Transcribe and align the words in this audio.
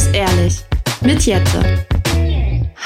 muss 0.00 0.14
ehrlich 0.14 0.54
mit 1.02 1.26
Jette. 1.26 1.86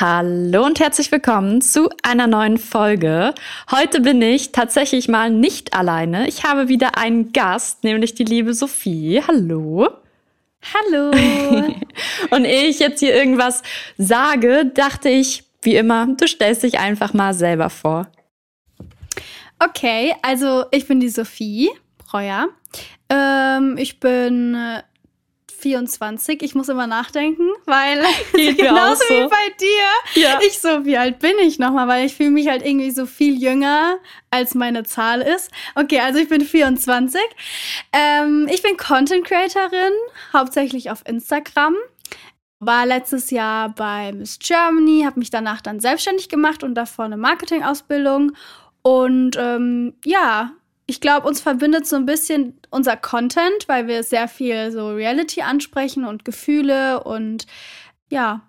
Hallo 0.00 0.66
und 0.66 0.80
herzlich 0.80 1.12
willkommen 1.12 1.60
zu 1.60 1.88
einer 2.02 2.26
neuen 2.26 2.58
Folge. 2.58 3.32
Heute 3.70 4.00
bin 4.00 4.20
ich 4.20 4.50
tatsächlich 4.50 5.06
mal 5.06 5.30
nicht 5.30 5.74
alleine. 5.74 6.26
Ich 6.26 6.42
habe 6.42 6.66
wieder 6.66 6.98
einen 6.98 7.32
Gast, 7.32 7.84
nämlich 7.84 8.14
die 8.14 8.24
liebe 8.24 8.52
Sophie. 8.52 9.22
Hallo. 9.28 9.90
Hallo. 10.74 11.12
und 12.30 12.44
ehe 12.46 12.66
ich 12.66 12.80
jetzt 12.80 12.98
hier 12.98 13.14
irgendwas 13.14 13.62
sage, 13.96 14.72
dachte 14.74 15.08
ich, 15.08 15.44
wie 15.62 15.76
immer, 15.76 16.08
du 16.18 16.26
stellst 16.26 16.64
dich 16.64 16.80
einfach 16.80 17.14
mal 17.14 17.32
selber 17.32 17.70
vor. 17.70 18.08
Okay, 19.60 20.16
also 20.22 20.64
ich 20.72 20.88
bin 20.88 20.98
die 20.98 21.10
Sophie 21.10 21.70
Breuer. 21.96 22.48
Ähm, 23.08 23.76
ich 23.78 24.00
bin 24.00 24.56
24. 25.64 26.42
Ich 26.42 26.54
muss 26.54 26.68
immer 26.68 26.86
nachdenken, 26.86 27.48
weil 27.64 28.04
Geht 28.34 28.58
genauso 28.58 29.02
so. 29.08 29.14
wie 29.14 29.28
bei 29.28 29.54
dir. 29.58 30.22
Ja. 30.22 30.38
Ich 30.46 30.60
so, 30.60 30.84
wie 30.84 30.98
alt 30.98 31.20
bin 31.20 31.38
ich 31.42 31.58
nochmal? 31.58 31.88
Weil 31.88 32.04
ich 32.04 32.14
fühle 32.14 32.30
mich 32.30 32.48
halt 32.48 32.64
irgendwie 32.64 32.90
so 32.90 33.06
viel 33.06 33.42
jünger, 33.42 33.96
als 34.30 34.54
meine 34.54 34.84
Zahl 34.84 35.22
ist. 35.22 35.50
Okay, 35.74 36.00
also 36.00 36.18
ich 36.18 36.28
bin 36.28 36.42
24. 36.42 37.18
Ähm, 37.94 38.46
ich 38.52 38.62
bin 38.62 38.76
Content 38.76 39.26
Creatorin, 39.26 39.94
hauptsächlich 40.34 40.90
auf 40.90 41.02
Instagram. 41.08 41.74
War 42.60 42.84
letztes 42.84 43.30
Jahr 43.30 43.70
bei 43.70 44.12
Miss 44.12 44.38
Germany, 44.38 45.04
habe 45.06 45.18
mich 45.18 45.30
danach 45.30 45.62
dann 45.62 45.80
selbstständig 45.80 46.28
gemacht 46.28 46.62
und 46.62 46.74
davor 46.74 47.06
eine 47.06 47.16
Marketingausbildung. 47.16 48.32
Und 48.82 49.36
ähm, 49.38 49.94
ja, 50.04 50.52
ich 50.86 51.00
glaube, 51.00 51.26
uns 51.26 51.40
verbindet 51.40 51.86
so 51.86 51.96
ein 51.96 52.06
bisschen 52.06 52.58
unser 52.70 52.96
Content, 52.96 53.66
weil 53.66 53.86
wir 53.86 54.02
sehr 54.02 54.28
viel 54.28 54.70
so 54.70 54.90
Reality 54.90 55.42
ansprechen 55.42 56.04
und 56.04 56.24
Gefühle 56.24 57.02
und 57.02 57.46
ja, 58.10 58.42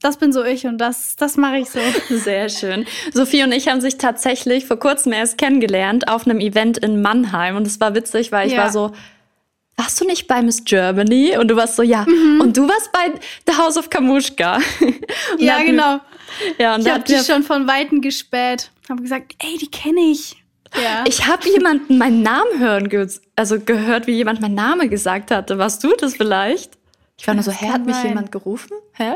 das 0.00 0.18
bin 0.18 0.32
so 0.32 0.44
ich 0.44 0.66
und 0.66 0.78
das, 0.78 1.16
das 1.16 1.36
mache 1.36 1.58
ich 1.58 1.70
so. 1.70 1.80
Sehr 2.10 2.48
schön. 2.48 2.86
Sophie 3.12 3.42
und 3.42 3.52
ich 3.52 3.68
haben 3.68 3.80
sich 3.80 3.96
tatsächlich 3.98 4.66
vor 4.66 4.78
kurzem 4.78 5.12
erst 5.12 5.38
kennengelernt 5.38 6.08
auf 6.08 6.26
einem 6.26 6.38
Event 6.38 6.78
in 6.78 7.00
Mannheim 7.00 7.56
und 7.56 7.66
es 7.66 7.80
war 7.80 7.94
witzig, 7.94 8.30
weil 8.30 8.46
ich 8.46 8.54
ja. 8.54 8.64
war 8.64 8.72
so, 8.72 8.92
warst 9.76 10.00
du 10.00 10.06
nicht 10.06 10.26
bei 10.26 10.42
Miss 10.42 10.64
Germany? 10.64 11.36
Und 11.38 11.48
du 11.48 11.56
warst 11.56 11.76
so, 11.76 11.82
ja. 11.82 12.04
Mhm. 12.06 12.40
Und 12.40 12.56
du 12.56 12.68
warst 12.68 12.92
bei 12.92 13.12
The 13.46 13.58
House 13.58 13.76
of 13.76 13.90
Kamushka. 13.90 14.58
ja, 15.38 15.62
genau. 15.62 16.00
Ja, 16.58 16.74
und 16.74 16.86
ich 16.86 16.92
habe 16.92 17.04
dich 17.04 17.22
schon 17.26 17.42
von 17.42 17.66
Weitem 17.66 18.00
gespäht. 18.00 18.70
Habe 18.88 19.02
gesagt, 19.02 19.34
ey, 19.38 19.58
die 19.58 19.70
kenne 19.70 20.00
ich. 20.00 20.36
Ja. 20.82 21.04
Ich 21.06 21.26
habe 21.26 21.48
jemanden 21.48 21.98
meinen 21.98 22.22
Namen 22.22 22.58
hören, 22.58 22.88
ge 22.88 23.06
also 23.34 23.60
gehört, 23.60 24.06
wie 24.06 24.12
jemand 24.12 24.40
meinen 24.40 24.54
Namen 24.54 24.90
gesagt 24.90 25.30
hatte. 25.30 25.58
Warst 25.58 25.82
du 25.84 25.94
das 25.98 26.16
vielleicht? 26.16 26.78
Ich 27.18 27.26
war 27.26 27.34
nur 27.34 27.42
so, 27.42 27.50
hä, 27.50 27.68
hat 27.68 27.86
mich 27.86 27.96
jemand 28.02 28.30
gerufen? 28.30 28.72
Hä? 28.92 29.14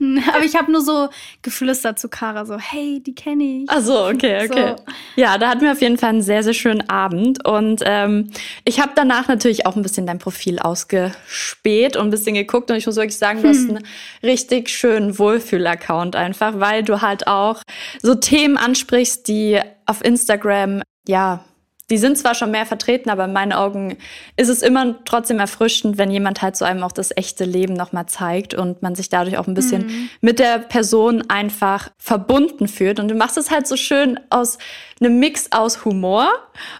Aber 0.34 0.44
ich 0.44 0.56
habe 0.56 0.70
nur 0.70 0.80
so 0.80 1.08
geflüstert 1.42 1.98
zu 1.98 2.08
Kara, 2.08 2.44
so, 2.44 2.58
hey, 2.58 3.00
die 3.00 3.14
kenne 3.14 3.44
ich. 3.44 3.64
Ach 3.68 3.80
so, 3.80 4.06
okay, 4.06 4.44
okay. 4.44 4.74
So. 4.76 4.84
Ja, 5.16 5.38
da 5.38 5.48
hatten 5.48 5.60
wir 5.62 5.72
auf 5.72 5.80
jeden 5.80 5.98
Fall 5.98 6.10
einen 6.10 6.22
sehr, 6.22 6.42
sehr 6.42 6.54
schönen 6.54 6.88
Abend. 6.88 7.44
Und 7.46 7.82
ähm, 7.84 8.30
ich 8.64 8.80
habe 8.80 8.92
danach 8.94 9.28
natürlich 9.28 9.66
auch 9.66 9.76
ein 9.76 9.82
bisschen 9.82 10.06
dein 10.06 10.18
Profil 10.18 10.58
ausgespäht 10.58 11.96
und 11.96 12.08
ein 12.08 12.10
bisschen 12.10 12.34
geguckt. 12.34 12.70
Und 12.70 12.76
ich 12.76 12.86
muss 12.86 12.96
wirklich 12.96 13.18
sagen, 13.18 13.42
du 13.42 13.48
hm. 13.48 13.54
hast 13.54 13.68
einen 13.68 13.86
richtig 14.22 14.68
schönen 14.68 15.18
Wohlfühl-Account 15.18 16.16
einfach, 16.16 16.58
weil 16.58 16.82
du 16.82 17.02
halt 17.02 17.26
auch 17.26 17.62
so 18.02 18.14
Themen 18.14 18.56
ansprichst, 18.56 19.26
die 19.28 19.60
auf 19.86 20.04
Instagram, 20.04 20.82
ja, 21.06 21.44
die 21.90 21.96
sind 21.96 22.18
zwar 22.18 22.34
schon 22.34 22.50
mehr 22.50 22.66
vertreten, 22.66 23.08
aber 23.08 23.24
in 23.24 23.32
meinen 23.32 23.52
Augen 23.52 23.96
ist 24.36 24.48
es 24.48 24.62
immer 24.62 25.02
trotzdem 25.04 25.38
erfrischend, 25.38 25.96
wenn 25.96 26.10
jemand 26.10 26.42
halt 26.42 26.56
so 26.56 26.64
einem 26.64 26.82
auch 26.82 26.92
das 26.92 27.16
echte 27.16 27.44
Leben 27.44 27.72
nochmal 27.72 28.06
zeigt 28.06 28.52
und 28.52 28.82
man 28.82 28.94
sich 28.94 29.08
dadurch 29.08 29.38
auch 29.38 29.46
ein 29.46 29.54
bisschen 29.54 29.86
mhm. 29.86 30.10
mit 30.20 30.38
der 30.38 30.58
Person 30.58 31.24
einfach 31.30 31.90
verbunden 31.96 32.68
fühlt. 32.68 33.00
Und 33.00 33.08
du 33.08 33.14
machst 33.14 33.38
es 33.38 33.50
halt 33.50 33.66
so 33.66 33.76
schön 33.76 34.20
aus 34.28 34.58
einem 35.00 35.18
Mix 35.18 35.50
aus 35.50 35.84
Humor 35.84 36.28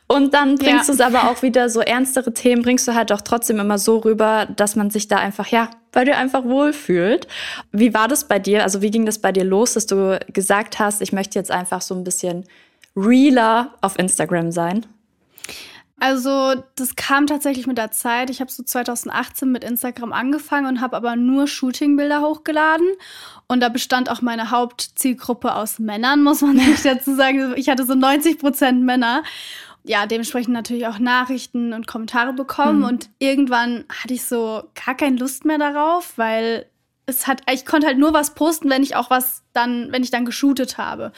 und 0.08 0.34
dann 0.34 0.56
bringst 0.56 0.88
ja. 0.88 0.94
du 0.94 1.00
es 1.00 1.00
aber 1.00 1.30
auch 1.30 1.42
wieder 1.42 1.70
so 1.70 1.80
ernstere 1.80 2.34
Themen, 2.34 2.62
bringst 2.62 2.86
du 2.86 2.94
halt 2.94 3.10
auch 3.10 3.22
trotzdem 3.22 3.60
immer 3.60 3.78
so 3.78 3.98
rüber, 3.98 4.46
dass 4.56 4.76
man 4.76 4.90
sich 4.90 5.08
da 5.08 5.16
einfach, 5.16 5.46
ja, 5.46 5.70
bei 5.92 6.04
dir 6.04 6.18
einfach 6.18 6.44
wohlfühlt. 6.44 7.26
Wie 7.72 7.94
war 7.94 8.08
das 8.08 8.28
bei 8.28 8.38
dir? 8.38 8.62
Also 8.62 8.82
wie 8.82 8.90
ging 8.90 9.06
das 9.06 9.20
bei 9.20 9.32
dir 9.32 9.44
los, 9.44 9.72
dass 9.72 9.86
du 9.86 10.20
gesagt 10.32 10.78
hast, 10.78 11.00
ich 11.00 11.12
möchte 11.12 11.38
jetzt 11.38 11.50
einfach 11.50 11.80
so 11.80 11.94
ein 11.94 12.04
bisschen 12.04 12.44
realer 12.94 13.74
auf 13.80 13.98
Instagram 13.98 14.52
sein? 14.52 14.84
Also 16.00 16.54
das 16.76 16.94
kam 16.94 17.26
tatsächlich 17.26 17.66
mit 17.66 17.76
der 17.76 17.90
Zeit. 17.90 18.30
Ich 18.30 18.40
habe 18.40 18.50
so 18.50 18.62
2018 18.62 19.50
mit 19.50 19.64
Instagram 19.64 20.12
angefangen 20.12 20.66
und 20.66 20.80
habe 20.80 20.96
aber 20.96 21.16
nur 21.16 21.48
Shootingbilder 21.48 22.22
hochgeladen. 22.22 22.86
Und 23.48 23.60
da 23.60 23.68
bestand 23.68 24.08
auch 24.08 24.22
meine 24.22 24.50
Hauptzielgruppe 24.50 25.54
aus 25.54 25.80
Männern, 25.80 26.22
muss 26.22 26.40
man 26.40 26.54
nicht 26.56 26.84
dazu 26.84 27.16
sagen. 27.16 27.54
Ich 27.56 27.68
hatte 27.68 27.84
so 27.84 27.94
90 27.94 28.38
Prozent 28.38 28.84
Männer. 28.84 29.24
Ja, 29.82 30.06
dementsprechend 30.06 30.52
natürlich 30.52 30.86
auch 30.86 30.98
Nachrichten 30.98 31.72
und 31.72 31.86
Kommentare 31.88 32.32
bekommen. 32.32 32.80
Mhm. 32.80 32.84
Und 32.84 33.10
irgendwann 33.18 33.84
hatte 33.88 34.14
ich 34.14 34.24
so 34.24 34.64
gar 34.86 34.94
keine 34.94 35.16
Lust 35.16 35.44
mehr 35.44 35.58
darauf, 35.58 36.12
weil 36.16 36.66
es 37.06 37.26
hat, 37.26 37.40
ich 37.50 37.64
konnte 37.64 37.86
halt 37.86 37.98
nur 37.98 38.12
was 38.12 38.34
posten, 38.34 38.70
wenn 38.70 38.82
ich 38.82 38.94
auch 38.94 39.10
was 39.10 39.42
dann, 39.52 39.90
wenn 39.90 40.02
ich 40.02 40.10
dann 40.10 40.26
geshootet 40.26 40.78
habe. 40.78 41.12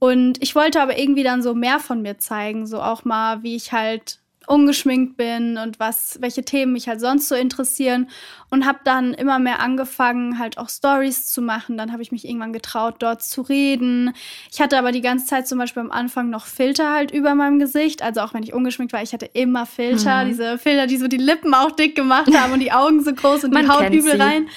Und 0.00 0.42
ich 0.42 0.54
wollte 0.54 0.80
aber 0.80 0.98
irgendwie 0.98 1.22
dann 1.22 1.42
so 1.42 1.54
mehr 1.54 1.78
von 1.78 2.02
mir 2.02 2.18
zeigen, 2.18 2.66
so 2.66 2.80
auch 2.80 3.04
mal, 3.04 3.42
wie 3.42 3.54
ich 3.54 3.70
halt 3.70 4.18
ungeschminkt 4.46 5.16
bin 5.16 5.58
und 5.58 5.78
was, 5.78 6.18
welche 6.20 6.42
Themen 6.42 6.72
mich 6.72 6.88
halt 6.88 7.00
sonst 7.00 7.28
so 7.28 7.36
interessieren 7.36 8.08
und 8.50 8.66
habe 8.66 8.80
dann 8.82 9.14
immer 9.14 9.38
mehr 9.38 9.60
angefangen, 9.60 10.38
halt 10.38 10.58
auch 10.58 10.68
Stories 10.68 11.26
zu 11.26 11.40
machen. 11.40 11.76
Dann 11.76 11.92
habe 11.92 12.02
ich 12.02 12.10
mich 12.10 12.26
irgendwann 12.26 12.52
getraut, 12.52 12.96
dort 12.98 13.22
zu 13.22 13.42
reden. 13.42 14.12
Ich 14.50 14.60
hatte 14.60 14.76
aber 14.78 14.90
die 14.90 15.02
ganze 15.02 15.26
Zeit 15.26 15.46
zum 15.46 15.58
Beispiel 15.58 15.82
am 15.82 15.92
Anfang 15.92 16.30
noch 16.30 16.46
Filter 16.46 16.92
halt 16.92 17.12
über 17.12 17.34
meinem 17.36 17.60
Gesicht, 17.60 18.02
also 18.02 18.22
auch 18.22 18.34
wenn 18.34 18.42
ich 18.42 18.52
ungeschminkt 18.52 18.92
war, 18.92 19.02
ich 19.02 19.12
hatte 19.12 19.26
immer 19.26 19.66
Filter, 19.66 20.24
mhm. 20.24 20.28
diese 20.30 20.58
Filter, 20.58 20.86
die 20.86 20.96
so 20.96 21.06
die 21.06 21.18
Lippen 21.18 21.54
auch 21.54 21.70
dick 21.70 21.94
gemacht 21.94 22.34
haben 22.34 22.52
und 22.52 22.60
die 22.60 22.72
Augen 22.72 23.04
so 23.04 23.12
groß 23.12 23.44
und 23.44 23.56
die 23.56 23.68
Haut 23.68 23.90
übel 23.90 24.20
rein. 24.20 24.48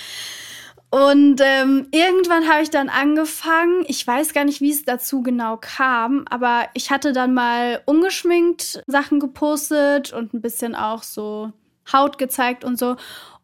Und 0.93 1.41
ähm, 1.43 1.87
irgendwann 1.89 2.47
habe 2.47 2.61
ich 2.61 2.69
dann 2.69 2.87
angefangen, 2.87 3.83
ich 3.87 4.05
weiß 4.05 4.31
gar 4.31 4.45
nicht, 4.45 4.61
wie 4.61 4.69
es 4.69 4.85
dazu 4.85 5.23
genau 5.23 5.57
kam, 5.57 6.23
aber 6.29 6.67
ich 6.75 6.91
hatte 6.91 7.13
dann 7.13 7.33
mal 7.33 7.81
ungeschminkt 7.87 8.83
Sachen 8.85 9.19
gepostet 9.19 10.13
und 10.13 10.35
ein 10.35 10.41
bisschen 10.41 10.75
auch 10.75 11.01
so 11.01 11.51
Haut 11.91 12.19
gezeigt 12.19 12.63
und 12.63 12.77
so. 12.77 12.95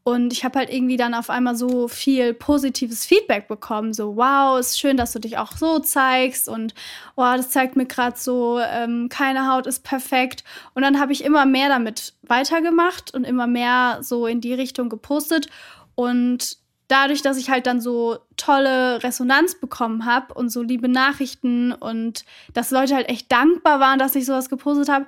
Und 0.04 0.32
ich 0.32 0.44
habe 0.44 0.60
halt 0.60 0.72
irgendwie 0.72 0.96
dann 0.96 1.16
auf 1.16 1.32
einmal 1.32 1.56
so 1.56 1.88
viel 1.88 2.36
positives 2.36 3.04
Feedback 3.04 3.48
bekommen. 3.48 3.96
So, 3.96 4.16
wow, 4.16 4.60
ist 4.60 4.80
schön, 4.80 4.96
dass 4.96 5.14
du 5.14 5.20
dich 5.20 5.40
auch 5.40 5.54
so 5.54 5.80
zeigst. 5.80 6.48
Und 6.48 6.76
wow, 7.16 7.36
das 7.36 7.50
zeigt 7.50 7.76
mir 7.76 7.88
gerade 7.88 8.16
so, 8.16 8.60
ähm, 8.60 9.10
keine 9.10 9.52
Haut 9.52 9.66
ist 9.66 9.84
perfekt. 9.84 10.44
Und 10.76 10.84
dann 10.84 11.00
habe 11.00 11.14
ich 11.14 11.24
immer 11.24 11.48
mehr 11.48 11.70
damit 11.70 12.14
weitergemacht 12.22 13.12
und 13.12 13.24
immer 13.24 13.48
mehr 13.48 13.98
so 14.02 14.28
in 14.28 14.40
die 14.40 14.54
Richtung 14.54 14.88
gepostet. 14.88 15.50
Und 15.96 16.60
dadurch, 16.90 17.22
dass 17.22 17.38
ich 17.38 17.50
halt 17.50 17.68
dann 17.68 17.80
so 17.80 18.18
tolle 18.36 19.02
Resonanz 19.02 19.56
bekommen 19.56 20.06
habe 20.06 20.34
und 20.34 20.50
so 20.50 20.62
liebe 20.62 20.90
Nachrichten 20.90 21.72
und 21.72 22.26
dass 22.54 22.72
Leute 22.72 22.96
halt 22.96 23.08
echt 23.08 23.32
dankbar 23.32 23.80
waren, 23.80 24.00
dass 24.00 24.16
ich 24.16 24.26
sowas 24.26 24.50
gepostet 24.50 24.90
habe, 24.90 25.06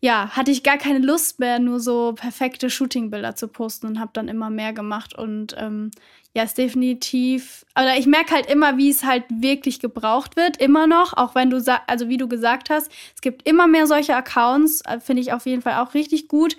ja, 0.00 0.30
hatte 0.30 0.50
ich 0.50 0.62
gar 0.62 0.78
keine 0.78 0.98
Lust 0.98 1.38
mehr, 1.38 1.58
nur 1.58 1.80
so 1.80 2.12
perfekte 2.12 2.70
Shootingbilder 2.70 3.34
zu 3.36 3.48
posten 3.48 3.86
und 3.86 4.00
habe 4.00 4.10
dann 4.12 4.28
immer 4.28 4.50
mehr 4.50 4.72
gemacht 4.72 5.16
und 5.16 5.54
ähm, 5.56 5.92
ja, 6.34 6.44
ist 6.44 6.56
definitiv, 6.56 7.66
oder 7.78 7.96
ich 7.98 8.06
merke 8.06 8.34
halt 8.34 8.46
immer, 8.46 8.78
wie 8.78 8.88
es 8.88 9.04
halt 9.04 9.24
wirklich 9.28 9.80
gebraucht 9.80 10.36
wird, 10.36 10.56
immer 10.56 10.86
noch, 10.86 11.14
auch 11.14 11.34
wenn 11.34 11.50
du, 11.50 11.62
also 11.86 12.08
wie 12.08 12.16
du 12.16 12.26
gesagt 12.26 12.70
hast, 12.70 12.90
es 13.14 13.20
gibt 13.20 13.46
immer 13.46 13.66
mehr 13.66 13.86
solche 13.86 14.16
Accounts, 14.16 14.80
äh, 14.86 14.98
finde 14.98 15.20
ich 15.22 15.32
auf 15.32 15.44
jeden 15.44 15.60
Fall 15.60 15.74
auch 15.74 15.94
richtig 15.94 16.28
gut, 16.28 16.56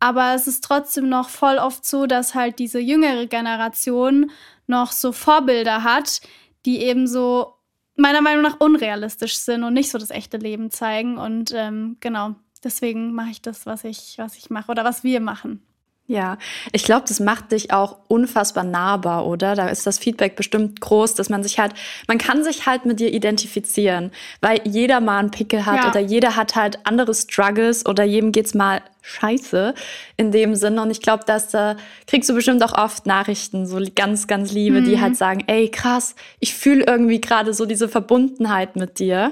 aber 0.00 0.34
es 0.34 0.46
ist 0.46 0.64
trotzdem 0.64 1.08
noch 1.08 1.28
voll 1.28 1.58
oft 1.58 1.84
so, 1.84 2.06
dass 2.06 2.34
halt 2.34 2.58
diese 2.58 2.80
jüngere 2.80 3.26
Generation 3.26 4.30
noch 4.66 4.92
so 4.92 5.12
Vorbilder 5.12 5.84
hat, 5.84 6.22
die 6.64 6.78
eben 6.82 7.06
so 7.06 7.54
meiner 7.96 8.22
Meinung 8.22 8.42
nach 8.42 8.60
unrealistisch 8.60 9.36
sind 9.36 9.62
und 9.62 9.74
nicht 9.74 9.90
so 9.90 9.98
das 9.98 10.10
echte 10.10 10.38
Leben 10.38 10.70
zeigen. 10.70 11.18
Und 11.18 11.52
ähm, 11.54 11.98
genau, 12.00 12.34
deswegen 12.64 13.12
mache 13.12 13.30
ich 13.30 13.42
das, 13.42 13.66
was 13.66 13.84
ich, 13.84 14.14
was 14.16 14.36
ich 14.36 14.48
mache 14.50 14.70
oder 14.70 14.84
was 14.84 15.04
wir 15.04 15.20
machen. 15.20 15.62
Ja, 16.10 16.38
ich 16.72 16.82
glaube, 16.82 17.04
das 17.06 17.20
macht 17.20 17.52
dich 17.52 17.72
auch 17.72 17.98
unfassbar 18.08 18.64
nahbar, 18.64 19.28
oder? 19.28 19.54
Da 19.54 19.68
ist 19.68 19.86
das 19.86 19.96
Feedback 19.96 20.34
bestimmt 20.34 20.80
groß, 20.80 21.14
dass 21.14 21.28
man 21.28 21.44
sich 21.44 21.60
halt, 21.60 21.72
man 22.08 22.18
kann 22.18 22.42
sich 22.42 22.66
halt 22.66 22.84
mit 22.84 22.98
dir 22.98 23.12
identifizieren, 23.12 24.10
weil 24.40 24.60
jeder 24.64 25.00
mal 25.00 25.20
einen 25.20 25.30
Pickel 25.30 25.66
hat 25.66 25.84
ja. 25.84 25.88
oder 25.88 26.00
jeder 26.00 26.34
hat 26.34 26.56
halt 26.56 26.80
andere 26.82 27.14
Struggles 27.14 27.86
oder 27.86 28.02
jedem 28.02 28.32
geht's 28.32 28.54
mal 28.54 28.82
scheiße 29.02 29.72
in 30.16 30.32
dem 30.32 30.56
Sinne. 30.56 30.82
Und 30.82 30.90
ich 30.90 31.00
glaube, 31.00 31.22
dass 31.28 31.50
da 31.50 31.76
kriegst 32.08 32.28
du 32.28 32.34
bestimmt 32.34 32.64
auch 32.64 32.76
oft 32.76 33.06
Nachrichten, 33.06 33.64
so 33.68 33.78
ganz, 33.94 34.26
ganz 34.26 34.50
liebe, 34.50 34.80
mhm. 34.80 34.86
die 34.86 35.00
halt 35.00 35.16
sagen, 35.16 35.44
ey, 35.46 35.68
krass, 35.68 36.16
ich 36.40 36.54
fühle 36.54 36.86
irgendwie 36.88 37.20
gerade 37.20 37.54
so 37.54 37.66
diese 37.66 37.88
Verbundenheit 37.88 38.74
mit 38.74 38.98
dir. 38.98 39.30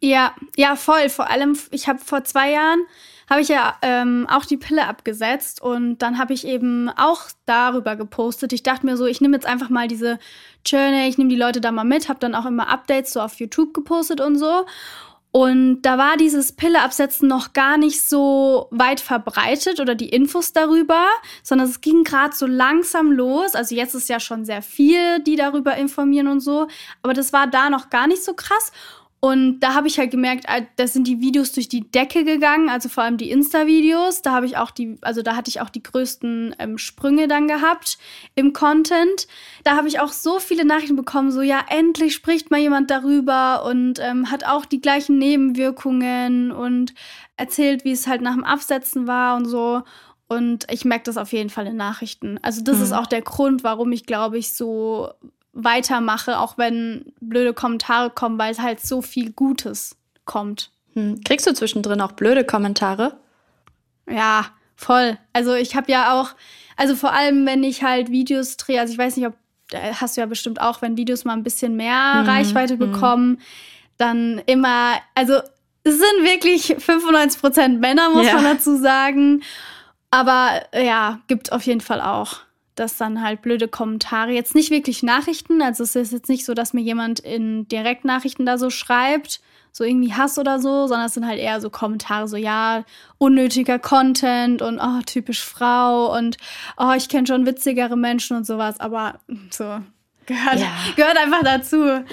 Ja, 0.00 0.32
ja, 0.54 0.76
voll. 0.76 1.08
Vor 1.08 1.28
allem, 1.28 1.58
ich 1.72 1.88
habe 1.88 1.98
vor 1.98 2.22
zwei 2.22 2.52
Jahren 2.52 2.78
habe 3.28 3.40
ich 3.40 3.48
ja 3.48 3.76
ähm, 3.82 4.26
auch 4.30 4.44
die 4.44 4.56
Pille 4.56 4.86
abgesetzt 4.86 5.62
und 5.62 5.98
dann 5.98 6.18
habe 6.18 6.32
ich 6.32 6.46
eben 6.46 6.90
auch 6.90 7.22
darüber 7.46 7.96
gepostet. 7.96 8.52
Ich 8.52 8.62
dachte 8.62 8.86
mir 8.86 8.96
so, 8.96 9.06
ich 9.06 9.20
nehme 9.20 9.36
jetzt 9.36 9.46
einfach 9.46 9.70
mal 9.70 9.88
diese 9.88 10.18
Journey, 10.66 11.08
ich 11.08 11.18
nehme 11.18 11.30
die 11.30 11.36
Leute 11.36 11.60
da 11.60 11.72
mal 11.72 11.84
mit, 11.84 12.08
habe 12.08 12.20
dann 12.20 12.34
auch 12.34 12.46
immer 12.46 12.68
Updates 12.68 13.12
so 13.12 13.20
auf 13.20 13.34
YouTube 13.34 13.74
gepostet 13.74 14.20
und 14.20 14.38
so. 14.38 14.66
Und 15.36 15.82
da 15.82 15.98
war 15.98 16.16
dieses 16.16 16.52
Pille-Absetzen 16.52 17.26
noch 17.26 17.54
gar 17.54 17.76
nicht 17.76 18.00
so 18.00 18.68
weit 18.70 19.00
verbreitet 19.00 19.80
oder 19.80 19.96
die 19.96 20.10
Infos 20.10 20.52
darüber, 20.52 21.08
sondern 21.42 21.68
es 21.68 21.80
ging 21.80 22.04
gerade 22.04 22.36
so 22.36 22.46
langsam 22.46 23.10
los. 23.10 23.56
Also 23.56 23.74
jetzt 23.74 23.96
ist 23.96 24.08
ja 24.08 24.20
schon 24.20 24.44
sehr 24.44 24.62
viel, 24.62 25.18
die 25.24 25.34
darüber 25.34 25.74
informieren 25.74 26.28
und 26.28 26.38
so, 26.38 26.68
aber 27.02 27.14
das 27.14 27.32
war 27.32 27.48
da 27.48 27.68
noch 27.68 27.90
gar 27.90 28.06
nicht 28.06 28.22
so 28.22 28.34
krass. 28.34 28.70
Und 29.24 29.60
da 29.60 29.72
habe 29.72 29.88
ich 29.88 29.98
halt 29.98 30.10
gemerkt, 30.10 30.44
da 30.76 30.86
sind 30.86 31.06
die 31.06 31.18
Videos 31.18 31.52
durch 31.52 31.66
die 31.66 31.90
Decke 31.90 32.24
gegangen, 32.24 32.68
also 32.68 32.90
vor 32.90 33.04
allem 33.04 33.16
die 33.16 33.30
Insta-Videos. 33.30 34.20
Da 34.20 34.32
habe 34.32 34.44
ich 34.44 34.58
auch 34.58 34.70
die, 34.70 34.98
also 35.00 35.22
da 35.22 35.34
hatte 35.34 35.48
ich 35.48 35.62
auch 35.62 35.70
die 35.70 35.82
größten 35.82 36.54
ähm, 36.58 36.76
Sprünge 36.76 37.26
dann 37.26 37.48
gehabt 37.48 37.96
im 38.34 38.52
Content. 38.52 39.26
Da 39.62 39.76
habe 39.76 39.88
ich 39.88 39.98
auch 39.98 40.12
so 40.12 40.40
viele 40.40 40.66
Nachrichten 40.66 40.94
bekommen, 40.94 41.30
so 41.32 41.40
ja, 41.40 41.64
endlich 41.70 42.12
spricht 42.12 42.50
mal 42.50 42.60
jemand 42.60 42.90
darüber 42.90 43.64
und 43.64 43.98
ähm, 43.98 44.30
hat 44.30 44.44
auch 44.44 44.66
die 44.66 44.82
gleichen 44.82 45.16
Nebenwirkungen 45.16 46.52
und 46.52 46.92
erzählt, 47.38 47.86
wie 47.86 47.92
es 47.92 48.06
halt 48.06 48.20
nach 48.20 48.34
dem 48.34 48.44
Absetzen 48.44 49.06
war 49.06 49.36
und 49.36 49.46
so. 49.46 49.84
Und 50.28 50.70
ich 50.70 50.84
merke 50.84 51.04
das 51.04 51.16
auf 51.16 51.32
jeden 51.32 51.48
Fall 51.48 51.66
in 51.66 51.76
Nachrichten. 51.76 52.38
Also 52.42 52.62
das 52.62 52.76
mhm. 52.76 52.82
ist 52.82 52.92
auch 52.92 53.06
der 53.06 53.22
Grund, 53.22 53.64
warum 53.64 53.90
ich, 53.92 54.04
glaube 54.04 54.36
ich, 54.36 54.52
so 54.52 55.14
weitermache, 55.54 56.38
auch 56.38 56.58
wenn 56.58 57.12
blöde 57.20 57.54
Kommentare 57.54 58.10
kommen, 58.10 58.38
weil 58.38 58.52
es 58.52 58.60
halt 58.60 58.80
so 58.80 59.02
viel 59.02 59.32
Gutes 59.32 59.96
kommt. 60.24 60.70
Hm. 60.94 61.20
Kriegst 61.24 61.46
du 61.46 61.54
zwischendrin 61.54 62.00
auch 62.00 62.12
blöde 62.12 62.44
Kommentare? 62.44 63.16
Ja, 64.10 64.46
voll. 64.76 65.16
Also 65.32 65.54
ich 65.54 65.76
habe 65.76 65.90
ja 65.90 66.20
auch, 66.20 66.30
also 66.76 66.94
vor 66.94 67.12
allem, 67.12 67.46
wenn 67.46 67.62
ich 67.62 67.82
halt 67.82 68.10
Videos 68.10 68.56
drehe, 68.56 68.80
also 68.80 68.92
ich 68.92 68.98
weiß 68.98 69.16
nicht, 69.16 69.26
ob 69.26 69.34
hast 69.72 70.16
du 70.16 70.20
ja 70.20 70.26
bestimmt 70.26 70.60
auch, 70.60 70.82
wenn 70.82 70.96
Videos 70.96 71.24
mal 71.24 71.32
ein 71.32 71.42
bisschen 71.42 71.74
mehr 71.74 72.22
mhm. 72.22 72.28
Reichweite 72.28 72.74
hm. 72.74 72.78
bekommen, 72.78 73.40
dann 73.96 74.42
immer, 74.46 74.94
also 75.14 75.34
es 75.84 75.98
sind 75.98 76.24
wirklich 76.24 76.76
95% 76.76 77.78
Männer, 77.78 78.10
muss 78.10 78.26
ja. 78.26 78.34
man 78.34 78.44
dazu 78.44 78.76
sagen. 78.76 79.42
Aber 80.10 80.62
ja, 80.74 81.20
gibt 81.26 81.52
auf 81.52 81.62
jeden 81.62 81.80
Fall 81.80 82.00
auch 82.00 82.38
dass 82.74 82.96
dann 82.96 83.22
halt 83.22 83.42
blöde 83.42 83.68
Kommentare, 83.68 84.32
jetzt 84.32 84.54
nicht 84.54 84.70
wirklich 84.70 85.02
Nachrichten, 85.02 85.62
also 85.62 85.84
es 85.84 85.94
ist 85.94 86.12
jetzt 86.12 86.28
nicht 86.28 86.44
so, 86.44 86.54
dass 86.54 86.72
mir 86.72 86.80
jemand 86.80 87.20
in 87.20 87.68
Direktnachrichten 87.68 88.46
da 88.46 88.58
so 88.58 88.70
schreibt, 88.70 89.40
so 89.72 89.84
irgendwie 89.84 90.12
Hass 90.12 90.38
oder 90.38 90.60
so, 90.60 90.86
sondern 90.86 91.06
es 91.06 91.14
sind 91.14 91.26
halt 91.26 91.40
eher 91.40 91.60
so 91.60 91.68
Kommentare, 91.70 92.28
so 92.28 92.36
ja, 92.36 92.84
unnötiger 93.18 93.78
Content 93.78 94.62
und 94.62 94.78
oh, 94.78 95.00
typisch 95.04 95.42
Frau 95.42 96.16
und 96.16 96.36
oh, 96.76 96.92
ich 96.96 97.08
kenne 97.08 97.26
schon 97.26 97.46
witzigere 97.46 97.96
Menschen 97.96 98.36
und 98.36 98.46
sowas, 98.46 98.78
aber 98.78 99.20
so 99.50 99.64
gehört, 100.26 100.60
ja. 100.60 100.72
gehört 100.96 101.18
einfach 101.18 101.42
dazu. 101.42 102.04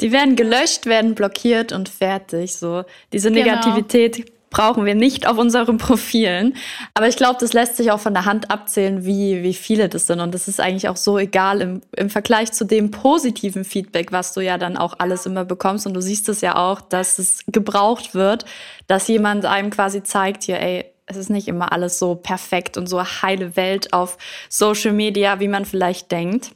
Die 0.00 0.12
werden 0.12 0.34
gelöscht, 0.34 0.86
werden 0.86 1.14
blockiert 1.14 1.72
und 1.72 1.90
fertig. 1.90 2.56
So 2.56 2.84
diese 3.12 3.30
genau. 3.30 3.44
Negativität 3.44 4.16
genau 4.16 4.39
brauchen 4.50 4.84
wir 4.84 4.96
nicht 4.96 5.26
auf 5.26 5.38
unseren 5.38 5.78
Profilen. 5.78 6.54
Aber 6.94 7.08
ich 7.08 7.16
glaube, 7.16 7.38
das 7.40 7.52
lässt 7.52 7.76
sich 7.76 7.90
auch 7.92 8.00
von 8.00 8.14
der 8.14 8.24
Hand 8.24 8.50
abzählen, 8.50 9.04
wie, 9.06 9.42
wie 9.42 9.54
viele 9.54 9.88
das 9.88 10.08
sind. 10.08 10.20
Und 10.20 10.34
das 10.34 10.48
ist 10.48 10.60
eigentlich 10.60 10.88
auch 10.88 10.96
so 10.96 11.18
egal 11.18 11.60
im, 11.60 11.80
im 11.96 12.10
Vergleich 12.10 12.52
zu 12.52 12.64
dem 12.64 12.90
positiven 12.90 13.64
Feedback, 13.64 14.12
was 14.12 14.34
du 14.34 14.40
ja 14.40 14.58
dann 14.58 14.76
auch 14.76 14.94
alles 14.98 15.24
immer 15.24 15.44
bekommst. 15.44 15.86
Und 15.86 15.94
du 15.94 16.02
siehst 16.02 16.28
es 16.28 16.40
ja 16.40 16.56
auch, 16.56 16.80
dass 16.80 17.18
es 17.18 17.44
gebraucht 17.46 18.14
wird, 18.14 18.44
dass 18.88 19.08
jemand 19.08 19.46
einem 19.46 19.70
quasi 19.70 20.02
zeigt, 20.02 20.42
hier, 20.42 20.60
ey, 20.60 20.84
es 21.06 21.16
ist 21.16 21.30
nicht 21.30 21.48
immer 21.48 21.72
alles 21.72 21.98
so 21.98 22.14
perfekt 22.14 22.76
und 22.76 22.88
so 22.88 23.02
heile 23.02 23.56
Welt 23.56 23.92
auf 23.92 24.16
Social 24.48 24.92
Media, 24.92 25.40
wie 25.40 25.48
man 25.48 25.64
vielleicht 25.64 26.12
denkt. 26.12 26.52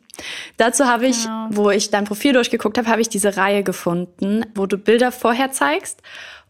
Dazu 0.57 0.87
habe 0.87 1.07
ich, 1.07 1.25
genau. 1.25 1.49
wo 1.51 1.71
ich 1.71 1.91
dein 1.91 2.05
Profil 2.05 2.35
durchgeguckt 2.35 2.79
habe, 2.79 2.89
habe 2.89 3.01
ich 3.01 3.09
diese 3.09 3.37
Reihe 3.37 3.65
gefunden, 3.65 4.47
wo 4.55 4.67
du 4.67 4.79
Bilder 4.79 5.11
vorher 5.11 5.51
zeigst 5.51 6.03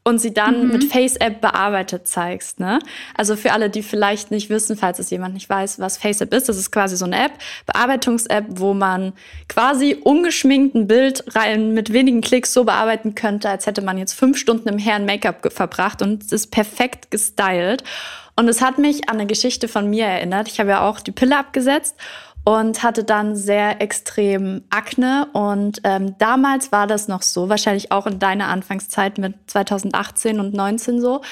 und 0.04 0.18
sie 0.18 0.34
dann 0.34 0.66
mhm. 0.66 0.72
mit 0.72 0.84
FaceApp 0.84 1.40
bearbeitet 1.40 2.06
zeigst. 2.06 2.60
Ne? 2.60 2.78
Also 3.16 3.36
für 3.36 3.52
alle, 3.52 3.70
die 3.70 3.82
vielleicht 3.82 4.30
nicht 4.30 4.50
wissen, 4.50 4.76
falls 4.76 4.98
es 4.98 5.08
jemand 5.10 5.32
nicht 5.32 5.48
weiß, 5.48 5.80
was 5.80 5.96
FaceApp 5.96 6.32
ist, 6.34 6.48
das 6.48 6.58
ist 6.58 6.70
quasi 6.70 6.96
so 6.96 7.06
eine 7.06 7.24
App, 7.24 7.32
Bearbeitungs-App, 7.66 8.44
wo 8.50 8.74
man 8.74 9.14
quasi 9.48 9.96
ungeschminkt 10.02 10.74
ein 10.74 10.86
Bild 10.86 11.24
rein 11.34 11.72
mit 11.72 11.92
wenigen 11.92 12.20
Klicks 12.20 12.52
so 12.52 12.64
bearbeiten 12.64 13.14
könnte, 13.14 13.48
als 13.48 13.66
hätte 13.66 13.80
man 13.80 13.96
jetzt 13.96 14.12
fünf 14.12 14.36
Stunden 14.36 14.68
im 14.68 14.78
Herren 14.78 15.06
Make-up 15.06 15.50
verbracht 15.52 16.02
und 16.02 16.22
es 16.22 16.32
ist 16.32 16.50
perfekt 16.50 17.10
gestylt. 17.10 17.82
Und 18.36 18.48
es 18.48 18.60
hat 18.60 18.78
mich 18.78 19.08
an 19.08 19.16
eine 19.16 19.26
Geschichte 19.26 19.68
von 19.68 19.88
mir 19.88 20.06
erinnert. 20.06 20.48
Ich 20.48 20.58
habe 20.58 20.70
ja 20.70 20.88
auch 20.88 21.00
die 21.00 21.12
Pille 21.12 21.38
abgesetzt 21.38 21.96
und 22.44 22.82
hatte 22.82 23.04
dann 23.04 23.34
sehr 23.34 23.80
extrem 23.80 24.62
Akne. 24.70 25.26
Und 25.32 25.80
ähm, 25.84 26.16
damals 26.18 26.72
war 26.72 26.86
das 26.86 27.08
noch 27.08 27.22
so, 27.22 27.48
wahrscheinlich 27.48 27.90
auch 27.90 28.06
in 28.06 28.18
deiner 28.18 28.48
Anfangszeit 28.48 29.18
mit 29.18 29.34
2018 29.46 30.38
und 30.38 30.54
19 30.54 31.00
so. 31.00 31.22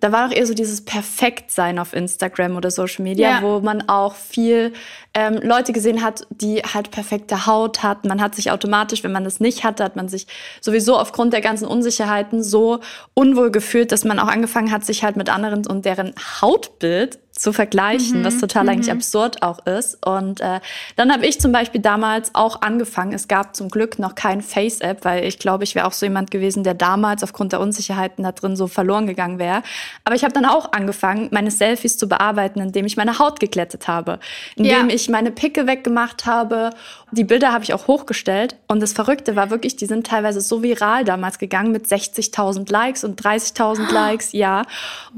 Da 0.00 0.10
war 0.10 0.28
auch 0.28 0.32
eher 0.32 0.46
so 0.46 0.54
dieses 0.54 0.86
Perfektsein 0.86 1.78
auf 1.78 1.92
Instagram 1.92 2.56
oder 2.56 2.70
Social 2.70 3.02
Media, 3.02 3.30
ja. 3.30 3.42
wo 3.42 3.60
man 3.60 3.88
auch 3.90 4.14
viel 4.14 4.72
ähm, 5.12 5.38
Leute 5.42 5.74
gesehen 5.74 6.02
hat, 6.02 6.26
die 6.30 6.62
halt 6.62 6.90
perfekte 6.90 7.44
Haut 7.44 7.82
hatten. 7.82 8.08
Man 8.08 8.22
hat 8.22 8.34
sich 8.34 8.50
automatisch, 8.50 9.04
wenn 9.04 9.12
man 9.12 9.24
das 9.24 9.38
nicht 9.38 9.64
hatte, 9.64 9.84
hat 9.84 9.94
man 9.94 10.08
sich 10.08 10.26
sowieso 10.62 10.96
aufgrund 10.96 11.34
der 11.34 11.42
ganzen 11.42 11.66
Unsicherheiten 11.66 12.42
so 12.42 12.80
unwohl 13.12 13.50
gefühlt, 13.50 13.92
dass 13.92 14.04
man 14.04 14.18
auch 14.18 14.28
angefangen 14.28 14.70
hat, 14.70 14.82
sich 14.86 15.04
halt 15.04 15.16
mit 15.16 15.28
anderen 15.28 15.66
und 15.66 15.84
deren 15.84 16.14
Hautbild 16.40 17.18
zu 17.42 17.52
vergleichen, 17.52 18.20
mhm, 18.20 18.24
was 18.24 18.38
total 18.38 18.68
eigentlich 18.68 18.86
mhm. 18.86 18.98
absurd 18.98 19.42
auch 19.42 19.66
ist. 19.66 19.98
Und 20.06 20.40
äh, 20.40 20.60
dann 20.94 21.12
habe 21.12 21.26
ich 21.26 21.40
zum 21.40 21.50
Beispiel 21.50 21.80
damals 21.80 22.32
auch 22.36 22.62
angefangen. 22.62 23.12
Es 23.12 23.26
gab 23.26 23.56
zum 23.56 23.68
Glück 23.68 23.98
noch 23.98 24.14
kein 24.14 24.42
Face-App, 24.42 25.04
weil 25.04 25.24
ich 25.24 25.40
glaube, 25.40 25.64
ich 25.64 25.74
wäre 25.74 25.88
auch 25.88 25.92
so 25.92 26.06
jemand 26.06 26.30
gewesen, 26.30 26.62
der 26.62 26.74
damals 26.74 27.24
aufgrund 27.24 27.52
der 27.52 27.58
Unsicherheiten 27.58 28.22
da 28.22 28.30
drin 28.30 28.54
so 28.54 28.68
verloren 28.68 29.08
gegangen 29.08 29.40
wäre. 29.40 29.64
Aber 30.04 30.14
ich 30.14 30.22
habe 30.22 30.32
dann 30.32 30.44
auch 30.44 30.70
angefangen, 30.70 31.30
meine 31.32 31.50
Selfies 31.50 31.98
zu 31.98 32.08
bearbeiten, 32.08 32.60
indem 32.60 32.86
ich 32.86 32.96
meine 32.96 33.18
Haut 33.18 33.40
geglättet 33.40 33.88
habe, 33.88 34.20
indem 34.54 34.88
ja. 34.88 34.94
ich 34.94 35.08
meine 35.08 35.32
Picke 35.32 35.66
weggemacht 35.66 36.26
habe. 36.26 36.70
Die 37.10 37.24
Bilder 37.24 37.52
habe 37.52 37.64
ich 37.64 37.74
auch 37.74 37.88
hochgestellt. 37.88 38.54
Und 38.68 38.78
das 38.80 38.92
Verrückte 38.92 39.34
war 39.34 39.50
wirklich, 39.50 39.74
die 39.74 39.86
sind 39.86 40.06
teilweise 40.06 40.40
so 40.40 40.62
viral 40.62 41.02
damals 41.02 41.40
gegangen 41.40 41.72
mit 41.72 41.86
60.000 41.86 42.70
Likes 42.70 43.02
und 43.02 43.20
30.000 43.20 43.92
Likes, 43.92 44.30
ja. 44.30 44.62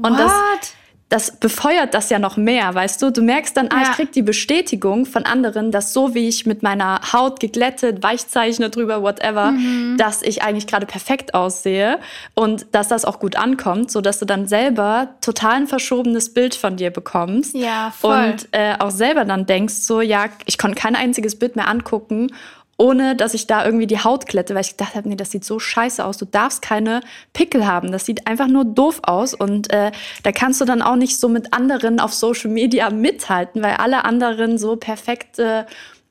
Und 0.01 0.13
What? 0.13 0.19
das 0.19 0.33
das 1.09 1.37
befeuert 1.37 1.93
das 1.93 2.09
ja 2.09 2.17
noch 2.17 2.35
mehr, 2.35 2.73
weißt 2.73 2.99
du? 3.01 3.11
Du 3.11 3.21
merkst 3.21 3.55
dann, 3.55 3.69
ah, 3.69 3.83
ich 3.83 3.91
krieg 3.91 4.11
die 4.11 4.23
Bestätigung 4.23 5.05
von 5.05 5.23
anderen, 5.23 5.71
dass 5.71 5.93
so 5.93 6.15
wie 6.15 6.27
ich 6.27 6.47
mit 6.47 6.63
meiner 6.63 6.99
Haut 7.13 7.39
geglättet, 7.39 8.01
Weichzeichne 8.01 8.71
drüber, 8.71 9.03
whatever, 9.03 9.51
mhm. 9.51 9.97
dass 9.97 10.23
ich 10.23 10.41
eigentlich 10.41 10.65
gerade 10.65 10.87
perfekt 10.87 11.35
aussehe 11.35 11.99
und 12.33 12.65
dass 12.71 12.87
das 12.87 13.05
auch 13.05 13.19
gut 13.19 13.35
ankommt, 13.35 13.91
so 13.91 14.01
dass 14.01 14.17
du 14.17 14.25
dann 14.25 14.47
selber 14.47 15.09
total 15.21 15.53
ein 15.53 15.67
verschobenes 15.67 16.33
Bild 16.33 16.55
von 16.55 16.75
dir 16.75 16.89
bekommst. 16.89 17.55
Ja, 17.55 17.93
voll. 17.95 18.31
Und 18.31 18.47
äh, 18.51 18.73
auch 18.79 18.91
selber 18.91 19.25
dann 19.25 19.45
denkst 19.45 19.75
so, 19.75 20.01
ja, 20.01 20.25
ich 20.45 20.57
konnte 20.57 20.81
kein 20.81 20.95
einziges 20.95 21.37
Bild 21.37 21.55
mehr 21.55 21.67
angucken 21.67 22.31
ohne 22.77 23.15
dass 23.15 23.33
ich 23.33 23.47
da 23.47 23.65
irgendwie 23.65 23.87
die 23.87 23.99
Haut 23.99 24.25
klette, 24.25 24.53
weil 24.53 24.61
ich 24.61 24.71
gedacht 24.71 24.95
habe, 24.95 25.07
nee, 25.07 25.15
das 25.15 25.31
sieht 25.31 25.45
so 25.45 25.59
scheiße 25.59 26.03
aus. 26.03 26.17
Du 26.17 26.25
darfst 26.25 26.61
keine 26.61 27.01
Pickel 27.33 27.65
haben. 27.65 27.91
Das 27.91 28.05
sieht 28.05 28.27
einfach 28.27 28.47
nur 28.47 28.65
doof 28.65 28.99
aus. 29.03 29.33
Und 29.33 29.71
äh, 29.71 29.91
da 30.23 30.31
kannst 30.31 30.59
du 30.59 30.65
dann 30.65 30.81
auch 30.81 30.97
nicht 30.97 31.19
so 31.19 31.29
mit 31.29 31.53
anderen 31.53 31.99
auf 31.99 32.13
Social 32.13 32.51
Media 32.51 32.89
mithalten, 32.89 33.63
weil 33.63 33.75
alle 33.75 34.03
anderen 34.03 34.57
so 34.57 34.75
perfekte 34.75 35.65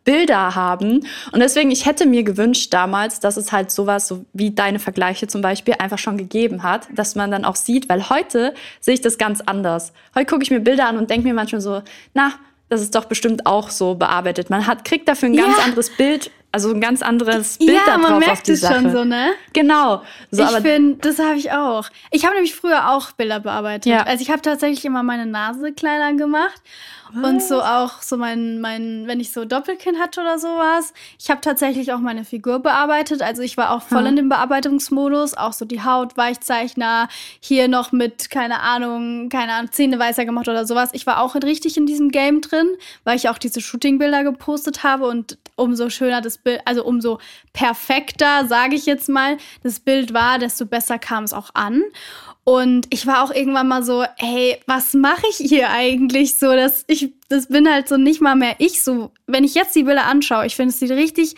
Bilder 0.04 0.54
haben. 0.54 1.06
Und 1.32 1.40
deswegen, 1.40 1.70
ich 1.70 1.86
hätte 1.86 2.06
mir 2.06 2.22
gewünscht 2.22 2.72
damals, 2.72 3.20
dass 3.20 3.36
es 3.36 3.52
halt 3.52 3.70
sowas, 3.70 4.06
so 4.06 4.24
wie 4.32 4.50
deine 4.50 4.78
Vergleiche 4.78 5.26
zum 5.26 5.42
Beispiel, 5.42 5.74
einfach 5.78 5.98
schon 5.98 6.18
gegeben 6.18 6.62
hat, 6.62 6.88
dass 6.94 7.14
man 7.14 7.30
dann 7.30 7.44
auch 7.44 7.56
sieht, 7.56 7.88
weil 7.88 8.08
heute 8.10 8.54
sehe 8.80 8.94
ich 8.94 9.00
das 9.00 9.18
ganz 9.18 9.40
anders. 9.40 9.92
Heute 10.14 10.26
gucke 10.26 10.42
ich 10.42 10.50
mir 10.50 10.60
Bilder 10.60 10.88
an 10.88 10.98
und 10.98 11.10
denke 11.10 11.26
mir 11.26 11.34
manchmal 11.34 11.60
so, 11.60 11.82
na, 12.12 12.34
das 12.68 12.80
ist 12.80 12.94
doch 12.94 13.04
bestimmt 13.04 13.46
auch 13.46 13.70
so 13.70 13.94
bearbeitet. 13.94 14.50
Man 14.50 14.66
hat, 14.66 14.84
kriegt 14.84 15.08
dafür 15.08 15.28
ein 15.28 15.36
ganz 15.36 15.56
ja. 15.58 15.64
anderes 15.64 15.90
Bild 15.90 16.30
also 16.54 16.70
ein 16.70 16.80
ganz 16.80 17.02
anderes 17.02 17.58
Bild 17.58 17.72
ja, 17.84 17.98
man 17.98 18.20
merkt 18.20 18.32
auf 18.32 18.42
die 18.42 18.52
es 18.52 18.60
Sache. 18.60 18.74
schon 18.74 18.92
so, 18.92 19.02
ne? 19.02 19.32
Genau. 19.54 20.02
So, 20.30 20.44
ich 20.44 20.50
finde, 20.60 20.98
das 21.00 21.18
habe 21.18 21.36
ich 21.36 21.50
auch. 21.50 21.90
Ich 22.12 22.24
habe 22.24 22.34
nämlich 22.34 22.54
früher 22.54 22.92
auch 22.92 23.10
Bilder 23.10 23.40
bearbeitet. 23.40 23.86
Ja. 23.86 24.04
Also 24.04 24.22
ich 24.22 24.30
habe 24.30 24.40
tatsächlich 24.40 24.84
immer 24.84 25.02
meine 25.02 25.26
Nase 25.26 25.72
kleiner 25.72 26.16
gemacht 26.16 26.62
und 27.22 27.42
so 27.42 27.62
auch 27.62 28.02
so 28.02 28.16
mein, 28.16 28.60
mein, 28.60 29.06
wenn 29.06 29.20
ich 29.20 29.32
so 29.32 29.44
Doppelkinn 29.44 29.98
hatte 29.98 30.20
oder 30.20 30.38
sowas. 30.38 30.92
Ich 31.18 31.30
habe 31.30 31.40
tatsächlich 31.40 31.92
auch 31.92 31.98
meine 31.98 32.24
Figur 32.24 32.60
bearbeitet. 32.60 33.22
Also 33.22 33.42
ich 33.42 33.56
war 33.56 33.70
auch 33.70 33.82
voll 33.82 34.00
hm. 34.00 34.06
in 34.06 34.16
dem 34.16 34.28
Bearbeitungsmodus. 34.28 35.34
Auch 35.36 35.52
so 35.52 35.64
die 35.64 35.82
Haut, 35.82 36.16
Weichzeichner, 36.16 37.08
hier 37.40 37.68
noch 37.68 37.92
mit, 37.92 38.30
keine 38.30 38.60
Ahnung, 38.60 39.28
keine 39.28 39.52
Ahnung, 39.52 39.72
Zähne 39.72 39.98
weißer 39.98 40.24
gemacht 40.24 40.48
oder 40.48 40.66
sowas. 40.66 40.90
Ich 40.92 41.06
war 41.06 41.20
auch 41.20 41.34
richtig 41.36 41.76
in 41.76 41.86
diesem 41.86 42.10
Game 42.10 42.40
drin, 42.40 42.68
weil 43.04 43.16
ich 43.16 43.28
auch 43.28 43.38
diese 43.38 43.60
Shootingbilder 43.60 44.24
gepostet 44.24 44.82
habe 44.82 45.06
und 45.06 45.38
umso 45.56 45.90
schöner 45.90 46.20
das 46.20 46.38
Bild, 46.38 46.60
also 46.64 46.84
umso 46.84 47.18
perfekter, 47.52 48.46
sage 48.46 48.74
ich 48.74 48.86
jetzt 48.86 49.08
mal, 49.08 49.36
das 49.62 49.80
Bild 49.80 50.12
war, 50.12 50.38
desto 50.38 50.66
besser 50.66 50.98
kam 50.98 51.24
es 51.24 51.32
auch 51.32 51.50
an. 51.54 51.82
Und 52.44 52.86
ich 52.90 53.06
war 53.06 53.24
auch 53.24 53.30
irgendwann 53.30 53.68
mal 53.68 53.82
so, 53.82 54.04
hey, 54.16 54.60
was 54.66 54.92
mache 54.92 55.24
ich 55.30 55.36
hier 55.36 55.70
eigentlich 55.70 56.34
so? 56.34 56.54
dass 56.54 56.84
ich, 56.88 57.12
das 57.30 57.48
bin 57.48 57.70
halt 57.70 57.88
so 57.88 57.96
nicht 57.96 58.20
mal 58.20 58.36
mehr 58.36 58.56
ich 58.58 58.82
so. 58.82 59.12
Wenn 59.26 59.44
ich 59.44 59.54
jetzt 59.54 59.74
die 59.74 59.84
Bilder 59.84 60.04
anschaue, 60.04 60.44
ich 60.44 60.54
finde, 60.54 60.70
es 60.70 60.78
sieht 60.78 60.90
richtig, 60.90 61.36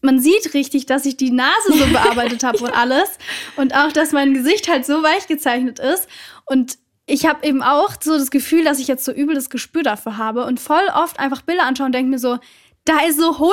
man 0.00 0.18
sieht 0.18 0.54
richtig, 0.54 0.86
dass 0.86 1.06
ich 1.06 1.16
die 1.16 1.30
Nase 1.30 1.72
so 1.72 1.86
bearbeitet 1.92 2.42
habe 2.42 2.58
und 2.58 2.76
alles. 2.76 3.08
Und 3.56 3.74
auch, 3.74 3.92
dass 3.92 4.12
mein 4.12 4.34
Gesicht 4.34 4.68
halt 4.68 4.84
so 4.84 5.02
weich 5.04 5.28
gezeichnet 5.28 5.78
ist. 5.78 6.08
Und 6.44 6.78
ich 7.06 7.24
habe 7.26 7.46
eben 7.46 7.62
auch 7.62 7.94
so 8.00 8.18
das 8.18 8.30
Gefühl, 8.30 8.64
dass 8.64 8.80
ich 8.80 8.88
jetzt 8.88 9.04
so 9.04 9.12
übel 9.12 9.36
das 9.36 9.50
Gespür 9.50 9.84
dafür 9.84 10.18
habe 10.18 10.44
und 10.44 10.58
voll 10.58 10.86
oft 10.94 11.20
einfach 11.20 11.42
Bilder 11.42 11.64
anschaue 11.64 11.86
und 11.86 11.94
denke 11.94 12.10
mir 12.10 12.18
so, 12.18 12.38
da 12.84 13.00
ist 13.06 13.18
so 13.18 13.30
100% 13.30 13.52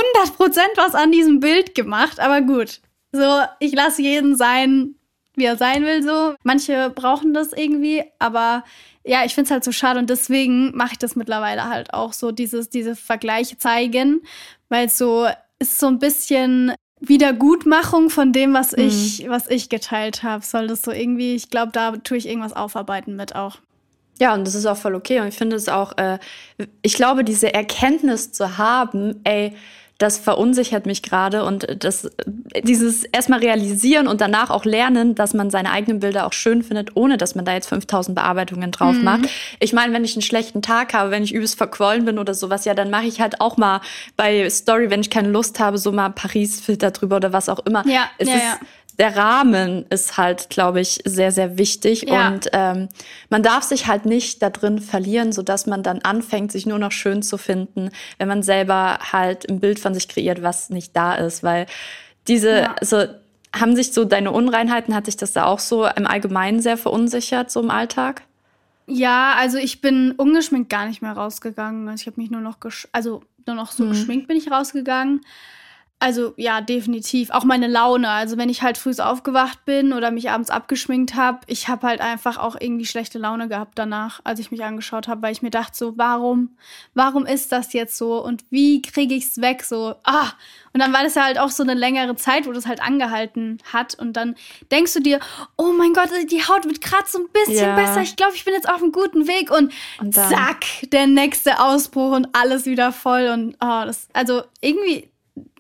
was 0.76 0.96
an 0.96 1.12
diesem 1.12 1.40
Bild 1.40 1.76
gemacht. 1.76 2.20
Aber 2.20 2.42
gut, 2.42 2.82
so, 3.12 3.42
ich 3.60 3.74
lasse 3.74 4.02
jeden 4.02 4.36
sein, 4.36 4.96
wie 5.38 5.46
er 5.46 5.58
sein 5.58 5.84
will, 5.84 6.04
so. 6.04 6.36
Manche 6.44 6.90
brauchen 6.90 7.34
das 7.34 7.54
irgendwie, 7.54 8.04
aber 8.20 8.64
ja, 9.04 9.24
ich 9.24 9.36
finde 9.36 9.46
es 9.46 9.52
halt 9.52 9.64
so 9.64 9.72
schade 9.72 10.00
und 10.00 10.10
deswegen 10.10 10.76
mache 10.76 10.94
ich 10.94 10.98
das 11.00 11.16
mittlerweile 11.16 11.66
halt 11.66 11.94
auch 11.94 12.14
so, 12.14 12.32
dieses, 12.32 12.70
diese 12.70 12.96
Vergleiche 12.96 13.58
zeigen, 13.58 14.22
weil 14.70 14.88
es 14.88 14.98
so 14.98 15.28
ist 15.60 15.80
so 15.80 15.88
ein 15.88 16.00
bisschen 16.00 16.74
Wiedergutmachung 17.00 18.10
von 18.10 18.34
dem, 18.34 18.54
was 18.54 18.72
mhm. 18.72 18.88
ich, 18.88 19.26
was 19.30 19.50
ich 19.50 19.70
geteilt 19.70 20.24
habe. 20.24 20.44
Soll 20.44 20.68
das 20.68 20.82
so 20.82 20.92
irgendwie, 20.92 21.36
ich 21.36 21.50
glaube, 21.50 21.72
da 21.72 21.92
tue 21.98 22.18
ich 22.18 22.28
irgendwas 22.28 22.54
aufarbeiten 22.54 23.16
mit 23.16 23.36
auch. 23.36 23.58
Ja, 24.20 24.34
und 24.34 24.48
das 24.48 24.56
ist 24.56 24.66
auch 24.66 24.78
voll 24.78 24.96
okay. 24.96 25.20
Und 25.20 25.28
ich 25.28 25.36
finde 25.36 25.56
es 25.56 25.68
auch, 25.68 25.98
äh, 25.98 26.20
ich 26.82 26.96
glaube, 26.96 27.24
diese 27.24 27.54
Erkenntnis 27.54 28.32
zu 28.32 28.58
haben, 28.58 29.20
ey, 29.26 29.54
das 29.98 30.18
verunsichert 30.18 30.86
mich 30.86 31.04
gerade 31.04 31.46
und 31.46 31.84
das, 31.84 32.10
dieses 32.64 33.06
erstmal 33.06 33.40
realisieren 33.40 34.08
und 34.08 34.20
danach 34.20 34.50
auch 34.50 34.66
lernen, 34.66 35.16
dass 35.16 35.34
man 35.34 35.50
seine 35.50 35.72
eigenen 35.72 36.02
Bilder 36.02 36.28
auch 36.28 36.34
schön 36.34 36.64
findet, 36.64 36.96
ohne 36.96 37.18
dass 37.18 37.36
man 37.36 37.46
da 37.46 37.54
jetzt 37.54 37.70
5000 37.70 38.14
Bearbeitungen 38.16 38.72
drauf 38.72 38.96
mhm. 38.96 39.04
macht. 39.04 39.30
Ich 39.60 39.72
meine, 39.72 39.94
wenn 39.94 40.04
ich 40.04 40.16
einen 40.16 40.22
schlechten 40.22 40.62
Tag 40.62 40.94
habe, 40.94 41.12
wenn 41.12 41.24
ich 41.24 41.34
übelst 41.34 41.58
verquollen 41.58 42.04
bin 42.04 42.20
oder 42.20 42.34
sowas, 42.34 42.66
ja, 42.66 42.74
dann 42.74 42.90
mache 42.90 43.06
ich 43.06 43.22
halt 43.22 43.40
auch 43.40 43.56
mal 43.56 43.80
bei 44.18 44.50
Story, 44.50 44.90
wenn 44.90 45.00
ich 45.00 45.10
keine 45.10 45.30
Lust 45.30 45.60
habe, 45.60 45.78
so 45.78 45.94
mal 45.94 46.10
Paris-Filter 46.10 46.92
drüber 46.92 47.16
oder 47.18 47.32
was 47.32 47.48
auch 47.48 47.60
immer. 47.66 47.88
Ja, 47.88 48.10
es 48.18 48.28
ja, 48.28 48.36
ist, 48.36 48.44
ja 48.44 48.60
der 48.98 49.16
Rahmen 49.16 49.86
ist 49.90 50.18
halt, 50.18 50.50
glaube 50.50 50.80
ich, 50.80 51.02
sehr, 51.06 51.32
sehr 51.32 51.58
wichtig. 51.58 52.04
Ja. 52.08 52.30
Und 52.30 52.50
ähm, 52.54 52.90
man 53.30 53.44
darf 53.44 53.64
sich 53.64 53.88
halt 53.88 54.06
nicht 54.06 54.42
da 54.42 54.50
drin 54.50 54.80
verlieren, 54.80 55.32
sodass 55.32 55.66
man 55.66 55.84
dann 55.84 56.00
anfängt, 56.00 56.52
sich 56.52 56.66
nur 56.66 56.80
noch 56.80 56.92
schön 56.92 57.22
zu 57.22 57.38
finden, 57.38 57.90
wenn 58.18 58.28
man 58.28 58.44
selber 58.44 59.00
halt 59.12 59.50
ein 59.50 59.60
Bild 59.60 59.80
von 59.80 59.94
sich 59.94 60.08
kreiert, 60.08 60.42
was 60.42 60.70
nicht 60.70 60.96
da 60.96 61.16
ist. 61.16 61.44
Weil 61.44 61.66
diese, 62.28 62.60
ja. 62.62 62.76
also 62.80 63.06
haben 63.54 63.76
sich 63.76 63.94
so 63.94 64.06
deine 64.06 64.32
Unreinheiten, 64.32 64.96
hat 64.96 65.06
sich 65.06 65.18
das 65.18 65.34
da 65.34 65.46
auch 65.46 65.60
so 65.60 65.86
im 65.86 66.08
Allgemeinen 66.08 66.62
sehr 66.62 66.78
verunsichert, 66.78 67.52
so 67.52 67.62
im 67.62 67.72
Alltag? 67.72 68.24
Ja, 68.88 69.34
also 69.38 69.58
ich 69.58 69.82
bin 69.82 70.12
ungeschminkt 70.12 70.70
gar 70.70 70.88
nicht 70.88 71.02
mehr 71.02 71.14
rausgegangen. 71.14 71.90
Also 71.90 72.02
ich 72.02 72.08
habe 72.08 72.22
mich 72.22 72.30
nur 72.30 72.42
noch, 72.42 72.58
also 72.92 73.24
nur 73.46 73.56
noch 73.56 73.72
so 73.72 73.84
mhm. 73.84 73.90
geschminkt 73.90 74.28
bin 74.28 74.38
ich 74.38 74.52
rausgegangen. 74.52 75.22
Also 75.98 76.34
ja, 76.36 76.60
definitiv. 76.60 77.30
Auch 77.30 77.46
meine 77.46 77.68
Laune. 77.68 78.10
Also 78.10 78.38
wenn 78.38 78.50
ich 78.50 78.62
halt 78.62 78.78
früh 78.78 78.94
aufgewacht 79.00 79.64
bin 79.66 79.94
oder 79.94 80.12
mich 80.12 80.30
abends 80.30 80.50
abgeschminkt 80.50 81.16
habe, 81.16 81.40
ich 81.48 81.68
habe 81.68 81.88
halt 81.88 82.02
einfach 82.02 82.38
auch 82.38 82.56
irgendwie 82.60 82.86
schlechte 82.86 83.18
Laune 83.18 83.48
gehabt 83.48 83.80
danach, 83.80 84.20
als 84.24 84.40
ich 84.40 84.52
mich 84.52 84.64
angeschaut 84.64 85.08
habe, 85.08 85.22
weil 85.22 85.32
ich 85.32 85.42
mir 85.42 85.50
dachte 85.50 85.76
so, 85.76 85.98
warum, 85.98 86.58
warum 86.94 87.26
ist 87.26 87.52
das 87.52 87.74
jetzt 87.74 87.98
so 87.98 88.24
und 88.24 88.44
wie 88.52 88.82
kriege 88.82 89.16
ich 89.16 89.26
es 89.26 89.42
weg 89.42 89.64
so? 89.64 89.96
Ah, 90.04 90.32
und 90.74 90.82
dann 90.82 90.92
war 90.92 91.04
das 91.04 91.16
ja 91.16 91.24
halt 91.24 91.40
auch 91.40 91.50
so 91.50 91.64
eine 91.64 91.74
längere 91.74 92.16
Zeit, 92.18 92.46
wo 92.46 92.52
das 92.52 92.68
halt 92.68 92.82
angehalten 92.82 93.60
hat 93.72 93.96
und 93.96 94.14
dann 94.14 94.36
denkst 94.72 94.94
du 94.94 95.00
dir, 95.00 95.20
oh 95.58 95.72
mein 95.72 95.94
Gott, 95.94 96.10
die 96.30 96.44
Haut 96.44 96.66
wird 96.66 96.82
gerade 96.82 97.06
so 97.08 97.20
ein 97.20 97.30
bisschen 97.32 97.70
ja. 97.70 97.76
besser. 97.76 98.02
Ich 98.02 98.18
glaube, 98.18 98.36
ich 98.36 98.44
bin 98.44 98.54
jetzt 98.54 98.70
auf 98.70 98.82
einem 98.82 98.92
guten 98.92 99.28
Weg 99.28 99.50
und, 99.50 99.72
und 100.00 100.14
zack, 100.14 100.66
der 100.92 101.08
nächste 101.08 101.60
Ausbruch 101.62 102.12
und 102.12 102.28
alles 102.34 102.66
wieder 102.66 102.92
voll 102.92 103.30
und 103.30 103.56
oh, 103.62 103.86
das 103.86 104.10
also 104.14 104.44
irgendwie 104.60 105.10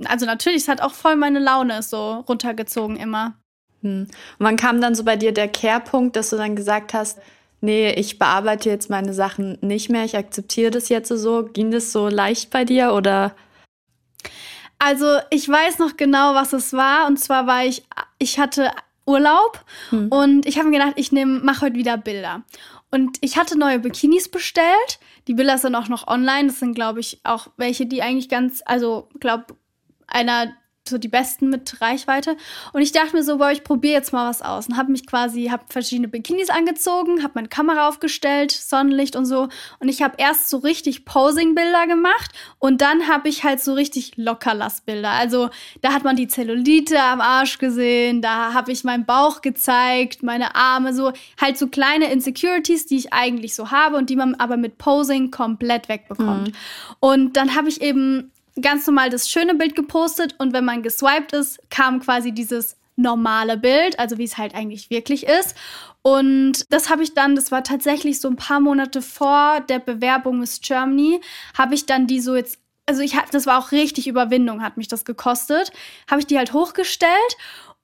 also 0.05 0.25
natürlich, 0.25 0.63
es 0.63 0.67
hat 0.67 0.81
auch 0.81 0.93
voll 0.93 1.15
meine 1.15 1.39
Laune 1.39 1.81
so 1.81 2.23
runtergezogen 2.27 2.97
immer. 2.97 3.35
Hm. 3.81 4.01
Und 4.01 4.09
wann 4.39 4.55
kam 4.55 4.81
dann 4.81 4.95
so 4.95 5.03
bei 5.03 5.15
dir 5.15 5.33
der 5.33 5.47
Kehrpunkt, 5.47 6.15
dass 6.15 6.29
du 6.29 6.37
dann 6.37 6.55
gesagt 6.55 6.93
hast, 6.93 7.19
nee, 7.61 7.91
ich 7.91 8.19
bearbeite 8.19 8.69
jetzt 8.69 8.89
meine 8.89 9.13
Sachen 9.13 9.57
nicht 9.61 9.89
mehr, 9.89 10.05
ich 10.05 10.17
akzeptiere 10.17 10.71
das 10.71 10.89
jetzt 10.89 11.09
so. 11.09 11.43
Ging 11.43 11.71
das 11.71 11.91
so 11.91 12.07
leicht 12.07 12.49
bei 12.51 12.65
dir 12.65 12.93
oder? 12.93 13.35
Also 14.77 15.19
ich 15.29 15.47
weiß 15.47 15.79
noch 15.79 15.97
genau, 15.97 16.35
was 16.35 16.53
es 16.53 16.73
war. 16.73 17.07
Und 17.07 17.17
zwar 17.17 17.47
war 17.47 17.65
ich, 17.65 17.83
ich 18.19 18.39
hatte 18.39 18.71
Urlaub 19.05 19.63
hm. 19.89 20.07
und 20.09 20.45
ich 20.45 20.57
habe 20.57 20.69
mir 20.69 20.79
gedacht, 20.79 20.93
ich 20.97 21.11
mache 21.11 21.61
heute 21.61 21.75
wieder 21.75 21.97
Bilder. 21.97 22.43
Und 22.91 23.17
ich 23.21 23.37
hatte 23.37 23.57
neue 23.57 23.79
Bikinis 23.79 24.29
bestellt. 24.29 24.99
Die 25.27 25.33
Bilder 25.33 25.57
sind 25.57 25.75
auch 25.75 25.89
noch 25.89 26.07
online. 26.07 26.47
Das 26.47 26.59
sind, 26.59 26.75
glaube 26.75 27.01
ich, 27.01 27.19
auch 27.23 27.47
welche, 27.57 27.87
die 27.87 28.01
eigentlich 28.01 28.29
ganz, 28.29 28.61
also, 28.65 29.09
glaube 29.19 29.55
einer 30.15 30.53
so 30.87 30.97
die 30.97 31.07
besten 31.07 31.49
mit 31.49 31.81
Reichweite. 31.81 32.37
Und 32.71 32.81
ich 32.81 32.91
dachte 32.91 33.15
mir 33.15 33.23
so, 33.23 33.37
boah, 33.37 33.51
ich 33.51 33.63
probiere 33.63 33.95
jetzt 33.95 34.13
mal 34.13 34.29
was 34.29 34.41
aus. 34.41 34.67
Und 34.67 34.77
habe 34.77 34.91
mich 34.91 35.07
quasi, 35.07 35.45
habe 35.45 35.63
verschiedene 35.67 36.07
Bikinis 36.07 36.49
angezogen, 36.49 37.23
habe 37.23 37.33
meine 37.35 37.47
Kamera 37.47 37.87
aufgestellt, 37.87 38.51
Sonnenlicht 38.51 39.15
und 39.15 39.25
so. 39.25 39.49
Und 39.79 39.89
ich 39.89 40.03
habe 40.03 40.15
erst 40.17 40.49
so 40.49 40.57
richtig 40.57 41.05
Posing-Bilder 41.05 41.87
gemacht 41.87 42.31
und 42.59 42.81
dann 42.81 43.07
habe 43.07 43.29
ich 43.29 43.43
halt 43.43 43.61
so 43.61 43.73
richtig 43.73 44.15
Lockerlass-Bilder. 44.17 45.09
Also 45.09 45.49
da 45.81 45.93
hat 45.93 46.03
man 46.03 46.15
die 46.15 46.27
Zellulite 46.27 47.01
am 47.01 47.19
Arsch 47.19 47.57
gesehen, 47.57 48.21
da 48.21 48.53
habe 48.53 48.71
ich 48.71 48.83
meinen 48.83 49.05
Bauch 49.05 49.41
gezeigt, 49.41 50.21
meine 50.21 50.55
Arme, 50.55 50.93
so 50.93 51.13
halt 51.41 51.57
so 51.57 51.67
kleine 51.67 52.11
Insecurities, 52.11 52.85
die 52.85 52.97
ich 52.97 53.13
eigentlich 53.13 53.55
so 53.55 53.71
habe 53.71 53.97
und 53.97 54.09
die 54.09 54.15
man 54.15 54.35
aber 54.35 54.57
mit 54.57 54.77
Posing 54.77 55.31
komplett 55.31 55.89
wegbekommt. 55.89 56.49
Mhm. 56.49 56.55
Und 56.99 57.37
dann 57.37 57.55
habe 57.55 57.69
ich 57.69 57.81
eben 57.81 58.31
ganz 58.61 58.87
normal 58.87 59.09
das 59.09 59.29
schöne 59.29 59.55
Bild 59.55 59.75
gepostet 59.75 60.35
und 60.37 60.53
wenn 60.53 60.65
man 60.65 60.83
geswiped 60.83 61.33
ist, 61.33 61.59
kam 61.69 61.99
quasi 61.99 62.31
dieses 62.31 62.77
normale 62.95 63.57
Bild, 63.57 63.99
also 63.99 64.17
wie 64.17 64.23
es 64.23 64.37
halt 64.37 64.55
eigentlich 64.55 64.89
wirklich 64.89 65.25
ist. 65.27 65.55
Und 66.01 66.71
das 66.71 66.89
habe 66.89 67.03
ich 67.03 67.13
dann, 67.13 67.35
das 67.35 67.51
war 67.51 67.63
tatsächlich 67.63 68.21
so 68.21 68.29
ein 68.29 68.35
paar 68.35 68.59
Monate 68.59 69.01
vor 69.01 69.59
der 69.61 69.79
Bewerbung 69.79 70.39
Miss 70.39 70.61
Germany, 70.61 71.19
habe 71.57 71.75
ich 71.75 71.85
dann 71.85 72.07
die 72.07 72.21
so 72.21 72.35
jetzt, 72.35 72.59
also 72.85 73.01
ich 73.01 73.15
habe, 73.15 73.27
das 73.31 73.45
war 73.45 73.59
auch 73.59 73.71
richtig 73.71 74.07
Überwindung, 74.07 74.61
hat 74.61 74.77
mich 74.77 74.87
das 74.87 75.03
gekostet, 75.03 75.71
habe 76.09 76.21
ich 76.21 76.27
die 76.27 76.37
halt 76.37 76.53
hochgestellt 76.53 77.11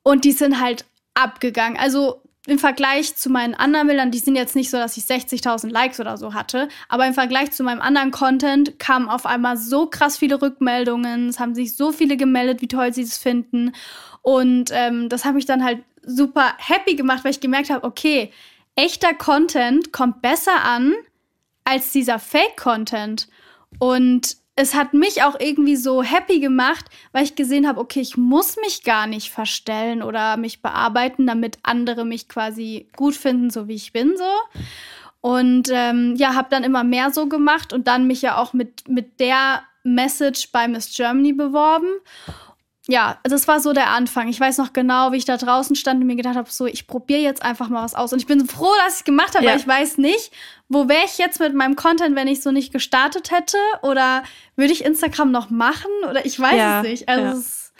und 0.03 0.23
die 0.23 0.31
sind 0.31 0.61
halt 0.61 0.85
abgegangen. 1.13 1.77
Also 1.77 2.21
im 2.47 2.57
Vergleich 2.57 3.15
zu 3.15 3.29
meinen 3.29 3.53
anderen 3.53 3.87
Bildern, 3.87 4.11
die 4.11 4.17
sind 4.17 4.35
jetzt 4.35 4.55
nicht 4.55 4.71
so, 4.71 4.77
dass 4.77 4.97
ich 4.97 5.03
60.000 5.03 5.69
Likes 5.69 5.99
oder 5.99 6.17
so 6.17 6.33
hatte, 6.33 6.69
aber 6.89 7.05
im 7.05 7.13
Vergleich 7.13 7.51
zu 7.51 7.63
meinem 7.63 7.81
anderen 7.81 8.09
Content 8.09 8.79
kamen 8.79 9.09
auf 9.09 9.27
einmal 9.27 9.57
so 9.57 9.87
krass 9.87 10.17
viele 10.17 10.41
Rückmeldungen, 10.41 11.29
es 11.29 11.39
haben 11.39 11.53
sich 11.53 11.75
so 11.75 11.91
viele 11.91 12.17
gemeldet, 12.17 12.61
wie 12.61 12.67
toll 12.67 12.93
sie 12.93 13.03
es 13.03 13.17
finden. 13.17 13.73
Und 14.23 14.71
ähm, 14.71 15.07
das 15.09 15.23
hat 15.23 15.35
mich 15.35 15.45
dann 15.45 15.63
halt 15.63 15.83
super 16.03 16.53
happy 16.57 16.95
gemacht, 16.95 17.23
weil 17.23 17.31
ich 17.31 17.41
gemerkt 17.41 17.69
habe, 17.69 17.85
okay, 17.85 18.31
echter 18.75 19.13
Content 19.13 19.91
kommt 19.91 20.21
besser 20.21 20.63
an 20.63 20.93
als 21.63 21.91
dieser 21.91 22.17
Fake-Content 22.17 23.27
und 23.79 24.37
es 24.55 24.73
hat 24.75 24.93
mich 24.93 25.23
auch 25.23 25.39
irgendwie 25.39 25.75
so 25.75 26.03
happy 26.03 26.39
gemacht, 26.39 26.85
weil 27.13 27.23
ich 27.23 27.35
gesehen 27.35 27.67
habe, 27.67 27.79
okay, 27.79 28.01
ich 28.01 28.17
muss 28.17 28.57
mich 28.57 28.83
gar 28.83 29.07
nicht 29.07 29.31
verstellen 29.31 30.03
oder 30.03 30.37
mich 30.37 30.61
bearbeiten, 30.61 31.25
damit 31.25 31.57
andere 31.63 32.05
mich 32.05 32.27
quasi 32.27 32.89
gut 32.95 33.15
finden, 33.15 33.49
so 33.49 33.67
wie 33.67 33.75
ich 33.75 33.93
bin, 33.93 34.15
so. 34.17 34.59
Und 35.21 35.69
ähm, 35.71 36.15
ja, 36.17 36.33
habe 36.33 36.49
dann 36.49 36.63
immer 36.63 36.83
mehr 36.83 37.11
so 37.11 37.27
gemacht 37.27 37.73
und 37.73 37.87
dann 37.87 38.07
mich 38.07 38.21
ja 38.21 38.37
auch 38.37 38.53
mit, 38.53 38.87
mit 38.87 39.19
der 39.19 39.63
Message 39.83 40.51
bei 40.51 40.67
Miss 40.67 40.93
Germany 40.95 41.33
beworben 41.33 41.87
ja, 42.91 43.19
das 43.23 43.47
war 43.47 43.61
so 43.61 43.71
der 43.71 43.89
Anfang. 43.89 44.27
Ich 44.27 44.39
weiß 44.39 44.57
noch 44.57 44.73
genau, 44.73 45.13
wie 45.13 45.17
ich 45.17 45.23
da 45.23 45.37
draußen 45.37 45.77
stand 45.77 46.01
und 46.01 46.07
mir 46.07 46.17
gedacht 46.17 46.35
habe, 46.35 46.51
so, 46.51 46.65
ich 46.65 46.87
probiere 46.87 47.21
jetzt 47.21 47.41
einfach 47.41 47.69
mal 47.69 47.83
was 47.83 47.95
aus. 47.95 48.11
Und 48.11 48.19
ich 48.19 48.27
bin 48.27 48.45
froh, 48.47 48.73
dass 48.83 48.95
ich 48.95 48.99
es 48.99 49.03
gemacht 49.05 49.33
habe, 49.33 49.45
ja. 49.45 49.51
weil 49.51 49.59
ich 49.59 49.67
weiß 49.67 49.97
nicht, 49.97 50.31
wo 50.67 50.89
wäre 50.89 51.05
ich 51.05 51.17
jetzt 51.17 51.39
mit 51.39 51.55
meinem 51.55 51.77
Content, 51.77 52.17
wenn 52.17 52.27
ich 52.27 52.41
so 52.41 52.51
nicht 52.51 52.73
gestartet 52.73 53.31
hätte? 53.31 53.57
Oder 53.81 54.23
würde 54.57 54.73
ich 54.73 54.83
Instagram 54.83 55.31
noch 55.31 55.49
machen? 55.49 55.89
Oder 56.09 56.25
ich 56.25 56.37
weiß 56.37 56.57
ja, 56.57 56.81
es 56.81 56.87
nicht. 56.87 57.09
Also 57.09 57.23
ja. 57.23 57.31
es, 57.31 57.73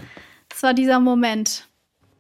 es 0.56 0.64
war 0.64 0.74
dieser 0.74 1.02
Moment. 1.02 1.68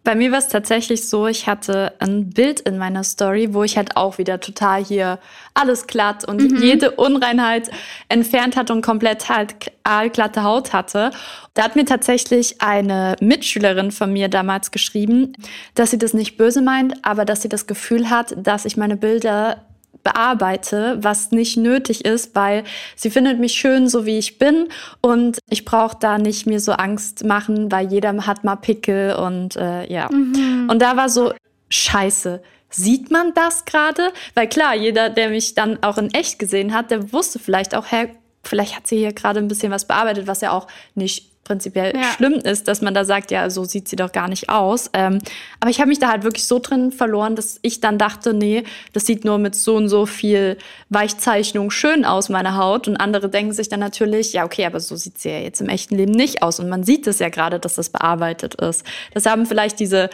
Bei 0.03 0.15
mir 0.15 0.31
war 0.31 0.39
es 0.39 0.47
tatsächlich 0.47 1.07
so, 1.07 1.27
ich 1.27 1.45
hatte 1.45 1.93
ein 1.99 2.31
Bild 2.31 2.59
in 2.61 2.79
meiner 2.79 3.03
Story, 3.03 3.53
wo 3.53 3.63
ich 3.63 3.77
halt 3.77 3.97
auch 3.97 4.17
wieder 4.17 4.39
total 4.39 4.83
hier 4.83 5.19
alles 5.53 5.85
glatt 5.85 6.27
und 6.27 6.41
mhm. 6.41 6.61
jede 6.61 6.91
Unreinheit 6.91 7.69
entfernt 8.09 8.55
hatte 8.55 8.73
und 8.73 8.81
komplett 8.81 9.29
halt 9.29 9.71
aalglatte 9.83 10.43
Haut 10.43 10.73
hatte. 10.73 11.11
Da 11.53 11.63
hat 11.63 11.75
mir 11.75 11.85
tatsächlich 11.85 12.61
eine 12.61 13.15
Mitschülerin 13.19 13.91
von 13.91 14.11
mir 14.11 14.27
damals 14.27 14.71
geschrieben, 14.71 15.33
dass 15.75 15.91
sie 15.91 15.99
das 15.99 16.15
nicht 16.15 16.35
böse 16.35 16.63
meint, 16.63 16.95
aber 17.03 17.23
dass 17.23 17.43
sie 17.43 17.49
das 17.49 17.67
Gefühl 17.67 18.09
hat, 18.09 18.33
dass 18.37 18.65
ich 18.65 18.77
meine 18.77 18.97
Bilder 18.97 19.65
bearbeite, 20.03 20.97
was 21.01 21.31
nicht 21.31 21.57
nötig 21.57 22.05
ist, 22.05 22.35
weil 22.35 22.63
sie 22.95 23.09
findet 23.09 23.39
mich 23.39 23.53
schön, 23.53 23.87
so 23.87 24.05
wie 24.05 24.17
ich 24.17 24.37
bin 24.37 24.67
und 25.01 25.39
ich 25.49 25.65
brauche 25.65 25.97
da 25.99 26.17
nicht 26.17 26.47
mir 26.47 26.59
so 26.59 26.73
Angst 26.73 27.23
machen, 27.23 27.71
weil 27.71 27.87
jeder 27.91 28.25
hat 28.25 28.43
mal 28.43 28.55
Pickel 28.55 29.15
und 29.15 29.55
äh, 29.55 29.91
ja. 29.91 30.09
Mhm. 30.11 30.67
Und 30.69 30.81
da 30.81 30.97
war 30.97 31.09
so, 31.09 31.33
scheiße, 31.69 32.41
sieht 32.69 33.11
man 33.11 33.33
das 33.33 33.65
gerade? 33.65 34.11
Weil 34.33 34.47
klar, 34.47 34.75
jeder, 34.75 35.09
der 35.09 35.29
mich 35.29 35.55
dann 35.55 35.81
auch 35.83 35.97
in 35.97 36.13
echt 36.13 36.39
gesehen 36.39 36.73
hat, 36.73 36.91
der 36.91 37.11
wusste 37.13 37.39
vielleicht 37.39 37.75
auch, 37.75 37.85
hey, 37.89 38.09
vielleicht 38.43 38.75
hat 38.75 38.87
sie 38.87 38.97
hier 38.97 39.13
gerade 39.13 39.39
ein 39.39 39.47
bisschen 39.47 39.71
was 39.71 39.85
bearbeitet, 39.85 40.27
was 40.27 40.41
ja 40.41 40.51
auch 40.51 40.67
nicht 40.95 41.30
prinzipiell 41.43 41.93
ja. 41.95 42.03
schlimm 42.15 42.33
ist, 42.33 42.67
dass 42.67 42.81
man 42.81 42.93
da 42.93 43.03
sagt, 43.03 43.31
ja, 43.31 43.49
so 43.49 43.63
sieht 43.63 43.87
sie 43.87 43.95
doch 43.95 44.11
gar 44.11 44.27
nicht 44.27 44.49
aus. 44.49 44.89
Ähm, 44.93 45.19
aber 45.59 45.71
ich 45.71 45.79
habe 45.79 45.89
mich 45.89 45.99
da 45.99 46.09
halt 46.09 46.23
wirklich 46.23 46.45
so 46.45 46.59
drin 46.59 46.91
verloren, 46.91 47.35
dass 47.35 47.59
ich 47.61 47.81
dann 47.81 47.97
dachte, 47.97 48.33
nee, 48.33 48.63
das 48.93 49.05
sieht 49.05 49.25
nur 49.25 49.37
mit 49.37 49.55
so 49.55 49.75
und 49.75 49.89
so 49.89 50.05
viel 50.05 50.57
Weichzeichnung 50.89 51.71
schön 51.71 52.05
aus, 52.05 52.29
meine 52.29 52.57
Haut. 52.57 52.87
Und 52.87 52.97
andere 52.97 53.29
denken 53.29 53.53
sich 53.53 53.69
dann 53.69 53.79
natürlich, 53.79 54.33
ja, 54.33 54.45
okay, 54.45 54.65
aber 54.65 54.79
so 54.79 54.95
sieht 54.95 55.17
sie 55.17 55.29
ja 55.29 55.39
jetzt 55.39 55.61
im 55.61 55.69
echten 55.69 55.95
Leben 55.95 56.11
nicht 56.11 56.43
aus. 56.43 56.59
Und 56.59 56.69
man 56.69 56.83
sieht 56.83 57.07
es 57.07 57.19
ja 57.19 57.29
gerade, 57.29 57.59
dass 57.59 57.75
das 57.75 57.89
bearbeitet 57.89 58.55
ist. 58.55 58.85
Das 59.13 59.25
haben 59.25 59.45
vielleicht 59.45 59.79
diese 59.79 60.09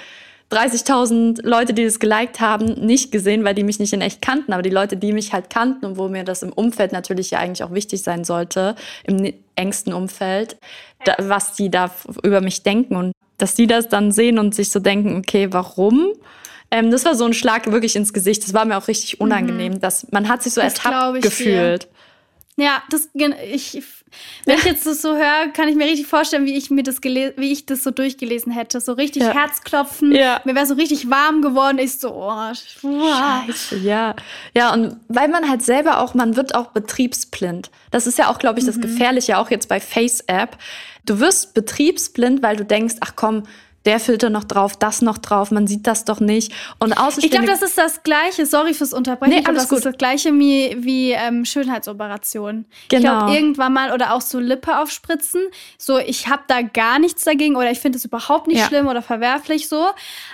30.000 0.51 1.45
Leute, 1.45 1.73
die 1.73 1.83
das 1.83 1.99
geliked 1.99 2.39
haben, 2.39 2.85
nicht 2.85 3.11
gesehen, 3.11 3.43
weil 3.43 3.53
die 3.53 3.63
mich 3.63 3.79
nicht 3.79 3.91
in 3.91 4.01
echt 4.01 4.21
kannten. 4.21 4.53
Aber 4.53 4.61
die 4.61 4.69
Leute, 4.69 4.95
die 4.95 5.11
mich 5.11 5.33
halt 5.33 5.49
kannten 5.49 5.85
und 5.85 5.97
wo 5.97 6.07
mir 6.07 6.23
das 6.23 6.41
im 6.41 6.53
Umfeld 6.53 6.93
natürlich 6.93 7.31
ja 7.31 7.39
eigentlich 7.39 7.63
auch 7.63 7.73
wichtig 7.73 8.01
sein 8.01 8.23
sollte, 8.23 8.75
im 9.03 9.33
engsten 9.55 9.91
Umfeld, 9.91 10.57
da, 11.03 11.15
was 11.19 11.53
die 11.53 11.69
da 11.69 11.91
über 12.23 12.41
mich 12.41 12.63
denken 12.63 12.95
und 12.95 13.11
dass 13.37 13.55
die 13.55 13.67
das 13.67 13.89
dann 13.89 14.11
sehen 14.11 14.39
und 14.39 14.55
sich 14.55 14.69
so 14.69 14.79
denken, 14.79 15.17
okay, 15.17 15.47
warum? 15.51 16.13
Ähm, 16.71 16.91
das 16.91 17.05
war 17.05 17.15
so 17.15 17.25
ein 17.25 17.33
Schlag 17.33 17.69
wirklich 17.71 17.95
ins 17.95 18.13
Gesicht. 18.13 18.43
Das 18.43 18.53
war 18.53 18.65
mir 18.65 18.77
auch 18.77 18.87
richtig 18.87 19.19
unangenehm, 19.19 19.73
mhm. 19.73 19.79
dass 19.81 20.11
man 20.11 20.27
hat 20.29 20.43
sich 20.43 20.53
so 20.53 20.61
das 20.61 20.75
ertappt 20.75 21.21
gefühlt. 21.21 21.83
Dir. 21.83 21.89
Ja, 22.57 22.81
das 22.89 23.09
ich 23.51 23.83
wenn 24.45 24.57
ich 24.57 24.63
jetzt 24.63 24.85
das 24.85 25.01
so 25.01 25.15
höre, 25.15 25.49
kann 25.53 25.67
ich 25.67 25.75
mir 25.75 25.85
richtig 25.85 26.07
vorstellen, 26.07 26.45
wie 26.45 26.55
ich 26.55 26.69
mir 26.69 26.83
das 26.83 27.03
wie 27.03 27.51
ich 27.51 27.65
das 27.65 27.83
so 27.83 27.91
durchgelesen 27.91 28.51
hätte, 28.51 28.79
so 28.79 28.93
richtig 28.93 29.23
ja. 29.23 29.33
Herzklopfen. 29.33 30.11
Ja. 30.11 30.41
Mir 30.43 30.55
wäre 30.55 30.65
so 30.65 30.75
richtig 30.75 31.09
warm 31.09 31.41
geworden. 31.41 31.77
Ich 31.77 31.99
so, 31.99 32.13
oh, 32.13 32.53
Scheiße, 32.53 33.77
ja. 33.77 34.15
Ja, 34.55 34.73
und 34.73 34.97
weil 35.07 35.27
man 35.27 35.49
halt 35.49 35.63
selber 35.63 35.99
auch, 35.99 36.13
man 36.13 36.35
wird 36.35 36.55
auch 36.55 36.67
betriebsblind. 36.67 37.69
Das 37.91 38.07
ist 38.07 38.17
ja 38.17 38.29
auch, 38.29 38.39
glaube 38.39 38.59
ich, 38.59 38.65
das 38.65 38.77
mhm. 38.77 38.81
Gefährliche 38.81 39.37
auch 39.37 39.51
jetzt 39.51 39.67
bei 39.67 39.79
Face 39.79 40.21
App. 40.21 40.57
Du 41.05 41.19
wirst 41.19 41.53
betriebsblind, 41.53 42.41
weil 42.41 42.55
du 42.55 42.65
denkst, 42.65 42.95
ach 43.01 43.13
komm, 43.15 43.43
der 43.87 44.01
Filter 44.01 44.29
noch 44.29 44.43
drauf, 44.43 44.75
das 44.77 45.01
noch 45.01 45.17
drauf, 45.17 45.49
man 45.49 45.65
sieht 45.65 45.87
das 45.87 46.03
doch 46.03 46.19
nicht. 46.19 46.51
Und 46.77 46.93
ich 47.17 47.31
glaube, 47.31 47.47
das 47.47 47.61
ist 47.61 47.77
das 47.77 48.03
Gleiche, 48.03 48.45
sorry 48.45 48.73
fürs 48.73 48.91
Unterbrechen, 48.91 49.35
nee, 49.35 49.43
alles 49.45 49.63
das 49.63 49.69
gut. 49.69 49.77
ist 49.77 49.85
das 49.85 49.97
Gleiche 49.97 50.33
wie, 50.33 50.75
wie 50.79 51.11
ähm, 51.11 51.45
Schönheitsoperationen. 51.45 52.65
Genau. 52.89 52.97
Ich 52.97 53.01
glaube, 53.01 53.33
irgendwann 53.33 53.73
mal 53.73 53.93
oder 53.93 54.13
auch 54.13 54.19
so 54.19 54.39
Lippe 54.39 54.77
aufspritzen, 54.77 55.41
so 55.77 55.99
ich 55.99 56.27
habe 56.27 56.43
da 56.47 56.61
gar 56.61 56.99
nichts 56.99 57.23
dagegen 57.23 57.55
oder 57.55 57.71
ich 57.71 57.79
finde 57.79 57.97
es 57.97 58.03
überhaupt 58.03 58.47
nicht 58.47 58.59
ja. 58.59 58.67
schlimm 58.67 58.87
oder 58.87 59.01
verwerflich 59.01 59.69
so. 59.69 59.87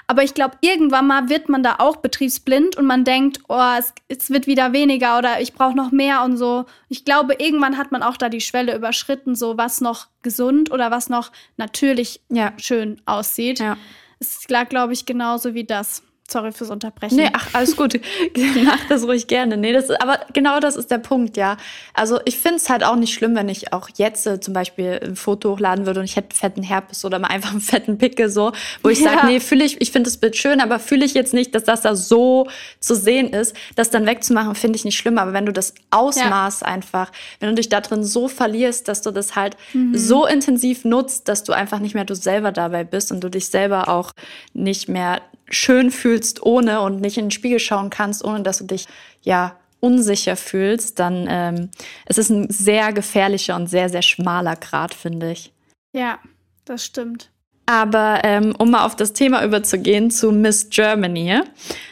Aber 0.07 0.23
ich 0.23 0.33
glaube, 0.33 0.57
irgendwann 0.61 1.05
mal 1.05 1.29
wird 1.29 1.47
man 1.47 1.61
da 1.61 1.75
auch 1.77 1.97
betriebsblind 1.97 2.75
und 2.75 2.87
man 2.87 3.03
denkt, 3.03 3.39
oh, 3.49 3.61
es, 3.77 3.93
es 4.07 4.31
wird 4.31 4.47
wieder 4.47 4.73
weniger 4.73 5.19
oder 5.19 5.41
ich 5.41 5.53
brauche 5.53 5.77
noch 5.77 5.91
mehr 5.91 6.23
und 6.23 6.37
so. 6.37 6.65
Ich 6.89 7.05
glaube, 7.05 7.35
irgendwann 7.37 7.77
hat 7.77 7.91
man 7.91 8.01
auch 8.01 8.17
da 8.17 8.29
die 8.29 8.41
Schwelle 8.41 8.75
überschritten, 8.75 9.35
so 9.35 9.57
was 9.57 9.79
noch 9.79 10.07
gesund 10.23 10.71
oder 10.71 10.89
was 10.89 11.09
noch 11.09 11.31
natürlich 11.57 12.21
ja. 12.29 12.53
schön 12.57 12.99
aussieht. 13.05 13.42
Ja. 13.59 13.77
Es 14.19 14.47
lag, 14.49 14.69
glaube 14.69 14.93
ich, 14.93 15.05
genauso 15.05 15.53
wie 15.53 15.65
das. 15.65 16.03
Sorry 16.29 16.53
fürs 16.53 16.69
Unterbrechen. 16.69 17.17
Nee, 17.17 17.29
ach, 17.33 17.49
alles 17.51 17.75
gut. 17.75 17.99
Mach 18.63 18.87
das 18.87 19.03
ruhig 19.03 19.27
gerne. 19.27 19.57
Nee, 19.57 19.73
das, 19.73 19.89
aber 19.89 20.21
genau 20.31 20.61
das 20.61 20.77
ist 20.77 20.89
der 20.89 20.97
Punkt, 20.97 21.35
ja. 21.35 21.57
Also 21.93 22.19
ich 22.23 22.39
finde 22.39 22.57
es 22.57 22.69
halt 22.69 22.83
auch 22.83 22.95
nicht 22.95 23.13
schlimm, 23.13 23.35
wenn 23.35 23.49
ich 23.49 23.73
auch 23.73 23.89
jetzt 23.97 24.25
äh, 24.25 24.39
zum 24.39 24.53
Beispiel 24.53 24.99
ein 25.03 25.15
Foto 25.17 25.51
hochladen 25.51 25.85
würde 25.85 25.99
und 25.99 26.05
ich 26.05 26.15
hätte 26.15 26.35
fetten 26.35 26.63
Herpes 26.63 27.03
oder 27.03 27.19
mal 27.19 27.27
einfach 27.27 27.51
einen 27.51 27.59
fetten 27.61 27.97
Pickel 27.97 28.29
so, 28.29 28.53
wo 28.81 28.89
ich 28.89 29.01
ja. 29.01 29.11
sage, 29.11 29.27
nee, 29.27 29.39
fühle 29.41 29.65
ich, 29.65 29.81
ich 29.81 29.91
finde 29.91 30.09
das 30.09 30.17
Bild 30.17 30.37
schön, 30.37 30.61
aber 30.61 30.79
fühle 30.79 31.03
ich 31.05 31.13
jetzt 31.13 31.33
nicht, 31.33 31.53
dass 31.53 31.65
das 31.65 31.81
da 31.81 31.93
so 31.93 32.47
zu 32.79 32.95
sehen 32.95 33.31
ist. 33.33 33.53
Das 33.75 33.89
dann 33.89 34.05
wegzumachen, 34.05 34.55
finde 34.55 34.77
ich 34.77 34.85
nicht 34.85 34.97
schlimm. 34.97 35.17
Aber 35.17 35.33
wenn 35.33 35.45
du 35.45 35.51
das 35.51 35.73
Ausmaß 35.91 36.61
ja. 36.61 36.67
einfach, 36.67 37.11
wenn 37.41 37.49
du 37.49 37.55
dich 37.55 37.67
da 37.67 37.81
drin 37.81 38.03
so 38.05 38.29
verlierst, 38.29 38.87
dass 38.87 39.01
du 39.01 39.11
das 39.11 39.35
halt 39.35 39.57
mhm. 39.73 39.97
so 39.97 40.25
intensiv 40.25 40.85
nutzt, 40.85 41.27
dass 41.27 41.43
du 41.43 41.51
einfach 41.51 41.79
nicht 41.79 41.95
mehr 41.95 42.05
du 42.05 42.15
selber 42.15 42.53
dabei 42.53 42.85
bist 42.85 43.11
und 43.11 43.21
du 43.21 43.29
dich 43.29 43.47
selber 43.47 43.89
auch 43.89 44.13
nicht 44.53 44.87
mehr 44.87 45.21
schön 45.53 45.91
fühlst 45.91 46.43
ohne 46.43 46.81
und 46.81 47.01
nicht 47.01 47.17
in 47.17 47.25
den 47.25 47.31
Spiegel 47.31 47.59
schauen 47.59 47.89
kannst, 47.89 48.23
ohne 48.23 48.43
dass 48.43 48.59
du 48.59 48.65
dich 48.65 48.87
ja 49.21 49.55
unsicher 49.79 50.37
fühlst, 50.37 50.99
dann 50.99 51.27
ähm, 51.29 51.69
es 52.05 52.17
ist 52.17 52.29
ein 52.29 52.49
sehr 52.49 52.93
gefährlicher 52.93 53.55
und 53.55 53.67
sehr, 53.67 53.89
sehr 53.89 54.01
schmaler 54.01 54.55
Grad, 54.55 54.93
finde 54.93 55.31
ich. 55.31 55.51
Ja, 55.91 56.19
das 56.63 56.85
stimmt. 56.85 57.29
Aber 57.65 58.21
ähm, 58.23 58.55
um 58.57 58.71
mal 58.71 58.85
auf 58.85 58.95
das 58.95 59.13
Thema 59.13 59.43
überzugehen 59.43 60.09
zu 60.09 60.31
Miss 60.31 60.69
Germany, 60.69 61.41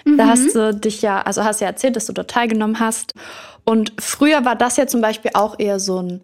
mhm. 0.06 0.18
da 0.18 0.28
hast 0.28 0.56
du 0.56 0.74
dich 0.74 1.02
ja, 1.02 1.22
also 1.22 1.44
hast 1.44 1.62
ja 1.62 1.68
erzählt, 1.68 1.96
dass 1.96 2.06
du 2.06 2.14
dort 2.14 2.32
teilgenommen 2.32 2.80
hast. 2.80 3.14
Und 3.64 3.94
früher 4.00 4.44
war 4.44 4.56
das 4.56 4.78
ja 4.78 4.88
zum 4.88 5.02
Beispiel 5.02 5.32
auch 5.34 5.60
eher 5.60 5.80
so 5.80 6.02
ein, 6.02 6.22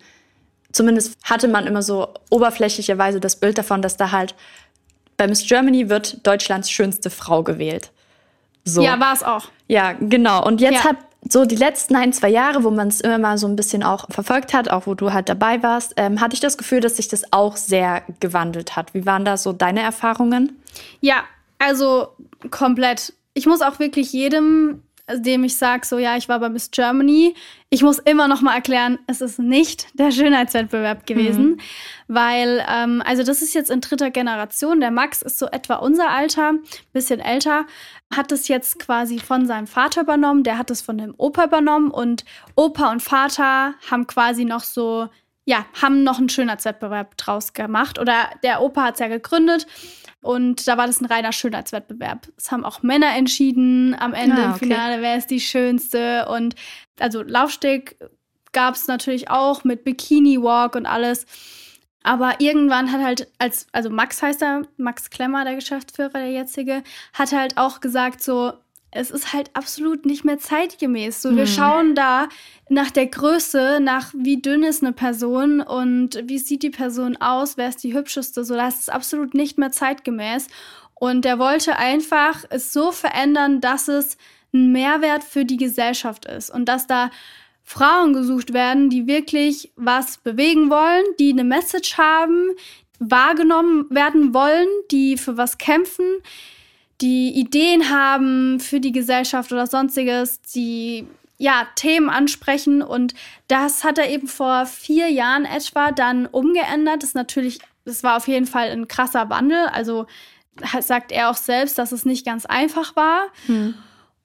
zumindest 0.71 1.17
hatte 1.23 1.47
man 1.47 1.67
immer 1.67 1.81
so 1.81 2.13
oberflächlicherweise 2.29 3.19
das 3.19 3.37
Bild 3.37 3.57
davon, 3.57 3.81
dass 3.81 3.95
da 3.95 4.11
halt 4.11 4.35
bei 5.17 5.27
Miss 5.27 5.45
Germany 5.47 5.89
wird 5.89 6.25
Deutschlands 6.25 6.69
schönste 6.69 7.09
Frau 7.09 7.43
gewählt. 7.43 7.91
So. 8.63 8.81
Ja, 8.81 8.99
war 8.99 9.13
es 9.13 9.23
auch. 9.23 9.49
Ja, 9.67 9.93
genau. 9.93 10.45
Und 10.45 10.61
jetzt 10.61 10.83
ja. 10.83 10.89
hat 10.91 10.97
so 11.29 11.45
die 11.45 11.55
letzten 11.55 11.95
ein, 11.95 12.13
zwei 12.13 12.29
Jahre, 12.29 12.63
wo 12.63 12.69
man 12.69 12.87
es 12.89 13.01
immer 13.01 13.17
mal 13.17 13.37
so 13.37 13.47
ein 13.47 13.55
bisschen 13.55 13.83
auch 13.83 14.05
verfolgt 14.09 14.53
hat, 14.53 14.69
auch 14.69 14.87
wo 14.87 14.93
du 14.93 15.13
halt 15.13 15.29
dabei 15.29 15.63
warst, 15.63 15.93
ähm, 15.97 16.21
hatte 16.21 16.35
ich 16.35 16.39
das 16.39 16.57
Gefühl, 16.57 16.79
dass 16.79 16.97
sich 16.97 17.07
das 17.07 17.33
auch 17.33 17.57
sehr 17.57 18.03
gewandelt 18.19 18.75
hat. 18.75 18.93
Wie 18.93 19.05
waren 19.05 19.25
da 19.25 19.37
so 19.37 19.53
deine 19.53 19.81
Erfahrungen? 19.81 20.61
Ja, 21.01 21.23
also 21.59 22.09
komplett. 22.51 23.13
Ich 23.33 23.45
muss 23.45 23.61
auch 23.61 23.79
wirklich 23.79 24.13
jedem 24.13 24.83
dem 25.09 25.43
ich 25.43 25.55
sage, 25.55 25.85
so 25.85 25.97
ja, 25.97 26.17
ich 26.17 26.27
war 26.27 26.39
bei 26.39 26.49
Miss 26.49 26.71
Germany. 26.71 27.33
Ich 27.69 27.81
muss 27.81 27.99
immer 27.99 28.27
noch 28.27 28.41
mal 28.41 28.55
erklären, 28.55 28.99
es 29.07 29.21
ist 29.21 29.39
nicht 29.39 29.87
der 29.97 30.11
Schönheitswettbewerb 30.11 31.05
gewesen, 31.05 31.51
mhm. 31.51 31.59
weil, 32.07 32.65
ähm, 32.69 33.01
also 33.05 33.23
das 33.23 33.41
ist 33.41 33.53
jetzt 33.53 33.71
in 33.71 33.81
dritter 33.81 34.11
Generation. 34.11 34.79
Der 34.79 34.91
Max 34.91 35.21
ist 35.21 35.39
so 35.39 35.47
etwa 35.47 35.75
unser 35.75 36.09
Alter, 36.09 36.53
bisschen 36.93 37.19
älter, 37.19 37.65
hat 38.13 38.31
es 38.31 38.47
jetzt 38.47 38.79
quasi 38.79 39.19
von 39.19 39.45
seinem 39.47 39.67
Vater 39.67 40.01
übernommen, 40.01 40.43
der 40.43 40.57
hat 40.57 40.71
es 40.71 40.81
von 40.81 40.97
dem 40.97 41.13
Opa 41.17 41.45
übernommen 41.45 41.91
und 41.91 42.25
Opa 42.55 42.91
und 42.91 43.01
Vater 43.01 43.73
haben 43.89 44.07
quasi 44.07 44.45
noch 44.45 44.63
so 44.63 45.09
ja, 45.45 45.65
haben 45.81 46.03
noch 46.03 46.17
einen 46.17 46.27
Schönheitswettbewerb 46.27 47.15
draus 47.15 47.53
gemacht. 47.53 47.99
Oder 47.99 48.29
der 48.43 48.61
Opa 48.61 48.83
hat 48.83 48.95
es 48.95 48.99
ja 48.99 49.07
gegründet 49.07 49.65
und 50.27 50.67
da 50.67 50.77
war 50.77 50.87
das 50.87 50.99
ein 50.99 51.05
reiner 51.05 51.31
Schönheitswettbewerb. 51.31 52.27
Es 52.35 52.51
haben 52.51 52.65
auch 52.65 52.83
Männer 52.83 53.15
entschieden 53.15 53.95
am 53.97 54.13
Ende 54.13 54.35
ah, 54.35 54.39
okay. 54.39 54.51
im 54.51 54.55
Finale, 54.55 55.01
wer 55.01 55.15
ist 55.15 55.31
die 55.31 55.39
Schönste. 55.39 56.27
Und 56.27 56.53
also 56.99 57.21
Laufsteg 57.21 57.95
gab 58.51 58.75
es 58.75 58.87
natürlich 58.87 59.29
auch 59.29 59.63
mit 59.63 59.85
Bikini 59.85 60.41
Walk 60.41 60.75
und 60.75 60.85
alles. 60.85 61.25
Aber 62.03 62.41
irgendwann 62.41 62.91
hat 62.91 63.01
halt, 63.01 63.31
als, 63.37 63.67
also 63.71 63.89
Max 63.89 64.21
heißt 64.21 64.41
er, 64.41 64.63
Max 64.75 65.09
Klemmer, 65.09 65.45
der 65.45 65.55
Geschäftsführer, 65.55 66.09
der 66.09 66.31
jetzige, 66.31 66.83
hat 67.13 67.31
halt 67.31 67.57
auch 67.57 67.79
gesagt, 67.79 68.21
so, 68.21 68.51
es 68.91 69.11
ist 69.11 69.33
halt 69.33 69.49
absolut 69.53 70.05
nicht 70.05 70.23
mehr 70.23 70.39
zeitgemäß. 70.39 71.21
So, 71.21 71.35
wir 71.35 71.43
mhm. 71.43 71.47
schauen 71.47 71.95
da 71.95 72.29
nach 72.69 72.89
der 72.89 73.07
Größe, 73.07 73.79
nach 73.81 74.13
wie 74.17 74.41
dünn 74.41 74.63
ist 74.63 74.83
eine 74.83 74.93
Person 74.93 75.61
und 75.61 76.21
wie 76.23 76.39
sieht 76.39 76.63
die 76.63 76.69
Person 76.69 77.17
aus, 77.17 77.57
wer 77.57 77.69
ist 77.69 77.83
die 77.83 77.93
hübscheste. 77.93 78.43
So, 78.43 78.55
das 78.55 78.79
ist 78.79 78.91
absolut 78.91 79.33
nicht 79.33 79.57
mehr 79.57 79.71
zeitgemäß. 79.71 80.47
Und 80.95 81.25
er 81.25 81.37
wollte 81.37 81.77
einfach 81.77 82.43
es 82.49 82.73
so 82.73 82.91
verändern, 82.91 83.61
dass 83.61 83.87
es 83.87 84.17
ein 84.53 84.71
Mehrwert 84.71 85.23
für 85.23 85.45
die 85.45 85.57
Gesellschaft 85.57 86.25
ist 86.25 86.49
und 86.49 86.65
dass 86.65 86.87
da 86.87 87.11
Frauen 87.63 88.13
gesucht 88.13 88.53
werden, 88.53 88.89
die 88.89 89.07
wirklich 89.07 89.73
was 89.75 90.17
bewegen 90.19 90.69
wollen, 90.69 91.03
die 91.19 91.33
eine 91.33 91.43
Message 91.43 91.97
haben, 91.97 92.51
wahrgenommen 92.99 93.85
werden 93.89 94.33
wollen, 94.33 94.67
die 94.89 95.17
für 95.17 95.37
was 95.37 95.57
kämpfen, 95.57 96.05
die 97.01 97.31
Ideen 97.31 97.89
haben 97.89 98.59
für 98.59 98.79
die 98.79 98.91
Gesellschaft 98.91 99.51
oder 99.51 99.67
sonstiges, 99.67 100.41
die 100.41 101.07
ja, 101.37 101.67
Themen 101.75 102.09
ansprechen. 102.09 102.81
Und 102.81 103.13
das 103.47 103.83
hat 103.83 103.97
er 103.97 104.09
eben 104.09 104.27
vor 104.27 104.65
vier 104.65 105.09
Jahren 105.09 105.45
etwa 105.45 105.91
dann 105.91 106.25
umgeändert. 106.25 107.03
Das 107.03 107.09
ist 107.09 107.15
natürlich, 107.15 107.59
das 107.85 108.03
war 108.03 108.17
auf 108.17 108.27
jeden 108.27 108.47
Fall 108.47 108.71
ein 108.71 108.87
krasser 108.87 109.29
Wandel. 109.29 109.67
Also 109.71 110.07
sagt 110.81 111.11
er 111.11 111.29
auch 111.29 111.37
selbst, 111.37 111.77
dass 111.77 111.91
es 111.91 112.05
nicht 112.05 112.25
ganz 112.25 112.45
einfach 112.45 112.95
war. 112.95 113.27
Hm. 113.45 113.75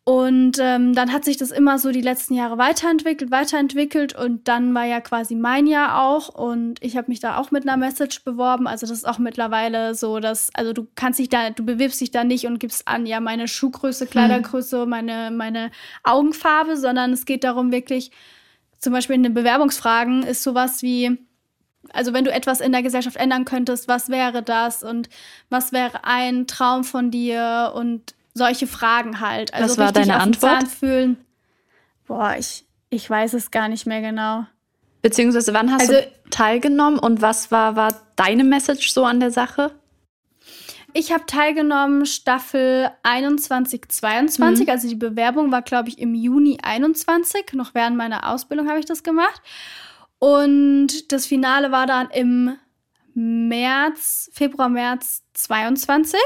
Und 0.05 0.59
ähm, 0.59 0.95
dann 0.95 1.13
hat 1.13 1.25
sich 1.25 1.37
das 1.37 1.53
immer 1.53 1.79
so 1.79 1.93
die 1.93 2.01
letzten 2.01 2.35
Jahre 2.35 2.59
weiterentwickelt, 2.59 3.31
weiterentwickelt 3.31 4.17
und 4.19 4.49
dann 4.49 4.75
war 4.75 4.85
ja 4.85 5.01
quasi 5.01 5.37
mein 5.37 5.69
Jahr 5.69 6.03
auch 6.03 6.29
und 6.29 6.83
ich 6.83 6.97
habe 6.97 7.09
mich 7.09 7.21
da 7.21 7.37
auch 7.37 7.53
mit 7.53 7.69
einer 7.69 7.77
Message 7.77 8.25
beworben. 8.25 8.67
Also 8.67 8.85
das 8.85 8.99
ist 8.99 9.05
auch 9.07 9.21
mittlerweile 9.21 9.95
so, 9.95 10.19
dass 10.19 10.51
also 10.55 10.73
du 10.73 10.89
kannst 10.97 11.21
dich 11.21 11.29
da, 11.29 11.51
du 11.51 11.65
bewirbst 11.65 12.01
dich 12.01 12.11
da 12.11 12.25
nicht 12.25 12.47
und 12.49 12.59
gibst 12.59 12.89
an, 12.89 13.07
ja 13.07 13.21
meine 13.21 13.47
Schuhgröße, 13.47 14.09
Kleidergröße, 14.09 14.87
meine 14.87 15.31
meine 15.31 15.71
Augenfarbe, 16.03 16.77
sondern 16.77 17.13
es 17.13 17.25
geht 17.25 17.45
darum 17.45 17.71
wirklich, 17.71 18.11
zum 18.79 18.93
Beispiel 18.93 19.15
in 19.15 19.23
den 19.23 19.35
Bewerbungsfragen 19.35 20.25
ist 20.25 20.43
sowas 20.43 20.83
wie 20.83 21.17
also 21.93 22.13
wenn 22.13 22.25
du 22.25 22.33
etwas 22.33 22.61
in 22.61 22.73
der 22.73 22.83
Gesellschaft 22.83 23.17
ändern 23.17 23.45
könntest, 23.45 23.87
was 23.87 24.09
wäre 24.09 24.43
das 24.43 24.83
und 24.83 25.09
was 25.49 25.73
wäre 25.73 26.05
ein 26.05 26.49
Traum 26.49 26.83
von 26.83 27.13
dir 27.13 27.73
und 27.77 28.15
solche 28.35 28.67
Fragen 28.67 29.21
halt. 29.21 29.55
Also 29.55 29.71
Was 29.71 29.79
war 29.79 29.93
deine 29.93 30.21
Antwort? 30.21 30.69
Fühlen. 30.69 31.17
Boah, 32.07 32.37
ich, 32.39 32.65
ich 32.91 33.09
weiß 33.09 33.35
es 33.35 33.51
gar 33.51 33.69
nicht 33.69 33.87
mehr 33.87 34.01
genau. 34.01 34.47
Beziehungsweise 35.03 35.53
wann 35.53 35.73
hast 35.73 35.91
also, 35.91 35.95
du 35.95 36.31
teilgenommen 36.31 36.99
und 36.99 37.23
was 37.23 37.51
war, 37.51 37.77
war 37.77 37.95
deine 38.17 38.45
Message 38.45 38.93
so 38.93 39.05
an 39.05 39.21
der 39.21 39.31
Sache? 39.31 39.73
Ich 40.95 41.11
habe 41.11 41.25
teilgenommen 41.27 42.05
Staffel 42.05 42.91
21, 43.03 43.89
22. 43.89 44.67
Mhm. 44.67 44.71
Also 44.71 44.89
die 44.89 44.95
Bewerbung 44.95 45.51
war, 45.51 45.63
glaube 45.63 45.89
ich, 45.89 45.99
im 45.99 46.15
Juni 46.15 46.59
21. 46.63 47.55
Noch 47.55 47.75
während 47.75 47.97
meiner 47.97 48.31
Ausbildung 48.31 48.69
habe 48.69 48.79
ich 48.79 48.85
das 48.85 49.03
gemacht. 49.03 49.41
Und 50.19 51.11
das 51.11 51.27
Finale 51.27 51.73
war 51.73 51.87
dann 51.87 52.11
im 52.11 52.57
März, 53.15 54.31
Februar, 54.33 54.69
März 54.69 55.23
22. 55.33 56.21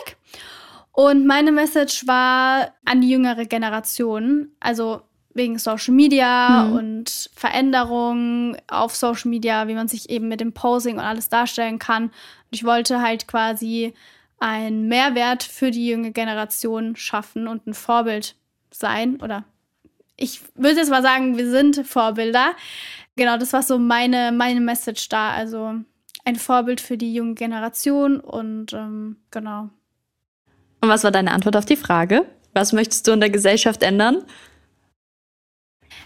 Und 0.96 1.26
meine 1.26 1.52
Message 1.52 2.06
war 2.06 2.72
an 2.86 3.02
die 3.02 3.10
jüngere 3.10 3.44
Generation, 3.44 4.48
also 4.60 5.02
wegen 5.34 5.58
Social 5.58 5.92
Media 5.92 6.64
mhm. 6.64 6.72
und 6.72 7.30
Veränderungen 7.34 8.56
auf 8.66 8.96
Social 8.96 9.28
Media, 9.28 9.68
wie 9.68 9.74
man 9.74 9.88
sich 9.88 10.08
eben 10.08 10.28
mit 10.28 10.40
dem 10.40 10.54
Posing 10.54 10.94
und 10.94 11.04
alles 11.04 11.28
darstellen 11.28 11.78
kann. 11.78 12.04
Und 12.04 12.12
ich 12.50 12.64
wollte 12.64 13.02
halt 13.02 13.28
quasi 13.28 13.92
einen 14.38 14.88
Mehrwert 14.88 15.42
für 15.42 15.70
die 15.70 15.86
junge 15.86 16.12
Generation 16.12 16.96
schaffen 16.96 17.46
und 17.46 17.66
ein 17.66 17.74
Vorbild 17.74 18.34
sein. 18.70 19.20
Oder 19.20 19.44
ich 20.16 20.40
würde 20.54 20.76
jetzt 20.76 20.88
mal 20.88 21.02
sagen, 21.02 21.36
wir 21.36 21.50
sind 21.50 21.86
Vorbilder. 21.86 22.52
Genau, 23.16 23.36
das 23.36 23.52
war 23.52 23.62
so 23.62 23.78
meine, 23.78 24.32
meine 24.32 24.62
Message 24.62 25.10
da. 25.10 25.28
Also 25.28 25.74
ein 26.24 26.36
Vorbild 26.36 26.80
für 26.80 26.96
die 26.96 27.12
junge 27.12 27.34
Generation 27.34 28.18
und 28.18 28.72
ähm, 28.72 29.16
genau. 29.30 29.68
Und 30.86 30.92
was 30.92 31.02
war 31.02 31.10
deine 31.10 31.32
Antwort 31.32 31.56
auf 31.56 31.64
die 31.64 31.74
Frage? 31.74 32.26
Was 32.54 32.72
möchtest 32.72 33.08
du 33.08 33.12
in 33.12 33.18
der 33.18 33.28
Gesellschaft 33.28 33.82
ändern? 33.82 34.22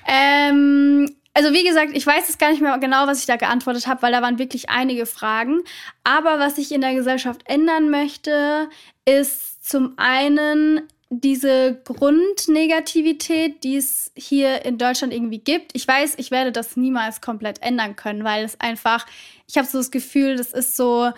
Ähm, 0.08 1.14
also 1.34 1.52
wie 1.52 1.64
gesagt, 1.64 1.90
ich 1.92 2.06
weiß 2.06 2.30
es 2.30 2.38
gar 2.38 2.50
nicht 2.50 2.62
mehr 2.62 2.78
genau, 2.78 3.06
was 3.06 3.20
ich 3.20 3.26
da 3.26 3.36
geantwortet 3.36 3.86
habe, 3.86 4.00
weil 4.00 4.12
da 4.12 4.22
waren 4.22 4.38
wirklich 4.38 4.70
einige 4.70 5.04
Fragen. 5.04 5.60
Aber 6.02 6.38
was 6.38 6.56
ich 6.56 6.72
in 6.72 6.80
der 6.80 6.94
Gesellschaft 6.94 7.42
ändern 7.44 7.90
möchte, 7.90 8.70
ist 9.04 9.68
zum 9.68 9.98
einen 9.98 10.88
diese 11.10 11.78
Grundnegativität, 11.84 13.62
die 13.62 13.76
es 13.76 14.12
hier 14.16 14.64
in 14.64 14.78
Deutschland 14.78 15.12
irgendwie 15.12 15.40
gibt. 15.40 15.72
Ich 15.74 15.86
weiß, 15.86 16.14
ich 16.16 16.30
werde 16.30 16.52
das 16.52 16.78
niemals 16.78 17.20
komplett 17.20 17.60
ändern 17.60 17.96
können, 17.96 18.24
weil 18.24 18.46
es 18.46 18.58
einfach, 18.60 19.06
ich 19.46 19.58
habe 19.58 19.68
so 19.68 19.76
das 19.76 19.90
Gefühl, 19.90 20.36
das 20.36 20.54
ist 20.54 20.74
so, 20.74 21.10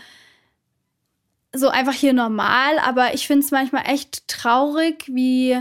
so 1.55 1.69
einfach 1.69 1.93
hier 1.93 2.13
normal, 2.13 2.79
aber 2.79 3.15
ich 3.15 3.27
finde 3.27 3.45
es 3.45 3.51
manchmal 3.51 3.85
echt 3.87 4.27
traurig, 4.29 5.05
wie 5.09 5.61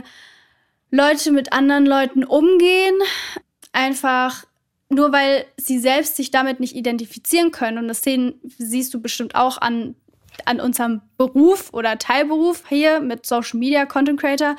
Leute 0.89 1.31
mit 1.31 1.53
anderen 1.53 1.85
Leuten 1.85 2.23
umgehen. 2.23 2.95
Einfach 3.73 4.45
nur 4.91 5.13
weil 5.13 5.45
sie 5.57 5.79
selbst 5.79 6.17
sich 6.17 6.31
damit 6.31 6.59
nicht 6.59 6.75
identifizieren 6.75 7.51
können. 7.51 7.77
Und 7.77 7.87
das 7.87 8.03
sehen, 8.03 8.39
siehst 8.43 8.93
du 8.93 9.01
bestimmt 9.01 9.35
auch 9.35 9.57
an, 9.57 9.95
an 10.47 10.59
unserem 10.59 11.01
Beruf 11.17 11.73
oder 11.73 11.97
Teilberuf 11.97 12.63
hier 12.67 12.99
mit 12.99 13.25
Social 13.25 13.59
Media, 13.59 13.85
Content 13.85 14.19
Creator 14.19 14.55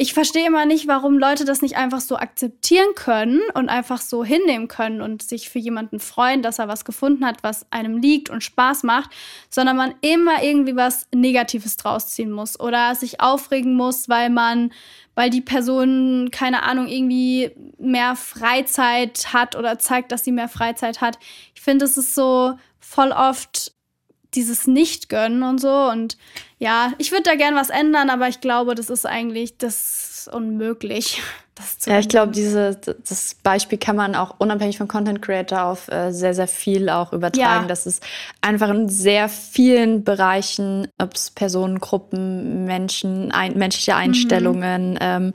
ich 0.00 0.14
verstehe 0.14 0.46
immer 0.46 0.64
nicht, 0.64 0.86
warum 0.86 1.18
Leute 1.18 1.44
das 1.44 1.60
nicht 1.60 1.76
einfach 1.76 2.00
so 2.00 2.16
akzeptieren 2.16 2.94
können 2.94 3.40
und 3.54 3.68
einfach 3.68 4.00
so 4.00 4.24
hinnehmen 4.24 4.68
können 4.68 5.02
und 5.02 5.24
sich 5.24 5.50
für 5.50 5.58
jemanden 5.58 5.98
freuen, 5.98 6.40
dass 6.40 6.60
er 6.60 6.68
was 6.68 6.84
gefunden 6.84 7.26
hat, 7.26 7.42
was 7.42 7.66
einem 7.72 7.96
liegt 7.98 8.30
und 8.30 8.44
Spaß 8.44 8.84
macht, 8.84 9.10
sondern 9.50 9.76
man 9.76 9.96
immer 10.00 10.40
irgendwie 10.40 10.76
was 10.76 11.08
Negatives 11.12 11.76
draus 11.78 12.10
ziehen 12.10 12.30
muss 12.30 12.60
oder 12.60 12.94
sich 12.94 13.20
aufregen 13.20 13.74
muss, 13.74 14.08
weil 14.08 14.30
man, 14.30 14.70
weil 15.16 15.30
die 15.30 15.40
Person, 15.40 16.28
keine 16.30 16.62
Ahnung, 16.62 16.86
irgendwie 16.86 17.50
mehr 17.76 18.14
Freizeit 18.14 19.32
hat 19.32 19.56
oder 19.56 19.80
zeigt, 19.80 20.12
dass 20.12 20.22
sie 20.22 20.30
mehr 20.30 20.48
Freizeit 20.48 21.00
hat. 21.00 21.18
Ich 21.56 21.60
finde, 21.60 21.86
es 21.86 21.96
ist 21.96 22.14
so 22.14 22.56
voll 22.78 23.10
oft 23.10 23.72
dieses 24.34 24.66
Nicht-Gönnen 24.66 25.42
und 25.42 25.60
so. 25.60 25.88
Und 25.90 26.16
ja, 26.58 26.92
ich 26.98 27.12
würde 27.12 27.24
da 27.24 27.34
gern 27.34 27.54
was 27.54 27.70
ändern, 27.70 28.10
aber 28.10 28.28
ich 28.28 28.40
glaube, 28.40 28.74
das 28.74 28.90
ist 28.90 29.06
eigentlich 29.06 29.58
das 29.58 30.28
unmöglich. 30.32 31.22
Das 31.58 31.86
ja, 31.86 31.98
ich 31.98 32.08
glaube, 32.08 32.30
diese 32.30 32.76
das 32.76 33.34
Beispiel 33.42 33.78
kann 33.78 33.96
man 33.96 34.14
auch 34.14 34.36
unabhängig 34.38 34.78
von 34.78 34.86
Content 34.86 35.20
Creator 35.20 35.64
auf 35.64 35.88
äh, 35.88 36.12
sehr 36.12 36.32
sehr 36.32 36.46
viel 36.46 36.88
auch 36.88 37.12
übertragen. 37.12 37.62
Ja. 37.62 37.66
Dass 37.66 37.84
es 37.84 37.98
einfach 38.40 38.68
in 38.68 38.88
sehr 38.88 39.28
vielen 39.28 40.04
Bereichen, 40.04 40.86
ob 40.98 41.14
es 41.14 41.32
Personengruppen, 41.32 42.64
Menschen, 42.64 43.32
ein, 43.32 43.58
menschliche 43.58 43.90
mhm. 43.90 43.98
Einstellungen, 43.98 44.90
mhm. 44.92 44.98
ähm, 45.00 45.32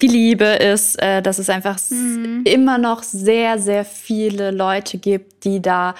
die 0.00 0.06
Liebe 0.06 0.46
ist, 0.46 1.02
äh, 1.02 1.20
dass 1.20 1.38
es 1.38 1.50
einfach 1.50 1.78
mhm. 1.90 2.44
immer 2.46 2.78
noch 2.78 3.02
sehr 3.02 3.58
sehr 3.58 3.84
viele 3.84 4.50
Leute 4.50 4.96
gibt, 4.96 5.44
die 5.44 5.60
da 5.60 5.94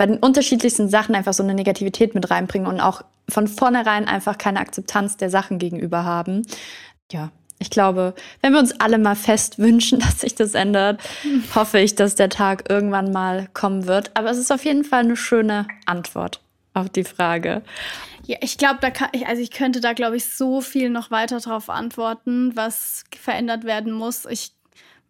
bei 0.00 0.06
den 0.06 0.16
unterschiedlichsten 0.16 0.88
Sachen 0.88 1.14
einfach 1.14 1.34
so 1.34 1.42
eine 1.42 1.52
Negativität 1.52 2.14
mit 2.14 2.30
reinbringen 2.30 2.66
und 2.66 2.80
auch 2.80 3.02
von 3.28 3.46
vornherein 3.46 4.08
einfach 4.08 4.38
keine 4.38 4.58
Akzeptanz 4.58 5.18
der 5.18 5.28
Sachen 5.28 5.58
gegenüber 5.58 6.06
haben. 6.06 6.40
Ja, 7.12 7.30
ich 7.58 7.68
glaube, 7.68 8.14
wenn 8.40 8.54
wir 8.54 8.60
uns 8.60 8.80
alle 8.80 8.96
mal 8.96 9.14
fest 9.14 9.58
wünschen, 9.58 9.98
dass 10.00 10.20
sich 10.20 10.34
das 10.34 10.54
ändert, 10.54 11.02
hoffe 11.54 11.80
ich, 11.80 11.96
dass 11.96 12.14
der 12.14 12.30
Tag 12.30 12.70
irgendwann 12.70 13.12
mal 13.12 13.48
kommen 13.52 13.86
wird. 13.86 14.10
Aber 14.14 14.30
es 14.30 14.38
ist 14.38 14.50
auf 14.50 14.64
jeden 14.64 14.84
Fall 14.84 15.00
eine 15.00 15.16
schöne 15.16 15.68
Antwort 15.84 16.40
auf 16.72 16.88
die 16.88 17.04
Frage. 17.04 17.60
Ja, 18.24 18.38
ich 18.40 18.56
glaube, 18.56 18.78
da 18.80 18.88
kann 18.88 19.10
ich, 19.12 19.26
also 19.26 19.42
ich 19.42 19.50
könnte 19.50 19.82
da, 19.82 19.92
glaube 19.92 20.16
ich, 20.16 20.24
so 20.24 20.62
viel 20.62 20.88
noch 20.88 21.10
weiter 21.10 21.40
drauf 21.40 21.68
antworten, 21.68 22.52
was 22.56 23.04
verändert 23.20 23.64
werden 23.64 23.92
muss. 23.92 24.24
Ich 24.24 24.52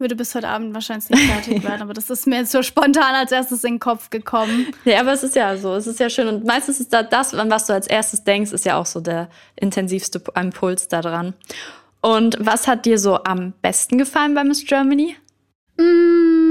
würde 0.00 0.16
bis 0.16 0.34
heute 0.34 0.48
Abend 0.48 0.74
wahrscheinlich 0.74 1.10
nicht 1.10 1.30
fertig 1.30 1.62
werden, 1.64 1.82
aber 1.82 1.94
das 1.94 2.10
ist 2.10 2.26
mir 2.26 2.40
jetzt 2.40 2.52
so 2.52 2.62
spontan 2.62 3.14
als 3.14 3.32
erstes 3.32 3.62
in 3.64 3.74
den 3.74 3.80
Kopf 3.80 4.10
gekommen. 4.10 4.66
Ja, 4.84 5.00
aber 5.00 5.12
es 5.12 5.22
ist 5.22 5.36
ja 5.36 5.56
so, 5.56 5.74
es 5.74 5.86
ist 5.86 6.00
ja 6.00 6.10
schön 6.10 6.28
und 6.28 6.44
meistens 6.44 6.80
ist 6.80 6.92
da 6.92 7.02
das, 7.02 7.34
an 7.34 7.50
was 7.50 7.66
du 7.66 7.74
als 7.74 7.86
erstes 7.86 8.24
denkst, 8.24 8.52
ist 8.52 8.64
ja 8.64 8.76
auch 8.76 8.86
so 8.86 9.00
der 9.00 9.28
intensivste 9.56 10.22
Impuls 10.34 10.88
daran. 10.88 11.34
Und 12.00 12.36
was 12.40 12.66
hat 12.66 12.86
dir 12.86 12.98
so 12.98 13.22
am 13.24 13.52
besten 13.60 13.98
gefallen 13.98 14.34
bei 14.34 14.42
Miss 14.42 14.64
Germany? 14.64 15.16
Mm, 15.76 16.49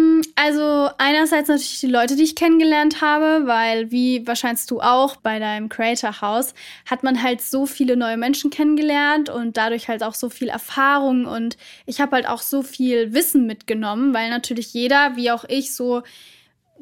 also 0.49 0.89
einerseits 0.97 1.47
natürlich 1.47 1.79
die 1.79 1.87
Leute, 1.87 2.15
die 2.15 2.23
ich 2.23 2.35
kennengelernt 2.35 3.01
habe, 3.01 3.45
weil 3.45 3.91
wie 3.91 4.25
wahrscheinlich 4.25 4.65
du 4.65 4.81
auch 4.81 5.15
bei 5.17 5.37
deinem 5.37 5.69
Creator 5.69 6.21
House 6.21 6.55
hat 6.89 7.03
man 7.03 7.21
halt 7.21 7.41
so 7.41 7.67
viele 7.67 7.95
neue 7.95 8.17
Menschen 8.17 8.49
kennengelernt 8.49 9.29
und 9.29 9.57
dadurch 9.57 9.87
halt 9.89 10.01
auch 10.01 10.15
so 10.15 10.31
viel 10.31 10.49
Erfahrung 10.49 11.25
und 11.27 11.55
ich 11.85 12.01
habe 12.01 12.15
halt 12.15 12.27
auch 12.27 12.41
so 12.41 12.63
viel 12.63 13.13
Wissen 13.13 13.45
mitgenommen, 13.45 14.11
weil 14.15 14.31
natürlich 14.31 14.73
jeder, 14.73 15.15
wie 15.15 15.29
auch 15.29 15.45
ich, 15.47 15.75
so 15.75 16.01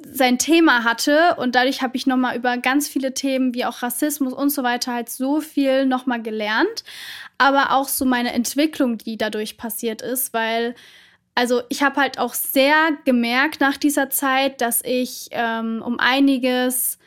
sein 0.10 0.38
Thema 0.38 0.86
hatte 0.86 1.36
und 1.36 1.54
dadurch 1.56 1.82
habe 1.82 1.98
ich 1.98 2.08
noch 2.08 2.16
mal 2.16 2.38
über 2.38 2.58
ganz 2.58 2.88
viele 2.88 3.14
Themen 3.14 3.54
wie 3.54 3.66
auch 3.66 3.84
Rassismus 3.84 4.32
und 4.32 4.50
so 4.50 4.64
weiter 4.64 4.94
halt 4.94 5.10
so 5.10 5.42
viel 5.42 5.86
noch 5.86 6.06
mal 6.06 6.22
gelernt, 6.22 6.86
aber 7.38 7.74
auch 7.74 7.90
so 7.90 8.06
meine 8.06 8.32
Entwicklung, 8.32 8.98
die 8.98 9.18
dadurch 9.18 9.58
passiert 9.58 10.02
ist, 10.02 10.34
weil 10.34 10.74
also 11.38 11.62
ich 11.70 11.84
habe 11.84 12.02
halt 12.02 12.18
auch 12.18 12.34
sehr 12.34 12.98
gemerkt 13.06 13.62
nach 13.62 13.78
dieser 13.78 14.10
Zeit, 14.10 14.60
dass 14.60 14.82
ich 14.84 15.28
ähm, 15.30 15.84
um 15.86 16.00
einiges 16.00 16.98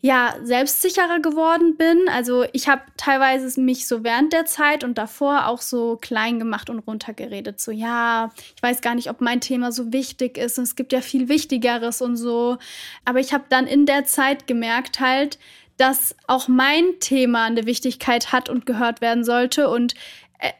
ja 0.00 0.34
selbstsicherer 0.42 1.20
geworden 1.20 1.76
bin. 1.76 2.08
Also 2.08 2.46
ich 2.54 2.68
habe 2.68 2.80
teilweise 2.96 3.60
mich 3.60 3.86
so 3.86 4.02
während 4.02 4.32
der 4.32 4.46
Zeit 4.46 4.82
und 4.82 4.96
davor 4.96 5.46
auch 5.46 5.60
so 5.60 5.98
klein 6.00 6.38
gemacht 6.38 6.70
und 6.70 6.78
runtergeredet. 6.78 7.60
So 7.60 7.70
ja, 7.70 8.30
ich 8.56 8.62
weiß 8.62 8.80
gar 8.80 8.94
nicht, 8.94 9.10
ob 9.10 9.20
mein 9.20 9.42
Thema 9.42 9.70
so 9.72 9.92
wichtig 9.92 10.38
ist. 10.38 10.56
Und 10.56 10.64
es 10.64 10.74
gibt 10.74 10.94
ja 10.94 11.02
viel 11.02 11.28
Wichtigeres 11.28 12.00
und 12.00 12.16
so. 12.16 12.56
Aber 13.04 13.20
ich 13.20 13.34
habe 13.34 13.44
dann 13.50 13.66
in 13.66 13.84
der 13.84 14.06
Zeit 14.06 14.46
gemerkt 14.46 15.00
halt, 15.00 15.38
dass 15.76 16.16
auch 16.26 16.48
mein 16.48 16.98
Thema 17.00 17.44
eine 17.44 17.66
Wichtigkeit 17.66 18.32
hat 18.32 18.48
und 18.48 18.64
gehört 18.64 19.02
werden 19.02 19.22
sollte. 19.22 19.68
Und 19.68 19.94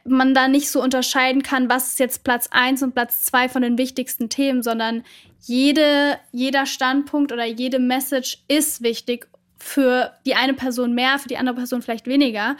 man 0.04 0.34
da 0.34 0.48
nicht 0.48 0.70
so 0.70 0.82
unterscheiden 0.82 1.42
kann, 1.42 1.68
was 1.68 1.88
ist 1.88 1.98
jetzt 1.98 2.24
Platz 2.24 2.48
1 2.50 2.82
und 2.82 2.94
Platz 2.94 3.24
2 3.24 3.48
von 3.48 3.62
den 3.62 3.78
wichtigsten 3.78 4.28
Themen, 4.28 4.62
sondern 4.62 5.04
jede, 5.40 6.18
jeder 6.32 6.66
Standpunkt 6.66 7.32
oder 7.32 7.44
jede 7.44 7.78
Message 7.78 8.38
ist 8.48 8.82
wichtig 8.82 9.28
für 9.58 10.12
die 10.24 10.34
eine 10.34 10.54
Person 10.54 10.94
mehr, 10.94 11.18
für 11.18 11.28
die 11.28 11.38
andere 11.38 11.56
Person 11.56 11.82
vielleicht 11.82 12.06
weniger. 12.06 12.56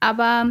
Aber 0.00 0.50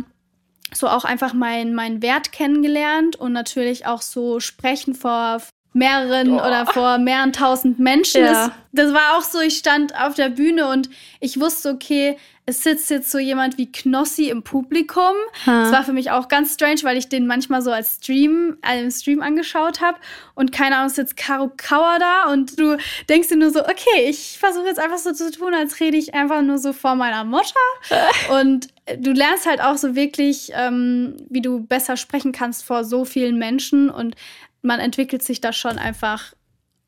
so 0.73 0.87
auch 0.87 1.05
einfach 1.05 1.33
meinen 1.33 1.75
mein 1.75 2.01
Wert 2.01 2.31
kennengelernt 2.31 3.15
und 3.15 3.31
natürlich 3.31 3.85
auch 3.85 4.01
so 4.01 4.39
sprechen 4.39 4.95
vor 4.95 5.41
mehreren 5.73 6.31
oh. 6.31 6.45
oder 6.45 6.65
vor 6.65 6.97
mehreren 6.97 7.33
tausend 7.33 7.79
Menschen. 7.79 8.23
Ja. 8.23 8.31
Das, 8.31 8.51
das, 8.71 8.93
war 8.93 9.17
auch 9.17 9.23
so, 9.23 9.39
ich 9.39 9.57
stand 9.57 9.99
auf 9.99 10.13
der 10.13 10.29
Bühne 10.29 10.67
und 10.69 10.89
ich 11.19 11.39
wusste, 11.39 11.69
okay, 11.69 12.17
es 12.45 12.61
sitzt 12.61 12.89
jetzt 12.89 13.09
so 13.09 13.19
jemand 13.19 13.57
wie 13.57 13.71
Knossi 13.71 14.29
im 14.29 14.43
Publikum. 14.43 15.13
Ha. 15.45 15.63
Das 15.63 15.71
war 15.71 15.83
für 15.83 15.93
mich 15.93 16.11
auch 16.11 16.27
ganz 16.27 16.53
strange, 16.53 16.81
weil 16.83 16.97
ich 16.97 17.07
den 17.07 17.25
manchmal 17.25 17.61
so 17.61 17.71
als 17.71 17.95
Stream, 17.95 18.57
äh, 18.61 18.91
Stream 18.91 19.21
angeschaut 19.21 19.79
habe 19.79 19.97
und 20.35 20.51
keine 20.51 20.75
Ahnung, 20.75 20.87
ist 20.87 20.97
jetzt 20.97 21.15
Karo 21.15 21.51
Kauer 21.55 21.99
da 21.99 22.31
und 22.31 22.59
du 22.59 22.77
denkst 23.07 23.29
dir 23.29 23.37
nur 23.37 23.51
so, 23.51 23.61
okay, 23.61 24.09
ich 24.09 24.37
versuche 24.39 24.65
jetzt 24.65 24.79
einfach 24.79 24.97
so 24.97 25.13
zu 25.13 25.31
tun, 25.31 25.53
als 25.53 25.79
rede 25.79 25.95
ich 25.95 26.13
einfach 26.13 26.41
nur 26.41 26.57
so 26.57 26.73
vor 26.73 26.95
meiner 26.95 27.23
Mutter. 27.23 27.53
und 28.41 28.67
du 28.97 29.11
lernst 29.11 29.45
halt 29.45 29.61
auch 29.61 29.77
so 29.77 29.95
wirklich, 29.95 30.51
ähm, 30.53 31.15
wie 31.29 31.41
du 31.41 31.61
besser 31.61 31.95
sprechen 31.95 32.33
kannst 32.33 32.65
vor 32.65 32.83
so 32.83 33.05
vielen 33.05 33.37
Menschen 33.37 33.89
und 33.89 34.15
man 34.63 34.79
entwickelt 34.79 35.21
sich 35.21 35.41
da 35.41 35.53
schon 35.53 35.77
einfach 35.77 36.33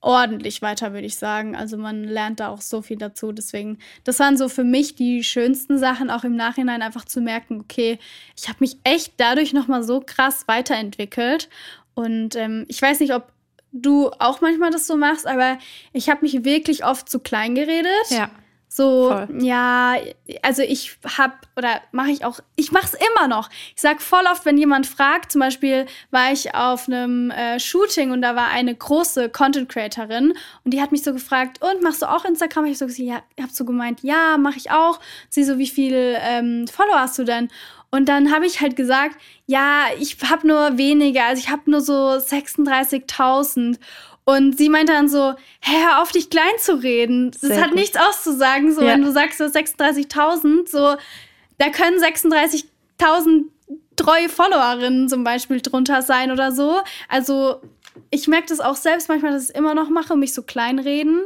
ordentlich 0.01 0.61
weiter, 0.61 0.93
würde 0.93 1.07
ich 1.07 1.17
sagen. 1.17 1.55
Also 1.55 1.77
man 1.77 2.03
lernt 2.03 2.39
da 2.39 2.49
auch 2.49 2.61
so 2.61 2.81
viel 2.81 2.97
dazu. 2.97 3.31
Deswegen, 3.31 3.79
das 4.03 4.19
waren 4.19 4.38
so 4.38 4.49
für 4.49 4.63
mich 4.63 4.95
die 4.95 5.23
schönsten 5.23 5.79
Sachen, 5.79 6.09
auch 6.09 6.23
im 6.23 6.35
Nachhinein 6.35 6.81
einfach 6.81 7.05
zu 7.05 7.21
merken, 7.21 7.59
okay, 7.59 7.97
ich 8.38 8.47
habe 8.47 8.57
mich 8.61 8.77
echt 8.83 9.13
dadurch 9.17 9.51
nochmal 9.51 9.83
so 9.83 10.01
krass 10.05 10.47
weiterentwickelt. 10.47 11.49
Und 11.95 12.35
ähm, 12.35 12.65
ich 12.67 12.81
weiß 12.81 12.99
nicht, 12.99 13.13
ob 13.13 13.31
du 13.71 14.11
auch 14.19 14.41
manchmal 14.41 14.71
das 14.71 14.88
so 14.88 14.95
machst, 14.95 15.25
aber 15.25 15.57
ich 15.91 16.09
habe 16.09 16.21
mich 16.21 16.45
wirklich 16.45 16.85
oft 16.85 17.09
zu 17.09 17.19
klein 17.19 17.55
geredet. 17.55 18.09
Ja. 18.09 18.29
So, 18.75 19.09
voll. 19.09 19.41
ja, 19.41 19.95
also 20.41 20.61
ich 20.61 20.97
hab 21.17 21.47
oder 21.55 21.79
mache 21.93 22.11
ich 22.11 22.25
auch, 22.25 22.41
ich 22.57 22.73
mache 22.73 22.88
es 22.88 22.93
immer 22.93 23.29
noch. 23.29 23.49
Ich 23.73 23.81
sag 23.81 24.01
voll 24.01 24.25
oft, 24.29 24.43
wenn 24.43 24.57
jemand 24.57 24.85
fragt, 24.85 25.31
zum 25.31 25.39
Beispiel 25.39 25.85
war 26.11 26.33
ich 26.33 26.53
auf 26.53 26.89
einem 26.89 27.31
äh, 27.31 27.57
Shooting 27.57 28.11
und 28.11 28.21
da 28.21 28.35
war 28.35 28.49
eine 28.49 28.75
große 28.75 29.29
Content 29.29 29.69
Creatorin 29.69 30.33
und 30.65 30.73
die 30.73 30.81
hat 30.81 30.91
mich 30.91 31.03
so 31.03 31.13
gefragt, 31.13 31.61
und 31.61 31.83
machst 31.83 32.01
du 32.01 32.05
auch 32.05 32.25
Instagram? 32.25 32.65
Ich 32.65 32.71
hab 32.71 32.79
so 32.79 32.85
gesagt, 32.88 33.07
ja, 33.07 33.41
hab 33.41 33.51
so 33.51 33.63
gemeint, 33.63 34.01
ja, 34.03 34.38
mache 34.38 34.57
ich 34.57 34.71
auch. 34.71 34.99
Sie 35.29 35.45
so, 35.45 35.57
wie 35.57 35.67
viel 35.67 36.17
ähm, 36.19 36.67
Follower 36.67 36.99
hast 36.99 37.17
du 37.17 37.23
denn? 37.23 37.47
Und 37.91 38.09
dann 38.09 38.33
habe 38.33 38.45
ich 38.45 38.59
halt 38.59 38.75
gesagt, 38.75 39.15
ja, 39.45 39.85
ich 40.01 40.17
habe 40.29 40.45
nur 40.45 40.77
weniger, 40.77 41.23
also 41.27 41.41
ich 41.41 41.49
habe 41.49 41.71
nur 41.71 41.79
so 41.79 41.93
36.000. 41.93 43.77
Und 44.25 44.57
sie 44.57 44.69
meinte 44.69 44.91
dann 44.91 45.07
so, 45.07 45.35
hey, 45.61 45.83
hör 45.83 46.01
auf, 46.01 46.11
dich 46.11 46.31
klein 46.31 46.57
zu 46.59 46.81
reden. 46.81 47.31
Das 47.31 47.41
Sehr 47.41 47.61
hat 47.61 47.69
gut. 47.69 47.79
nichts 47.79 47.95
auszusagen. 47.95 48.73
So, 48.73 48.81
ja. 48.81 48.88
wenn 48.88 49.03
du 49.03 49.11
sagst, 49.11 49.38
so 49.38 49.45
36.000, 49.45 50.67
so, 50.67 50.95
da 51.59 51.69
können 51.69 51.99
36.000 51.99 53.45
treue 53.95 54.27
Followerinnen 54.27 55.07
zum 55.09 55.23
Beispiel 55.23 55.61
drunter 55.61 56.01
sein 56.01 56.31
oder 56.31 56.51
so. 56.51 56.79
Also, 57.07 57.61
ich 58.09 58.27
merke 58.27 58.47
das 58.47 58.59
auch 58.59 58.75
selbst 58.75 59.09
manchmal, 59.09 59.31
dass 59.31 59.43
ich 59.43 59.49
es 59.49 59.55
immer 59.55 59.75
noch 59.75 59.89
mache, 59.89 60.15
mich 60.15 60.33
so 60.33 60.41
kleinreden. 60.41 61.21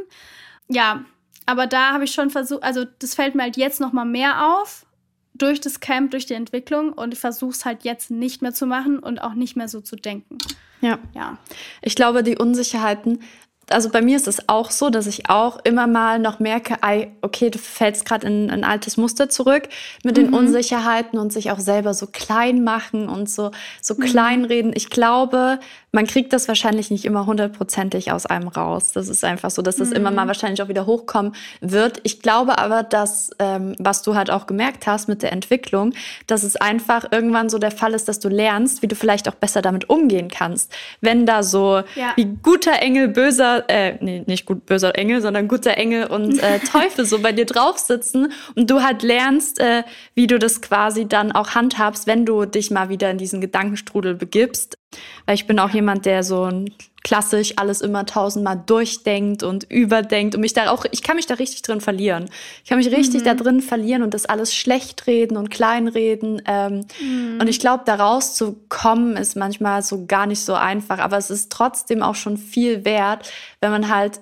Ja, 0.68 1.04
aber 1.46 1.66
da 1.66 1.92
habe 1.92 2.04
ich 2.04 2.12
schon 2.12 2.30
versucht, 2.30 2.62
also 2.62 2.84
das 3.00 3.14
fällt 3.14 3.34
mir 3.34 3.42
halt 3.42 3.56
jetzt 3.56 3.80
noch 3.80 3.92
mal 3.92 4.04
mehr 4.04 4.54
auf 4.54 4.86
durch 5.34 5.60
das 5.60 5.80
Camp, 5.80 6.12
durch 6.12 6.26
die 6.26 6.34
Entwicklung 6.34 6.92
und 6.92 7.12
ich 7.12 7.18
versuche 7.18 7.50
es 7.50 7.64
halt 7.64 7.82
jetzt 7.82 8.10
nicht 8.10 8.42
mehr 8.42 8.52
zu 8.52 8.66
machen 8.66 8.98
und 8.98 9.20
auch 9.20 9.34
nicht 9.34 9.56
mehr 9.56 9.68
so 9.68 9.80
zu 9.80 9.96
denken. 9.96 10.38
Ja. 10.80 10.98
ja. 11.14 11.38
Ich 11.82 11.94
glaube, 11.94 12.22
die 12.22 12.38
Unsicherheiten 12.38 13.20
also 13.70 13.88
bei 13.88 14.02
mir 14.02 14.16
ist 14.16 14.28
es 14.28 14.48
auch 14.48 14.70
so, 14.70 14.90
dass 14.90 15.06
ich 15.06 15.30
auch 15.30 15.58
immer 15.64 15.86
mal 15.86 16.18
noch 16.18 16.40
merke, 16.40 16.76
okay, 17.22 17.50
du 17.50 17.58
fällst 17.58 18.04
gerade 18.04 18.26
in 18.26 18.50
ein 18.50 18.64
altes 18.64 18.96
Muster 18.96 19.28
zurück 19.28 19.68
mit 20.04 20.16
den 20.16 20.28
mhm. 20.28 20.34
Unsicherheiten 20.34 21.18
und 21.18 21.32
sich 21.32 21.50
auch 21.50 21.60
selber 21.60 21.94
so 21.94 22.06
klein 22.06 22.64
machen 22.64 23.08
und 23.08 23.30
so, 23.30 23.52
so 23.80 23.94
mhm. 23.94 24.00
kleinreden. 24.00 24.72
Ich 24.74 24.90
glaube, 24.90 25.60
man 25.92 26.06
kriegt 26.06 26.32
das 26.32 26.48
wahrscheinlich 26.48 26.90
nicht 26.90 27.04
immer 27.04 27.26
hundertprozentig 27.26 28.12
aus 28.12 28.26
einem 28.26 28.48
raus. 28.48 28.92
Das 28.92 29.08
ist 29.08 29.24
einfach 29.24 29.50
so, 29.50 29.62
dass 29.62 29.76
das 29.76 29.90
mhm. 29.90 29.96
immer 29.96 30.10
mal 30.10 30.24
mhm. 30.24 30.28
wahrscheinlich 30.28 30.62
auch 30.62 30.68
wieder 30.68 30.86
hochkommen 30.86 31.34
wird. 31.60 32.00
Ich 32.02 32.20
glaube 32.20 32.58
aber, 32.58 32.82
dass, 32.82 33.30
ähm, 33.38 33.74
was 33.78 34.02
du 34.02 34.14
halt 34.14 34.30
auch 34.30 34.46
gemerkt 34.46 34.86
hast 34.86 35.08
mit 35.08 35.22
der 35.22 35.32
Entwicklung, 35.32 35.94
dass 36.26 36.42
es 36.42 36.56
einfach 36.56 37.06
irgendwann 37.10 37.48
so 37.48 37.58
der 37.58 37.70
Fall 37.70 37.94
ist, 37.94 38.08
dass 38.08 38.18
du 38.18 38.28
lernst, 38.28 38.82
wie 38.82 38.88
du 38.88 38.96
vielleicht 38.96 39.28
auch 39.28 39.34
besser 39.34 39.62
damit 39.62 39.88
umgehen 39.88 40.28
kannst. 40.28 40.72
Wenn 41.00 41.26
da 41.26 41.42
so 41.42 41.82
ja. 41.94 42.12
wie 42.16 42.24
guter 42.42 42.80
Engel, 42.80 43.08
böser 43.08 43.59
äh, 43.68 43.96
nee, 44.00 44.24
nicht 44.26 44.46
gut 44.46 44.66
böser 44.66 44.96
Engel, 44.96 45.20
sondern 45.20 45.48
guter 45.48 45.76
Engel 45.76 46.06
und 46.06 46.38
äh, 46.42 46.58
Teufel 46.72 47.04
so 47.04 47.20
bei 47.20 47.32
dir 47.32 47.46
drauf 47.46 47.78
sitzen 47.78 48.32
und 48.54 48.70
du 48.70 48.82
halt 48.82 49.02
lernst, 49.02 49.60
äh, 49.60 49.82
wie 50.14 50.26
du 50.26 50.38
das 50.38 50.62
quasi 50.62 51.06
dann 51.06 51.32
auch 51.32 51.50
handhabst, 51.50 52.06
wenn 52.06 52.26
du 52.26 52.44
dich 52.46 52.70
mal 52.70 52.88
wieder 52.88 53.10
in 53.10 53.18
diesen 53.18 53.40
Gedankenstrudel 53.40 54.14
begibst. 54.14 54.79
Weil 55.26 55.34
ich 55.34 55.46
bin 55.46 55.58
auch 55.58 55.70
jemand, 55.70 56.06
der 56.06 56.22
so 56.22 56.44
ein 56.44 56.74
klassisch 57.02 57.54
alles 57.56 57.80
immer 57.80 58.04
tausendmal 58.04 58.62
durchdenkt 58.66 59.42
und 59.42 59.64
überdenkt 59.70 60.34
und 60.34 60.42
mich 60.42 60.52
da 60.52 60.70
auch, 60.70 60.84
ich 60.90 61.02
kann 61.02 61.16
mich 61.16 61.26
da 61.26 61.34
richtig 61.34 61.62
drin 61.62 61.80
verlieren. 61.80 62.28
Ich 62.62 62.68
kann 62.68 62.78
mich 62.78 62.90
richtig 62.90 63.22
mhm. 63.22 63.24
da 63.24 63.34
drin 63.34 63.60
verlieren 63.62 64.02
und 64.02 64.12
das 64.12 64.26
alles 64.26 64.54
schlecht 64.54 65.06
reden 65.06 65.36
und 65.36 65.50
kleinreden. 65.50 66.42
Ähm, 66.46 66.84
mhm. 67.00 67.38
Und 67.40 67.48
ich 67.48 67.58
glaube, 67.58 67.84
da 67.86 67.94
rauszukommen 67.94 69.16
ist 69.16 69.36
manchmal 69.36 69.82
so 69.82 70.06
gar 70.06 70.26
nicht 70.26 70.44
so 70.44 70.54
einfach, 70.54 70.98
aber 70.98 71.16
es 71.16 71.30
ist 71.30 71.50
trotzdem 71.50 72.02
auch 72.02 72.16
schon 72.16 72.36
viel 72.36 72.84
wert, 72.84 73.30
wenn 73.60 73.70
man 73.70 73.88
halt 73.88 74.20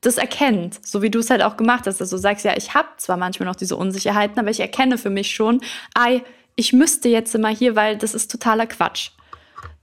das 0.00 0.18
erkennt, 0.18 0.84
so 0.84 1.00
wie 1.00 1.10
du 1.10 1.20
es 1.20 1.30
halt 1.30 1.42
auch 1.42 1.56
gemacht 1.56 1.86
hast, 1.86 2.00
dass 2.00 2.10
du 2.10 2.16
sagst, 2.16 2.44
ja, 2.44 2.56
ich 2.56 2.74
habe 2.74 2.88
zwar 2.96 3.16
manchmal 3.16 3.48
noch 3.48 3.54
diese 3.54 3.76
Unsicherheiten, 3.76 4.40
aber 4.40 4.50
ich 4.50 4.58
erkenne 4.58 4.98
für 4.98 5.10
mich 5.10 5.30
schon, 5.30 5.60
ei, 5.94 6.22
ich 6.56 6.72
müsste 6.72 7.08
jetzt 7.08 7.34
immer 7.36 7.50
hier, 7.50 7.76
weil 7.76 7.96
das 7.96 8.12
ist 8.12 8.28
totaler 8.28 8.66
Quatsch. 8.66 9.12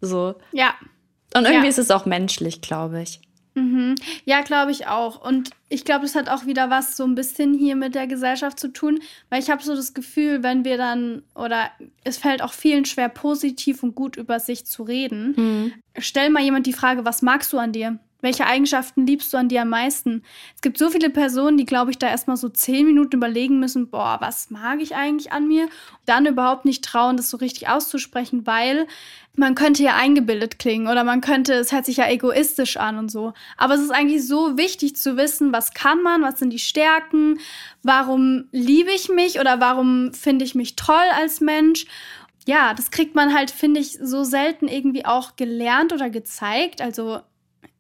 So. 0.01 0.35
Ja. 0.51 0.75
Und 1.35 1.45
irgendwie 1.45 1.65
ja. 1.65 1.69
ist 1.69 1.79
es 1.79 1.91
auch 1.91 2.05
menschlich, 2.05 2.61
glaube 2.61 3.01
ich. 3.01 3.21
Mhm. 3.55 3.95
Ja, 4.25 4.41
glaube 4.41 4.71
ich 4.71 4.87
auch. 4.87 5.23
Und 5.25 5.51
ich 5.69 5.85
glaube, 5.85 6.03
das 6.03 6.15
hat 6.15 6.29
auch 6.29 6.45
wieder 6.45 6.69
was 6.69 6.95
so 6.95 7.03
ein 7.03 7.15
bisschen 7.15 7.53
hier 7.53 7.75
mit 7.75 7.95
der 7.95 8.07
Gesellschaft 8.07 8.59
zu 8.59 8.69
tun, 8.69 8.99
weil 9.29 9.41
ich 9.41 9.49
habe 9.49 9.63
so 9.63 9.75
das 9.75 9.93
Gefühl, 9.93 10.43
wenn 10.43 10.65
wir 10.65 10.77
dann, 10.77 11.23
oder 11.35 11.69
es 12.03 12.17
fällt 12.17 12.41
auch 12.41 12.53
vielen 12.53 12.85
schwer, 12.85 13.09
positiv 13.09 13.83
und 13.83 13.95
gut 13.95 14.17
über 14.17 14.39
sich 14.39 14.65
zu 14.65 14.83
reden. 14.83 15.33
Mhm. 15.35 15.73
Stell 15.97 16.29
mal 16.29 16.43
jemand 16.43 16.67
die 16.67 16.73
Frage, 16.73 17.05
was 17.05 17.21
magst 17.21 17.51
du 17.53 17.57
an 17.57 17.71
dir? 17.71 17.99
Welche 18.21 18.45
Eigenschaften 18.45 19.07
liebst 19.07 19.33
du 19.33 19.37
an 19.37 19.47
dir 19.47 19.61
am 19.61 19.69
meisten? 19.69 20.23
Es 20.53 20.61
gibt 20.61 20.77
so 20.77 20.89
viele 20.89 21.09
Personen, 21.09 21.57
die, 21.57 21.65
glaube 21.65 21.91
ich, 21.91 21.97
da 21.97 22.09
erstmal 22.09 22.35
so 22.35 22.49
zehn 22.49 22.85
Minuten 22.85 23.15
überlegen 23.15 23.59
müssen, 23.59 23.89
boah, 23.89 24.17
was 24.19 24.49
mag 24.49 24.81
ich 24.81 24.93
eigentlich 24.93 25.31
an 25.31 25.47
mir? 25.47 25.69
Dann 26.05 26.25
überhaupt 26.25 26.65
nicht 26.65 26.83
trauen, 26.83 27.15
das 27.15 27.29
so 27.29 27.37
richtig 27.37 27.69
auszusprechen, 27.69 28.45
weil 28.45 28.87
man 29.39 29.55
könnte 29.55 29.81
ja 29.83 29.95
eingebildet 29.95 30.59
klingen 30.59 30.87
oder 30.87 31.03
man 31.03 31.21
könnte, 31.21 31.53
es 31.53 31.71
hört 31.71 31.85
sich 31.85 31.97
ja 31.97 32.09
egoistisch 32.09 32.77
an 32.77 32.97
und 32.97 33.09
so. 33.09 33.33
Aber 33.57 33.73
es 33.73 33.81
ist 33.81 33.91
eigentlich 33.91 34.27
so 34.27 34.57
wichtig 34.57 34.95
zu 34.95 35.17
wissen, 35.17 35.53
was 35.53 35.73
kann 35.73 36.03
man, 36.03 36.21
was 36.21 36.39
sind 36.39 36.51
die 36.51 36.59
Stärken, 36.59 37.39
warum 37.81 38.49
liebe 38.51 38.91
ich 38.91 39.09
mich 39.09 39.39
oder 39.39 39.59
warum 39.59 40.13
finde 40.13 40.45
ich 40.45 40.55
mich 40.55 40.75
toll 40.75 41.07
als 41.17 41.41
Mensch 41.41 41.85
ja, 42.45 42.73
das 42.73 42.89
kriegt 42.89 43.13
man 43.13 43.35
halt, 43.35 43.51
finde 43.51 43.79
ich, 43.79 43.99
so 44.01 44.23
selten 44.23 44.67
irgendwie 44.67 45.05
auch 45.05 45.35
gelernt 45.35 45.93
oder 45.93 46.09
gezeigt. 46.09 46.81
Also 46.81 47.19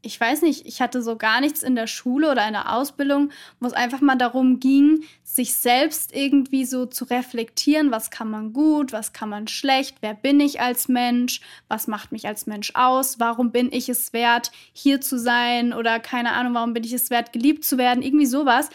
ich 0.01 0.19
weiß 0.19 0.43
nicht, 0.43 0.65
ich 0.65 0.81
hatte 0.81 1.01
so 1.01 1.17
gar 1.17 1.41
nichts 1.41 1.61
in 1.61 1.75
der 1.75 1.87
Schule 1.87 2.31
oder 2.31 2.47
in 2.47 2.53
der 2.53 2.73
Ausbildung, 2.73 3.31
wo 3.59 3.67
es 3.67 3.73
einfach 3.73 3.99
mal 3.99 4.15
darum 4.15 4.59
ging, 4.59 5.03
sich 5.23 5.55
selbst 5.55 6.15
irgendwie 6.15 6.63
so 6.63 6.85
zu 6.85 7.03
reflektieren, 7.05 7.91
was 7.91 8.09
kann 8.09 8.29
man 8.29 8.53
gut, 8.53 8.93
was 8.93 9.11
kann 9.11 9.27
man 9.27 9.47
schlecht, 9.47 9.97
wer 9.99 10.13
bin 10.13 10.39
ich 10.39 10.61
als 10.61 10.87
Mensch, 10.87 11.41
was 11.67 11.87
macht 11.87 12.13
mich 12.13 12.27
als 12.27 12.47
Mensch 12.47 12.71
aus, 12.75 13.19
warum 13.19 13.51
bin 13.51 13.71
ich 13.73 13.89
es 13.89 14.13
wert, 14.13 14.51
hier 14.71 15.01
zu 15.01 15.19
sein 15.19 15.73
oder 15.73 15.99
keine 15.99 16.31
Ahnung, 16.31 16.53
warum 16.53 16.73
bin 16.73 16.85
ich 16.85 16.93
es 16.93 17.09
wert, 17.09 17.33
geliebt 17.33 17.65
zu 17.65 17.77
werden, 17.77 18.01
irgendwie 18.01 18.25
sowas. 18.25 18.69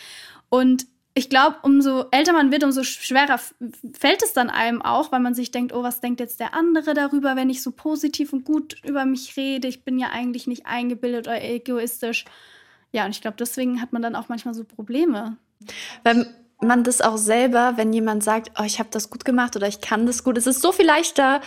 Und 0.50 0.86
ich 1.16 1.30
glaube, 1.30 1.56
umso 1.62 2.06
älter 2.10 2.32
man 2.32 2.50
wird, 2.50 2.64
umso 2.64 2.82
schwerer 2.82 3.38
fällt 3.38 4.22
es 4.24 4.32
dann 4.32 4.50
einem 4.50 4.82
auch, 4.82 5.12
weil 5.12 5.20
man 5.20 5.34
sich 5.34 5.52
denkt, 5.52 5.72
oh, 5.72 5.84
was 5.84 6.00
denkt 6.00 6.18
jetzt 6.18 6.40
der 6.40 6.54
andere 6.54 6.92
darüber, 6.92 7.36
wenn 7.36 7.50
ich 7.50 7.62
so 7.62 7.70
positiv 7.70 8.32
und 8.32 8.44
gut 8.44 8.76
über 8.84 9.04
mich 9.04 9.36
rede? 9.36 9.68
Ich 9.68 9.84
bin 9.84 9.98
ja 9.98 10.08
eigentlich 10.10 10.48
nicht 10.48 10.66
eingebildet 10.66 11.28
oder 11.28 11.40
egoistisch. 11.40 12.24
Ja, 12.90 13.04
und 13.04 13.12
ich 13.12 13.20
glaube, 13.20 13.36
deswegen 13.38 13.80
hat 13.80 13.92
man 13.92 14.02
dann 14.02 14.16
auch 14.16 14.28
manchmal 14.28 14.54
so 14.54 14.64
Probleme. 14.64 15.36
Wenn 16.02 16.26
man 16.60 16.82
das 16.82 17.00
auch 17.00 17.16
selber, 17.16 17.74
wenn 17.76 17.92
jemand 17.92 18.24
sagt, 18.24 18.50
oh, 18.58 18.64
ich 18.64 18.80
habe 18.80 18.88
das 18.90 19.08
gut 19.08 19.24
gemacht 19.24 19.54
oder 19.54 19.68
ich 19.68 19.80
kann 19.80 20.06
das 20.06 20.24
gut, 20.24 20.36
es 20.36 20.48
ist 20.48 20.62
so 20.62 20.72
viel 20.72 20.86
leichter, 20.86 21.40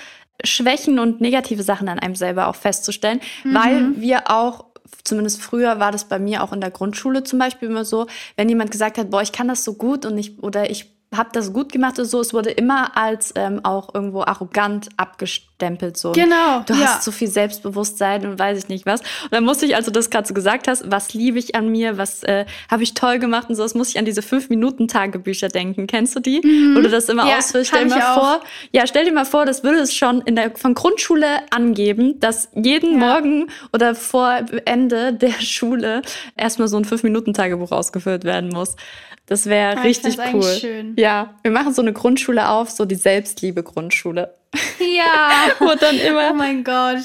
Schwächen 0.45 0.99
und 0.99 1.19
negative 1.19 1.63
Sachen 1.63 1.89
an 1.89 1.99
einem 1.99 2.15
selber 2.15 2.47
auch 2.47 2.55
festzustellen, 2.55 3.19
mhm. 3.43 3.53
weil 3.53 4.01
wir 4.01 4.31
auch 4.31 4.65
zumindest 5.03 5.41
früher 5.41 5.79
war 5.79 5.91
das 5.91 6.05
bei 6.05 6.19
mir 6.19 6.43
auch 6.43 6.53
in 6.53 6.61
der 6.61 6.71
Grundschule 6.71 7.23
zum 7.23 7.39
Beispiel 7.39 7.69
immer 7.69 7.85
so, 7.85 8.07
wenn 8.35 8.49
jemand 8.49 8.71
gesagt 8.71 8.97
hat, 8.97 9.09
boah, 9.09 9.21
ich 9.21 9.31
kann 9.31 9.47
das 9.47 9.63
so 9.63 9.73
gut 9.73 10.05
und 10.05 10.17
ich, 10.17 10.41
oder 10.41 10.69
ich 10.69 10.96
habe 11.15 11.29
das 11.31 11.53
gut 11.53 11.71
gemacht 11.71 11.97
und 11.99 12.05
so. 12.05 12.19
Es 12.19 12.33
wurde 12.33 12.49
immer 12.51 12.97
als 12.97 13.31
ähm, 13.35 13.61
auch 13.63 13.93
irgendwo 13.95 14.23
arrogant 14.23 14.89
abgestempelt. 14.97 15.95
So. 15.95 16.11
Genau. 16.11 16.63
Du 16.65 16.75
hast 16.75 17.03
so 17.03 17.11
viel 17.11 17.29
Selbstbewusstsein 17.29 18.25
und 18.25 18.37
weiß 18.37 18.57
ich 18.57 18.67
nicht 18.67 18.85
was. 18.85 18.99
Und 18.99 19.31
dann 19.31 19.45
musste 19.45 19.65
ich, 19.65 19.75
als 19.75 19.85
du 19.85 19.91
das 19.91 20.09
gerade 20.09 20.27
so 20.27 20.33
gesagt 20.33 20.67
hast, 20.67 20.91
was 20.91 21.13
liebe 21.13 21.39
ich 21.39 21.55
an 21.55 21.69
mir, 21.69 21.97
was 21.97 22.23
äh, 22.23 22.45
habe 22.69 22.83
ich 22.83 22.93
toll 22.93 23.19
gemacht 23.19 23.47
und 23.49 23.55
so, 23.55 23.63
das 23.63 23.73
muss 23.73 23.89
ich 23.89 23.99
an 23.99 24.03
diese 24.03 24.21
fünf 24.21 24.49
Minuten 24.49 24.89
Tagebücher 24.89 25.47
denken. 25.47 25.87
Kennst 25.87 26.13
du 26.15 26.19
die? 26.19 26.41
Mhm. 26.43 26.75
Wo 26.75 26.81
du 26.81 26.89
das 26.89 27.07
immer 27.07 27.25
ja, 27.25 27.37
ausfüllst. 27.37 27.69
Stell 27.69 27.87
dir 27.87 27.95
mal 27.95 28.13
vor, 28.13 28.41
ja, 28.73 28.85
stell 28.85 29.05
dir 29.05 29.13
mal 29.13 29.25
vor, 29.25 29.45
das 29.45 29.63
würde 29.63 29.79
es 29.79 29.95
schon 29.95 30.21
in 30.21 30.35
der 30.35 30.55
von 30.57 30.73
Grundschule 30.73 31.27
angeben, 31.51 32.19
dass 32.19 32.49
jeden 32.53 32.99
ja. 32.99 33.07
Morgen 33.07 33.47
oder 33.71 33.95
vor 33.95 34.41
Ende 34.65 35.13
der 35.13 35.39
Schule 35.39 36.01
erstmal 36.35 36.67
so 36.67 36.75
ein 36.75 36.83
fünf 36.83 37.03
Minuten 37.03 37.33
Tagebuch 37.33 37.71
ausgefüllt 37.71 38.25
werden 38.25 38.49
muss. 38.49 38.75
Das 39.27 39.45
wäre 39.45 39.75
ja, 39.75 39.81
richtig 39.81 40.17
cool. 40.33 40.43
Schön. 40.43 40.95
Ja, 40.97 41.35
wir 41.43 41.51
machen 41.51 41.73
so 41.73 41.81
eine 41.81 41.91
Grundschule 41.91 42.47
auf, 42.47 42.69
so 42.69 42.85
die 42.85 42.95
Selbstliebe-Grundschule. 42.95 44.33
Ja. 44.79 45.51
Wo 45.59 45.75
dann 45.75 45.97
immer. 45.97 46.31
Oh 46.31 46.33
mein 46.33 46.63
Gott. 46.63 47.03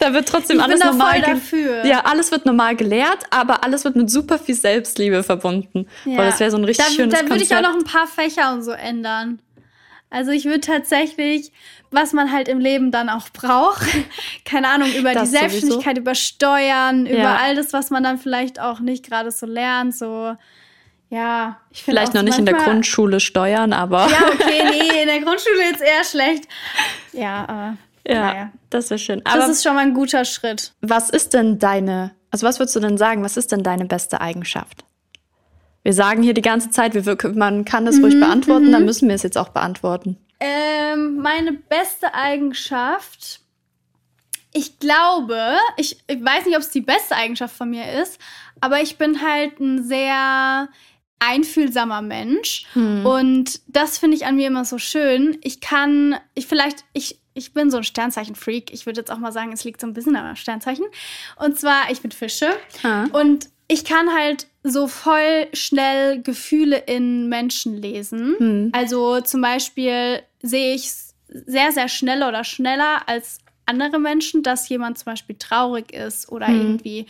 Da 0.00 0.12
wird 0.12 0.28
trotzdem 0.28 0.56
ich 0.58 0.62
alles 0.64 0.80
bin 0.80 0.88
da 0.88 0.92
normal. 0.92 1.22
Voll 1.22 1.34
dafür. 1.34 1.84
Ja, 1.86 2.00
alles 2.00 2.32
wird 2.32 2.44
normal 2.44 2.74
gelehrt, 2.74 3.20
aber 3.30 3.62
alles 3.62 3.84
wird 3.84 3.94
mit 3.94 4.10
super 4.10 4.38
viel 4.38 4.56
Selbstliebe 4.56 5.22
verbunden. 5.22 5.86
Ja. 6.04 6.16
Boah, 6.16 6.24
das 6.24 6.40
wäre 6.40 6.50
so 6.50 6.56
ein 6.56 6.64
richtig 6.64 6.86
da, 6.86 6.92
schönes 6.92 7.14
Da 7.14 7.28
würde 7.28 7.42
ich 7.42 7.54
auch 7.54 7.62
noch 7.62 7.74
ein 7.74 7.84
paar 7.84 8.08
Fächer 8.08 8.52
und 8.52 8.62
so 8.62 8.72
ändern. 8.72 9.40
Also 10.10 10.32
ich 10.32 10.46
würde 10.46 10.60
tatsächlich, 10.60 11.52
was 11.92 12.12
man 12.12 12.32
halt 12.32 12.48
im 12.48 12.58
Leben 12.58 12.90
dann 12.90 13.08
auch 13.08 13.28
braucht, 13.28 13.86
keine 14.44 14.68
Ahnung, 14.68 14.90
über 14.92 15.12
das 15.12 15.30
die 15.30 15.36
Selbstständigkeit, 15.36 15.96
sowieso. 15.96 16.00
über 16.00 16.14
Steuern, 16.16 17.06
ja. 17.06 17.12
über 17.12 17.38
all 17.38 17.54
das, 17.54 17.72
was 17.72 17.90
man 17.90 18.02
dann 18.02 18.18
vielleicht 18.18 18.58
auch 18.58 18.80
nicht 18.80 19.06
gerade 19.06 19.30
so 19.30 19.46
lernt, 19.46 19.94
so 19.94 20.34
ja, 21.10 21.60
ich 21.70 21.82
finde 21.82 22.00
Vielleicht 22.00 22.14
noch 22.14 22.22
nicht 22.22 22.38
in 22.38 22.46
der 22.46 22.54
Grundschule 22.54 23.18
steuern, 23.18 23.72
aber. 23.72 24.08
Ja, 24.08 24.28
okay, 24.32 24.62
nee, 24.70 25.02
in 25.02 25.08
der 25.08 25.20
Grundschule 25.20 25.60
jetzt 25.68 25.82
eher 25.82 26.04
schlecht. 26.04 26.48
Ja, 27.12 27.42
aber. 27.48 27.76
Ja, 28.06 28.26
naja. 28.26 28.50
das 28.70 28.90
wäre 28.90 28.98
schön. 28.98 29.20
Aber 29.26 29.38
das 29.38 29.50
ist 29.50 29.64
schon 29.64 29.74
mal 29.74 29.82
ein 29.82 29.92
guter 29.92 30.24
Schritt. 30.24 30.72
Was 30.80 31.10
ist 31.10 31.34
denn 31.34 31.58
deine, 31.58 32.12
also 32.30 32.46
was 32.46 32.58
würdest 32.60 32.76
du 32.76 32.80
denn 32.80 32.96
sagen, 32.96 33.22
was 33.24 33.36
ist 33.36 33.52
denn 33.52 33.62
deine 33.62 33.84
beste 33.84 34.20
Eigenschaft? 34.20 34.84
Wir 35.82 35.92
sagen 35.92 36.22
hier 36.22 36.34
die 36.34 36.42
ganze 36.42 36.70
Zeit, 36.70 36.94
wir, 36.94 37.16
man 37.34 37.64
kann 37.64 37.86
das 37.86 37.96
mhm, 37.96 38.04
ruhig 38.04 38.20
beantworten, 38.20 38.68
mhm. 38.68 38.72
dann 38.72 38.84
müssen 38.84 39.08
wir 39.08 39.14
es 39.14 39.22
jetzt 39.22 39.36
auch 39.36 39.48
beantworten. 39.48 40.16
Ähm, 40.38 41.16
meine 41.18 41.52
beste 41.52 42.14
Eigenschaft, 42.14 43.40
ich 44.52 44.78
glaube, 44.78 45.56
ich, 45.76 45.98
ich 46.06 46.24
weiß 46.24 46.46
nicht, 46.46 46.56
ob 46.56 46.62
es 46.62 46.70
die 46.70 46.80
beste 46.80 47.16
Eigenschaft 47.16 47.54
von 47.54 47.70
mir 47.70 48.00
ist, 48.00 48.18
aber 48.60 48.80
ich 48.80 48.96
bin 48.98 49.22
halt 49.22 49.58
ein 49.60 49.84
sehr 49.84 50.68
einfühlsamer 51.20 52.02
Mensch. 52.02 52.66
Hm. 52.72 53.06
Und 53.06 53.60
das 53.68 53.98
finde 53.98 54.16
ich 54.16 54.26
an 54.26 54.36
mir 54.36 54.48
immer 54.48 54.64
so 54.64 54.78
schön. 54.78 55.38
Ich 55.42 55.60
kann, 55.60 56.16
ich 56.34 56.46
vielleicht, 56.46 56.84
ich, 56.92 57.20
ich 57.34 57.54
bin 57.54 57.70
so 57.70 57.76
ein 57.76 57.84
Sternzeichen-Freak. 57.84 58.72
Ich 58.72 58.86
würde 58.86 59.00
jetzt 59.00 59.10
auch 59.10 59.18
mal 59.18 59.32
sagen, 59.32 59.52
es 59.52 59.62
liegt 59.62 59.80
so 59.80 59.86
ein 59.86 59.92
bisschen 59.92 60.16
am 60.16 60.34
Sternzeichen. 60.34 60.86
Und 61.36 61.58
zwar, 61.58 61.90
ich 61.90 62.00
bin 62.00 62.10
Fische. 62.10 62.50
Ah. 62.82 63.04
Und 63.12 63.48
ich 63.68 63.84
kann 63.84 64.12
halt 64.12 64.48
so 64.64 64.88
voll 64.88 65.46
schnell 65.52 66.20
Gefühle 66.22 66.78
in 66.78 67.28
Menschen 67.28 67.80
lesen. 67.80 68.34
Hm. 68.38 68.70
Also 68.72 69.20
zum 69.20 69.40
Beispiel 69.42 70.22
sehe 70.42 70.74
ich 70.74 70.90
sehr, 71.28 71.70
sehr 71.70 71.88
schnell 71.88 72.24
oder 72.24 72.42
schneller 72.42 73.02
als 73.06 73.38
andere 73.66 74.00
Menschen, 74.00 74.42
dass 74.42 74.68
jemand 74.68 74.98
zum 74.98 75.06
Beispiel 75.06 75.36
traurig 75.38 75.92
ist 75.92 76.30
oder 76.32 76.48
hm. 76.48 76.60
irgendwie 76.60 77.06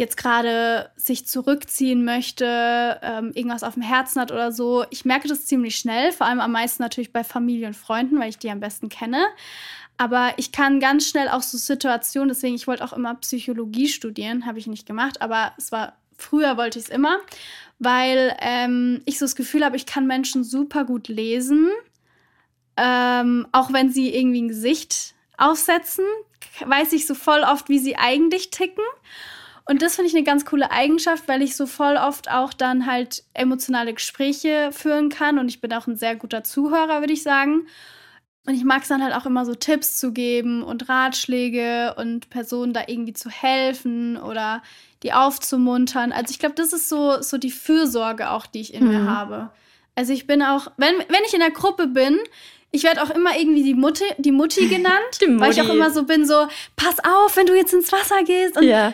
jetzt 0.00 0.16
gerade 0.16 0.90
sich 0.96 1.26
zurückziehen 1.26 2.04
möchte, 2.04 2.98
ähm, 3.02 3.30
irgendwas 3.34 3.62
auf 3.62 3.74
dem 3.74 3.82
Herzen 3.82 4.20
hat 4.20 4.32
oder 4.32 4.50
so. 4.50 4.84
Ich 4.90 5.04
merke 5.04 5.28
das 5.28 5.46
ziemlich 5.46 5.76
schnell, 5.76 6.10
vor 6.10 6.26
allem 6.26 6.40
am 6.40 6.52
meisten 6.52 6.82
natürlich 6.82 7.12
bei 7.12 7.22
Familie 7.22 7.68
und 7.68 7.76
Freunden, 7.76 8.18
weil 8.18 8.30
ich 8.30 8.38
die 8.38 8.50
am 8.50 8.60
besten 8.60 8.88
kenne. 8.88 9.24
Aber 9.98 10.32
ich 10.38 10.50
kann 10.50 10.80
ganz 10.80 11.06
schnell 11.06 11.28
auch 11.28 11.42
so 11.42 11.58
Situationen, 11.58 12.30
deswegen, 12.30 12.54
ich 12.54 12.66
wollte 12.66 12.82
auch 12.82 12.94
immer 12.94 13.14
Psychologie 13.16 13.86
studieren, 13.86 14.46
habe 14.46 14.58
ich 14.58 14.66
nicht 14.66 14.86
gemacht, 14.86 15.20
aber 15.20 15.52
es 15.58 15.70
war, 15.70 15.92
früher 16.16 16.56
wollte 16.56 16.78
ich 16.78 16.86
es 16.86 16.90
immer, 16.90 17.18
weil 17.78 18.34
ähm, 18.40 19.02
ich 19.04 19.18
so 19.18 19.26
das 19.26 19.36
Gefühl 19.36 19.64
habe, 19.64 19.76
ich 19.76 19.84
kann 19.84 20.06
Menschen 20.06 20.42
super 20.42 20.84
gut 20.84 21.08
lesen, 21.08 21.68
ähm, 22.78 23.46
auch 23.52 23.74
wenn 23.74 23.90
sie 23.90 24.14
irgendwie 24.14 24.40
ein 24.40 24.48
Gesicht 24.48 25.14
aufsetzen, 25.36 26.06
weiß 26.64 26.94
ich 26.94 27.06
so 27.06 27.14
voll 27.14 27.42
oft, 27.42 27.68
wie 27.68 27.78
sie 27.78 27.96
eigentlich 27.96 28.50
ticken. 28.50 28.84
Und 29.70 29.82
das 29.82 29.94
finde 29.94 30.08
ich 30.08 30.16
eine 30.16 30.24
ganz 30.24 30.44
coole 30.44 30.72
Eigenschaft, 30.72 31.28
weil 31.28 31.42
ich 31.42 31.54
so 31.54 31.64
voll 31.64 31.96
oft 31.96 32.28
auch 32.28 32.52
dann 32.52 32.86
halt 32.86 33.22
emotionale 33.34 33.94
Gespräche 33.94 34.70
führen 34.72 35.10
kann. 35.10 35.38
Und 35.38 35.48
ich 35.48 35.60
bin 35.60 35.72
auch 35.72 35.86
ein 35.86 35.94
sehr 35.94 36.16
guter 36.16 36.42
Zuhörer, 36.42 36.98
würde 36.98 37.12
ich 37.12 37.22
sagen. 37.22 37.68
Und 38.48 38.54
ich 38.54 38.64
mag 38.64 38.82
es 38.82 38.88
dann 38.88 39.00
halt 39.00 39.14
auch 39.14 39.26
immer 39.26 39.46
so 39.46 39.54
Tipps 39.54 39.96
zu 39.96 40.10
geben 40.10 40.64
und 40.64 40.88
Ratschläge 40.88 41.94
und 41.96 42.30
Personen 42.30 42.72
da 42.72 42.82
irgendwie 42.88 43.12
zu 43.12 43.30
helfen 43.30 44.16
oder 44.16 44.60
die 45.04 45.12
aufzumuntern. 45.12 46.10
Also 46.10 46.32
ich 46.32 46.40
glaube, 46.40 46.56
das 46.56 46.72
ist 46.72 46.88
so, 46.88 47.22
so 47.22 47.38
die 47.38 47.52
Fürsorge 47.52 48.30
auch, 48.30 48.46
die 48.46 48.62
ich 48.62 48.74
in 48.74 48.82
mhm. 48.82 48.90
mir 48.90 49.04
habe. 49.08 49.52
Also 49.94 50.12
ich 50.12 50.26
bin 50.26 50.42
auch, 50.42 50.72
wenn, 50.78 50.98
wenn 50.98 51.24
ich 51.28 51.34
in 51.34 51.40
der 51.40 51.52
Gruppe 51.52 51.86
bin, 51.86 52.18
ich 52.72 52.82
werde 52.82 53.04
auch 53.04 53.10
immer 53.10 53.38
irgendwie 53.38 53.62
die 53.62 53.74
Mutti, 53.74 54.04
die 54.18 54.32
Mutti 54.32 54.66
genannt, 54.68 55.20
die 55.20 55.38
weil 55.38 55.52
ich 55.52 55.62
auch 55.62 55.68
immer 55.68 55.92
so 55.92 56.02
bin, 56.02 56.26
so, 56.26 56.48
pass 56.74 56.98
auf, 57.04 57.36
wenn 57.36 57.46
du 57.46 57.54
jetzt 57.54 57.72
ins 57.72 57.92
Wasser 57.92 58.24
gehst. 58.24 58.56
Und 58.56 58.64
ja 58.64 58.92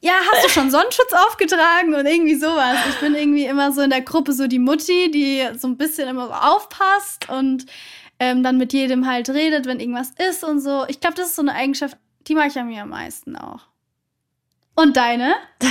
ja, 0.00 0.12
hast 0.32 0.44
du 0.44 0.48
schon 0.48 0.70
Sonnenschutz 0.70 1.12
aufgetragen 1.12 1.94
und 1.94 2.06
irgendwie 2.06 2.36
sowas. 2.36 2.76
Ich 2.88 2.96
bin 3.00 3.14
irgendwie 3.14 3.46
immer 3.46 3.72
so 3.72 3.80
in 3.82 3.90
der 3.90 4.02
Gruppe 4.02 4.32
so 4.32 4.46
die 4.46 4.60
Mutti, 4.60 5.10
die 5.10 5.46
so 5.58 5.66
ein 5.66 5.76
bisschen 5.76 6.08
immer 6.08 6.28
so 6.28 6.34
aufpasst 6.34 7.28
und 7.28 7.66
ähm, 8.20 8.42
dann 8.42 8.58
mit 8.58 8.72
jedem 8.72 9.06
halt 9.06 9.28
redet, 9.28 9.66
wenn 9.66 9.80
irgendwas 9.80 10.10
ist 10.28 10.44
und 10.44 10.60
so. 10.60 10.84
Ich 10.88 11.00
glaube, 11.00 11.16
das 11.16 11.28
ist 11.28 11.36
so 11.36 11.42
eine 11.42 11.54
Eigenschaft, 11.54 11.96
die 12.28 12.34
mag 12.34 12.48
ich 12.48 12.58
an 12.58 12.68
mir 12.68 12.82
am 12.82 12.90
meisten 12.90 13.36
auch. 13.36 13.62
Und 14.76 14.96
deine? 14.96 15.34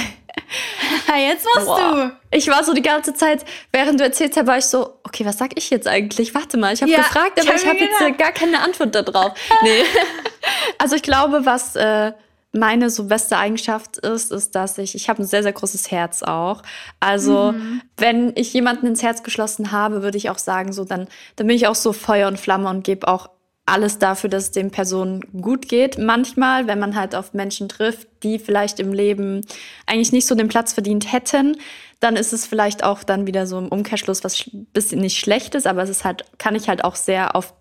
jetzt 1.17 1.45
musst 1.55 1.67
wow. 1.67 1.79
du. 1.79 2.17
Ich 2.31 2.47
war 2.49 2.65
so 2.65 2.73
die 2.73 2.81
ganze 2.81 3.13
Zeit, 3.13 3.45
während 3.71 3.99
du 3.99 4.03
erzählt 4.03 4.35
hast, 4.35 4.47
war 4.47 4.57
ich 4.57 4.65
so, 4.65 4.99
okay, 5.03 5.25
was 5.25 5.37
sag 5.37 5.57
ich 5.57 5.69
jetzt 5.69 5.87
eigentlich? 5.87 6.35
Warte 6.35 6.57
mal, 6.57 6.73
ich 6.73 6.81
habe 6.81 6.91
ja, 6.91 6.97
gefragt, 6.97 7.39
aber 7.39 7.55
ich 7.55 7.65
habe 7.65 7.79
hab 7.79 8.09
jetzt 8.09 8.17
gar 8.17 8.33
keine 8.33 8.59
Antwort 8.59 8.93
darauf. 8.93 9.33
nee. 9.63 9.83
also 10.77 10.97
ich 10.97 11.01
glaube, 11.01 11.45
was 11.45 11.77
äh, 11.77 12.11
meine 12.53 12.89
so 12.89 13.05
beste 13.05 13.37
Eigenschaft 13.37 13.97
ist, 13.97 14.31
ist, 14.31 14.55
dass 14.55 14.77
ich, 14.77 14.95
ich 14.95 15.09
habe 15.09 15.21
ein 15.21 15.25
sehr, 15.25 15.43
sehr 15.43 15.53
großes 15.53 15.91
Herz 15.91 16.23
auch. 16.23 16.63
Also, 16.99 17.51
mhm. 17.51 17.81
wenn 17.97 18.31
ich 18.35 18.53
jemanden 18.53 18.87
ins 18.87 19.03
Herz 19.03 19.23
geschlossen 19.23 19.71
habe, 19.71 20.01
würde 20.01 20.17
ich 20.17 20.29
auch 20.29 20.37
sagen, 20.37 20.71
so, 20.71 20.85
dann, 20.85 21.07
dann 21.35 21.47
bin 21.47 21.55
ich 21.55 21.67
auch 21.67 21.75
so 21.75 21.93
Feuer 21.93 22.27
und 22.27 22.39
Flamme 22.39 22.69
und 22.69 22.83
gebe 22.83 23.07
auch 23.07 23.29
alles 23.67 23.99
dafür, 23.99 24.29
dass 24.29 24.45
es 24.45 24.51
den 24.51 24.71
Personen 24.71 25.21
gut 25.41 25.67
geht. 25.67 25.97
Manchmal, 25.97 26.67
wenn 26.67 26.79
man 26.79 26.95
halt 26.95 27.15
auf 27.15 27.33
Menschen 27.33 27.67
trifft, 27.67 28.07
die 28.23 28.39
vielleicht 28.39 28.79
im 28.79 28.93
Leben 28.93 29.45
eigentlich 29.85 30.13
nicht 30.13 30.25
so 30.25 30.35
den 30.35 30.47
Platz 30.47 30.71
verdient 30.71 31.11
hätten, 31.11 31.57
dann 31.99 32.15
ist 32.15 32.31
es 32.31 32.47
vielleicht 32.47 32.83
auch 32.83 33.03
dann 33.03 33.27
wieder 33.27 33.45
so 33.45 33.57
im 33.57 33.67
Umkehrschluss 33.67 34.23
was 34.23 34.49
bisschen 34.71 35.01
nicht 35.01 35.19
schlechtes, 35.19 35.65
aber 35.65 35.83
es 35.83 35.89
ist 35.89 36.05
halt, 36.05 36.23
kann 36.37 36.55
ich 36.55 36.69
halt 36.69 36.83
auch 36.83 36.95
sehr 36.95 37.35
auf 37.35 37.53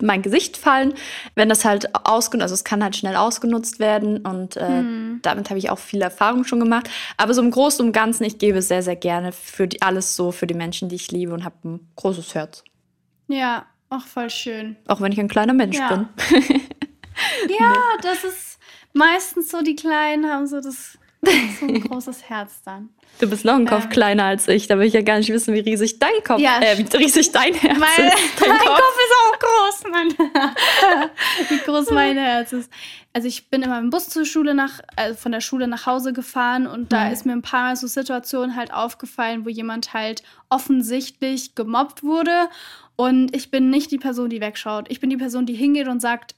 mein 0.00 0.22
Gesicht 0.22 0.56
fallen, 0.56 0.94
wenn 1.34 1.48
das 1.48 1.64
halt 1.64 1.94
ausgenutzt, 2.06 2.42
also 2.42 2.54
es 2.54 2.64
kann 2.64 2.82
halt 2.82 2.96
schnell 2.96 3.16
ausgenutzt 3.16 3.78
werden 3.80 4.18
und 4.18 4.56
äh, 4.56 4.66
hm. 4.66 5.20
damit 5.22 5.50
habe 5.50 5.58
ich 5.58 5.70
auch 5.70 5.78
viel 5.78 6.02
Erfahrung 6.02 6.44
schon 6.44 6.60
gemacht. 6.60 6.88
Aber 7.16 7.34
so 7.34 7.42
im 7.42 7.50
Großen 7.50 7.84
und 7.84 7.92
Ganzen, 7.92 8.24
ich 8.24 8.38
gebe 8.38 8.62
sehr, 8.62 8.82
sehr 8.82 8.96
gerne 8.96 9.32
für 9.32 9.66
die, 9.66 9.82
alles 9.82 10.14
so 10.14 10.30
für 10.30 10.46
die 10.46 10.54
Menschen, 10.54 10.88
die 10.88 10.96
ich 10.96 11.10
liebe 11.10 11.34
und 11.34 11.44
habe 11.44 11.56
ein 11.64 11.88
großes 11.96 12.34
Herz. 12.34 12.62
Ja, 13.26 13.66
auch 13.90 14.06
voll 14.06 14.30
schön. 14.30 14.76
Auch 14.86 15.00
wenn 15.00 15.12
ich 15.12 15.20
ein 15.20 15.28
kleiner 15.28 15.54
Mensch 15.54 15.78
ja. 15.78 15.88
bin. 15.88 16.08
ja, 17.58 17.74
das 18.02 18.24
ist 18.24 18.58
meistens 18.92 19.50
so, 19.50 19.62
die 19.62 19.76
Kleinen 19.76 20.30
haben 20.30 20.46
so 20.46 20.60
das 20.60 20.98
so 21.22 21.66
ein 21.66 21.80
großes 21.88 22.28
Herz 22.28 22.62
dann. 22.64 22.90
Du 23.20 23.28
bist 23.28 23.44
noch 23.44 23.54
ein 23.54 23.66
Kopf 23.66 23.84
ähm. 23.84 23.90
kleiner 23.90 24.24
als 24.24 24.46
ich. 24.48 24.68
Da 24.68 24.78
will 24.78 24.86
ich 24.86 24.92
ja 24.92 25.02
gar 25.02 25.18
nicht 25.18 25.32
wissen, 25.32 25.54
wie 25.54 25.60
riesig 25.60 25.98
dein 25.98 26.22
Kopf, 26.24 26.40
ja, 26.40 26.60
äh, 26.60 26.78
wie 26.78 26.96
riesig 26.96 27.32
dein 27.32 27.54
Herz 27.54 27.78
mein, 27.78 28.06
ist. 28.06 28.16
Dein 28.40 28.48
mein 28.50 28.58
Kopf. 28.58 28.76
Kopf. 28.76 28.96
ist 29.04 29.14
auch 29.24 29.38
groß, 29.38 29.90
Mann. 29.90 30.08
wie 31.48 31.58
groß 31.58 31.90
mein 31.90 32.16
Herz 32.16 32.52
ist. 32.52 32.70
Also 33.12 33.26
ich 33.26 33.50
bin 33.50 33.62
immer 33.62 33.78
im 33.78 33.90
Bus 33.90 34.08
zur 34.08 34.24
Schule 34.24 34.54
nach, 34.54 34.80
äh, 34.96 35.14
von 35.14 35.32
der 35.32 35.40
Schule 35.40 35.66
nach 35.66 35.86
Hause 35.86 36.12
gefahren 36.12 36.66
und 36.66 36.92
da 36.92 37.06
mhm. 37.06 37.12
ist 37.12 37.26
mir 37.26 37.32
ein 37.32 37.42
paar 37.42 37.64
Mal 37.64 37.76
so 37.76 37.86
Situationen 37.86 38.54
halt 38.54 38.72
aufgefallen, 38.72 39.44
wo 39.44 39.48
jemand 39.48 39.92
halt 39.92 40.22
offensichtlich 40.50 41.54
gemobbt 41.54 42.04
wurde. 42.04 42.48
Und 42.94 43.34
ich 43.34 43.50
bin 43.50 43.70
nicht 43.70 43.90
die 43.90 43.98
Person, 43.98 44.28
die 44.28 44.40
wegschaut. 44.40 44.90
Ich 44.90 45.00
bin 45.00 45.10
die 45.10 45.16
Person, 45.16 45.46
die 45.46 45.54
hingeht 45.54 45.88
und 45.88 46.00
sagt, 46.00 46.34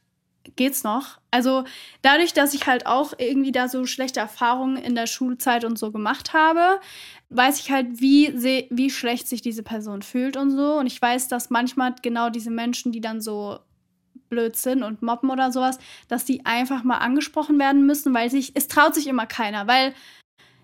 geht's 0.57 0.85
noch. 0.85 1.19
Also 1.31 1.65
dadurch, 2.03 2.33
dass 2.33 2.55
ich 2.55 2.67
halt 2.67 2.87
auch 2.87 3.13
irgendwie 3.19 3.53
da 3.53 3.69
so 3.69 3.87
schlechte 3.87 4.21
Erfahrungen 4.21 4.77
in 4.77 4.95
der 4.95 5.07
Schulzeit 5.07 5.65
und 5.65 5.79
so 5.79 5.91
gemacht 5.91 6.33
habe, 6.33 6.81
weiß 7.31 7.61
ich 7.61 7.71
halt, 7.71 8.01
wie, 8.01 8.35
wie 8.71 8.91
schlecht 8.91 9.29
sich 9.29 9.43
diese 9.43 9.63
Person 9.63 10.03
fühlt 10.03 10.37
und 10.37 10.51
so. 10.51 10.75
Und 10.75 10.87
ich 10.87 11.01
weiß, 11.01 11.29
dass 11.29 11.51
manchmal 11.51 11.95
genau 12.03 12.31
diese 12.31 12.51
Menschen, 12.51 12.93
die 12.93 13.01
dann 13.01 13.21
so 13.21 13.61
blöd 14.29 14.57
sind 14.57 14.83
und 14.83 15.03
mobben 15.03 15.31
oder 15.31 15.53
sowas, 15.53 15.79
dass 16.09 16.25
die 16.25 16.47
einfach 16.47 16.85
mal 16.85 16.99
angesprochen 16.99 17.59
werden 17.59 17.85
müssen, 17.85 18.15
weil 18.15 18.31
sich, 18.31 18.53
es 18.55 18.69
traut 18.69 18.95
sich 18.95 19.07
immer 19.07 19.27
keiner, 19.27 19.67
weil 19.67 19.95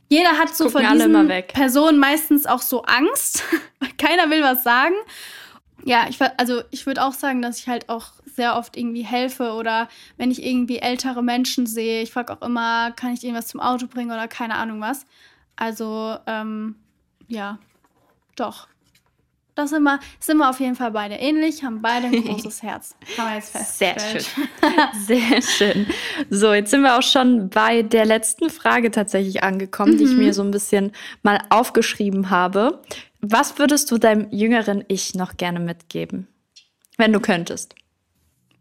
jeder 0.08 0.38
hat 0.38 0.54
so 0.54 0.68
von 0.68 0.82
diesen 0.82 1.28
Personen 1.48 1.98
meistens 1.98 2.46
auch 2.46 2.62
so 2.62 2.82
Angst. 2.82 3.42
Keiner 3.98 4.30
will 4.30 4.42
was 4.42 4.62
sagen. 4.62 4.94
Ja, 5.86 6.06
ich, 6.08 6.18
also 6.36 6.62
ich 6.72 6.84
würde 6.84 7.04
auch 7.04 7.12
sagen, 7.12 7.40
dass 7.42 7.60
ich 7.60 7.68
halt 7.68 7.88
auch 7.88 8.08
sehr 8.34 8.56
oft 8.56 8.76
irgendwie 8.76 9.04
helfe 9.04 9.52
oder 9.52 9.88
wenn 10.16 10.32
ich 10.32 10.44
irgendwie 10.44 10.78
ältere 10.78 11.22
Menschen 11.22 11.64
sehe, 11.64 12.02
ich 12.02 12.10
frage 12.10 12.32
auch 12.32 12.42
immer, 12.42 12.90
kann 12.90 13.12
ich 13.12 13.22
ihnen 13.22 13.36
was 13.36 13.46
zum 13.46 13.60
Auto 13.60 13.86
bringen 13.86 14.10
oder 14.10 14.26
keine 14.26 14.56
Ahnung 14.56 14.80
was. 14.80 15.06
Also, 15.54 16.16
ähm, 16.26 16.74
ja, 17.28 17.60
doch. 18.34 18.66
Das 19.54 19.70
sind 19.70 19.84
wir, 19.84 20.00
sind 20.18 20.38
wir 20.38 20.50
auf 20.50 20.58
jeden 20.58 20.74
Fall 20.74 20.90
beide 20.90 21.14
ähnlich, 21.14 21.62
haben 21.62 21.80
beide 21.80 22.08
ein 22.08 22.24
großes 22.24 22.64
Herz. 22.64 22.96
Haben 23.16 23.28
wir 23.28 23.36
jetzt 23.36 23.52
festgestellt. 23.52 24.26
Sehr 25.06 25.40
schön. 25.40 25.40
Sehr 25.40 25.42
schön. 25.42 25.86
So, 26.30 26.52
jetzt 26.52 26.72
sind 26.72 26.82
wir 26.82 26.98
auch 26.98 27.02
schon 27.02 27.48
bei 27.48 27.82
der 27.82 28.06
letzten 28.06 28.50
Frage 28.50 28.90
tatsächlich 28.90 29.44
angekommen, 29.44 29.92
mhm. 29.92 29.98
die 29.98 30.04
ich 30.04 30.10
mhm. 30.10 30.18
mir 30.18 30.34
so 30.34 30.42
ein 30.42 30.50
bisschen 30.50 30.90
mal 31.22 31.38
aufgeschrieben 31.48 32.28
habe. 32.28 32.82
Was 33.28 33.58
würdest 33.58 33.90
du 33.90 33.98
deinem 33.98 34.30
jüngeren 34.30 34.84
Ich 34.88 35.14
noch 35.14 35.36
gerne 35.36 35.60
mitgeben, 35.60 36.28
wenn 36.96 37.12
du 37.12 37.20
könntest? 37.20 37.74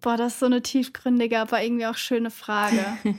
Boah, 0.01 0.17
das 0.17 0.33
ist 0.33 0.39
so 0.39 0.45
eine 0.45 0.61
tiefgründige, 0.61 1.39
aber 1.39 1.63
irgendwie 1.63 1.87
auch 1.87 1.97
schöne 1.97 2.31
Frage. 2.31 2.85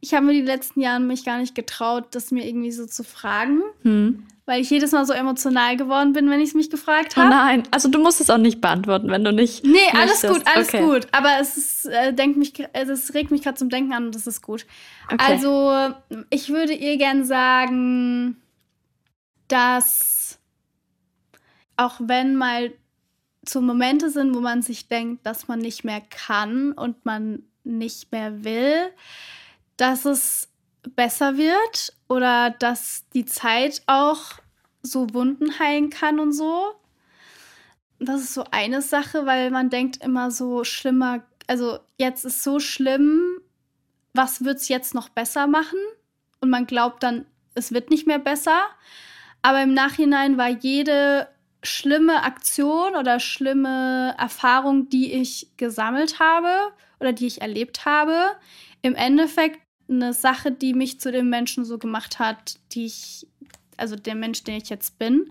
ich 0.00 0.14
habe 0.14 0.26
mir 0.26 0.32
die 0.32 0.42
letzten 0.42 0.80
Jahre 0.80 1.00
mich 1.00 1.24
gar 1.24 1.38
nicht 1.38 1.54
getraut, 1.54 2.14
das 2.14 2.30
mir 2.30 2.46
irgendwie 2.46 2.72
so 2.72 2.86
zu 2.86 3.04
fragen. 3.04 3.62
Hm 3.82 4.26
weil 4.44 4.60
ich 4.60 4.70
jedes 4.70 4.90
Mal 4.92 5.06
so 5.06 5.12
emotional 5.12 5.76
geworden 5.76 6.12
bin, 6.12 6.28
wenn 6.28 6.40
ich 6.40 6.48
es 6.48 6.54
mich 6.54 6.68
gefragt 6.68 7.16
habe. 7.16 7.28
Oh 7.28 7.30
nein, 7.30 7.62
also 7.70 7.88
du 7.88 8.00
musst 8.00 8.20
es 8.20 8.28
auch 8.28 8.38
nicht 8.38 8.60
beantworten, 8.60 9.08
wenn 9.08 9.24
du 9.24 9.32
nicht. 9.32 9.64
Nee, 9.64 9.78
alles 9.92 10.22
möchtest. 10.22 10.34
gut, 10.34 10.42
alles 10.54 10.68
okay. 10.68 10.82
gut. 10.82 11.06
Aber 11.12 11.38
es 11.40 11.56
ist, 11.56 11.86
äh, 11.86 12.12
denkt 12.12 12.36
mich, 12.36 12.52
es 12.72 13.14
regt 13.14 13.30
mich 13.30 13.42
gerade 13.42 13.56
zum 13.56 13.68
Denken 13.68 13.92
an 13.92 14.06
und 14.06 14.14
das 14.14 14.26
ist 14.26 14.42
gut. 14.42 14.66
Okay. 15.06 15.16
Also, 15.18 15.94
ich 16.30 16.48
würde 16.48 16.72
ihr 16.72 16.96
gern 16.98 17.24
sagen, 17.24 18.36
dass 19.46 20.21
auch 21.76 21.96
wenn 22.00 22.36
mal 22.36 22.72
so 23.46 23.60
Momente 23.60 24.10
sind, 24.10 24.34
wo 24.34 24.40
man 24.40 24.62
sich 24.62 24.88
denkt, 24.88 25.26
dass 25.26 25.48
man 25.48 25.58
nicht 25.58 25.84
mehr 25.84 26.00
kann 26.00 26.72
und 26.72 27.04
man 27.04 27.42
nicht 27.64 28.12
mehr 28.12 28.44
will, 28.44 28.90
dass 29.76 30.04
es 30.04 30.48
besser 30.94 31.36
wird 31.36 31.92
oder 32.08 32.50
dass 32.50 33.08
die 33.14 33.24
Zeit 33.24 33.82
auch 33.86 34.32
so 34.82 35.12
Wunden 35.14 35.58
heilen 35.58 35.90
kann 35.90 36.18
und 36.18 36.32
so. 36.32 36.74
Das 37.98 38.20
ist 38.20 38.34
so 38.34 38.44
eine 38.50 38.82
Sache, 38.82 39.26
weil 39.26 39.50
man 39.50 39.70
denkt 39.70 40.02
immer 40.02 40.30
so 40.30 40.64
schlimmer, 40.64 41.22
also 41.46 41.78
jetzt 41.98 42.24
ist 42.24 42.42
so 42.42 42.58
schlimm, 42.58 43.40
was 44.12 44.44
wird 44.44 44.58
es 44.58 44.68
jetzt 44.68 44.94
noch 44.94 45.08
besser 45.08 45.46
machen? 45.46 45.78
Und 46.40 46.50
man 46.50 46.66
glaubt 46.66 47.02
dann, 47.02 47.26
es 47.54 47.72
wird 47.72 47.90
nicht 47.90 48.06
mehr 48.06 48.18
besser. 48.18 48.60
Aber 49.42 49.62
im 49.62 49.74
Nachhinein 49.74 50.36
war 50.36 50.48
jede 50.48 51.28
schlimme 51.62 52.22
Aktion 52.24 52.96
oder 52.96 53.20
schlimme 53.20 54.14
Erfahrung, 54.18 54.88
die 54.88 55.12
ich 55.12 55.48
gesammelt 55.56 56.18
habe 56.18 56.72
oder 57.00 57.12
die 57.12 57.26
ich 57.26 57.40
erlebt 57.40 57.84
habe, 57.84 58.32
im 58.82 58.94
Endeffekt 58.94 59.60
eine 59.88 60.12
Sache, 60.12 60.50
die 60.50 60.74
mich 60.74 61.00
zu 61.00 61.12
dem 61.12 61.28
Menschen 61.28 61.64
so 61.64 61.78
gemacht 61.78 62.18
hat, 62.18 62.58
die 62.72 62.86
ich, 62.86 63.26
also 63.76 63.96
der 63.96 64.14
Mensch, 64.14 64.42
den 64.44 64.56
ich 64.56 64.68
jetzt 64.68 64.98
bin. 64.98 65.30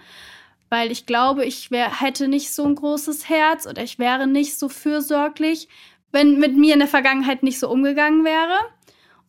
Weil 0.70 0.92
ich 0.92 1.06
glaube, 1.06 1.44
ich 1.44 1.70
wär, 1.70 2.00
hätte 2.00 2.30
nicht 2.30 2.54
so 2.54 2.66
ein 2.66 2.76
großes 2.76 3.28
Herz 3.28 3.68
oder 3.68 3.84
ich 3.84 4.00
wäre 4.00 4.26
nicht 4.26 4.58
so 4.58 4.70
fürsorglich, 4.70 5.68
wenn 6.12 6.40
mit 6.40 6.56
mir 6.56 6.74
in 6.74 6.80
der 6.80 6.88
Vergangenheit 6.88 7.44
nicht 7.44 7.60
so 7.60 7.70
umgegangen 7.70 8.24
wäre. 8.24 8.58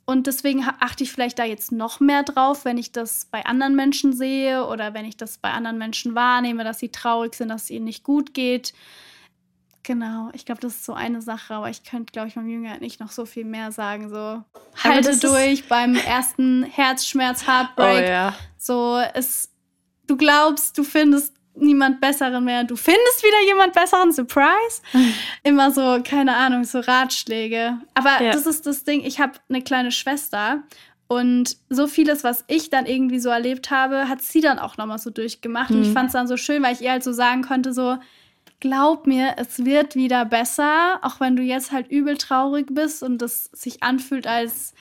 Und 0.04 0.26
deswegen 0.26 0.64
achte 0.80 1.04
ich 1.04 1.12
vielleicht 1.12 1.38
da 1.38 1.44
jetzt 1.44 1.70
noch 1.70 2.00
mehr 2.00 2.22
drauf, 2.22 2.64
wenn 2.64 2.76
ich 2.76 2.92
das 2.92 3.26
bei 3.26 3.46
anderen 3.46 3.76
Menschen 3.76 4.12
sehe 4.12 4.66
oder 4.66 4.94
wenn 4.94 5.04
ich 5.04 5.16
das 5.16 5.38
bei 5.38 5.50
anderen 5.50 5.78
Menschen 5.78 6.14
wahrnehme, 6.14 6.64
dass 6.64 6.80
sie 6.80 6.90
traurig 6.90 7.34
sind, 7.34 7.48
dass 7.48 7.64
es 7.64 7.70
ihnen 7.70 7.84
nicht 7.84 8.02
gut 8.02 8.34
geht 8.34 8.72
Genau, 9.84 10.30
ich 10.32 10.44
glaube, 10.44 10.60
das 10.60 10.76
ist 10.76 10.84
so 10.84 10.94
eine 10.94 11.22
Sache, 11.22 11.54
aber 11.54 11.68
ich 11.68 11.82
könnte, 11.82 12.12
glaube 12.12 12.28
ich, 12.28 12.36
meinem 12.36 12.48
Jünger 12.48 12.78
nicht 12.78 13.00
noch 13.00 13.10
so 13.10 13.26
viel 13.26 13.44
mehr 13.44 13.72
sagen. 13.72 14.10
So, 14.10 14.44
halte 14.82 15.18
durch 15.18 15.66
beim 15.66 15.96
ersten 15.96 16.62
Herzschmerz, 16.62 17.46
Heartbreak. 17.48 18.04
Oh, 18.04 18.08
ja. 18.08 18.34
So, 18.56 19.02
es, 19.14 19.50
du 20.06 20.16
glaubst, 20.16 20.78
du 20.78 20.84
findest 20.84 21.34
niemand 21.54 22.00
Besseren 22.00 22.44
mehr. 22.44 22.64
Du 22.64 22.76
findest 22.76 23.22
wieder 23.22 23.46
jemand 23.46 23.72
Besseren, 23.74 24.12
Surprise. 24.12 24.82
Immer 25.42 25.70
so, 25.70 26.00
keine 26.02 26.36
Ahnung, 26.36 26.64
so 26.64 26.80
Ratschläge. 26.80 27.78
Aber 27.94 28.22
ja. 28.22 28.32
das 28.32 28.46
ist 28.46 28.66
das 28.66 28.84
Ding, 28.84 29.04
ich 29.04 29.20
habe 29.20 29.34
eine 29.48 29.62
kleine 29.62 29.92
Schwester 29.92 30.62
und 31.12 31.58
so 31.68 31.86
vieles, 31.86 32.24
was 32.24 32.44
ich 32.48 32.70
dann 32.70 32.86
irgendwie 32.86 33.18
so 33.18 33.28
erlebt 33.28 33.70
habe, 33.70 34.08
hat 34.08 34.22
sie 34.22 34.40
dann 34.40 34.58
auch 34.58 34.78
nochmal 34.78 34.98
so 34.98 35.10
durchgemacht. 35.10 35.68
Mhm. 35.70 35.76
Und 35.76 35.82
ich 35.82 35.88
mhm. 35.90 35.92
fand 35.92 36.06
es 36.06 36.12
dann 36.14 36.26
so 36.26 36.38
schön, 36.38 36.62
weil 36.62 36.74
ich 36.74 36.80
ihr 36.80 36.90
halt 36.90 37.04
so 37.04 37.12
sagen 37.12 37.42
konnte, 37.42 37.74
so, 37.74 37.98
glaub 38.60 39.06
mir, 39.06 39.34
es 39.36 39.64
wird 39.64 39.94
wieder 39.94 40.24
besser, 40.24 41.00
auch 41.02 41.20
wenn 41.20 41.36
du 41.36 41.42
jetzt 41.42 41.70
halt 41.70 41.90
übel 41.90 42.16
traurig 42.16 42.68
bist 42.70 43.02
und 43.02 43.20
es 43.20 43.50
sich 43.52 43.82
anfühlt, 43.82 44.26
als 44.26 44.72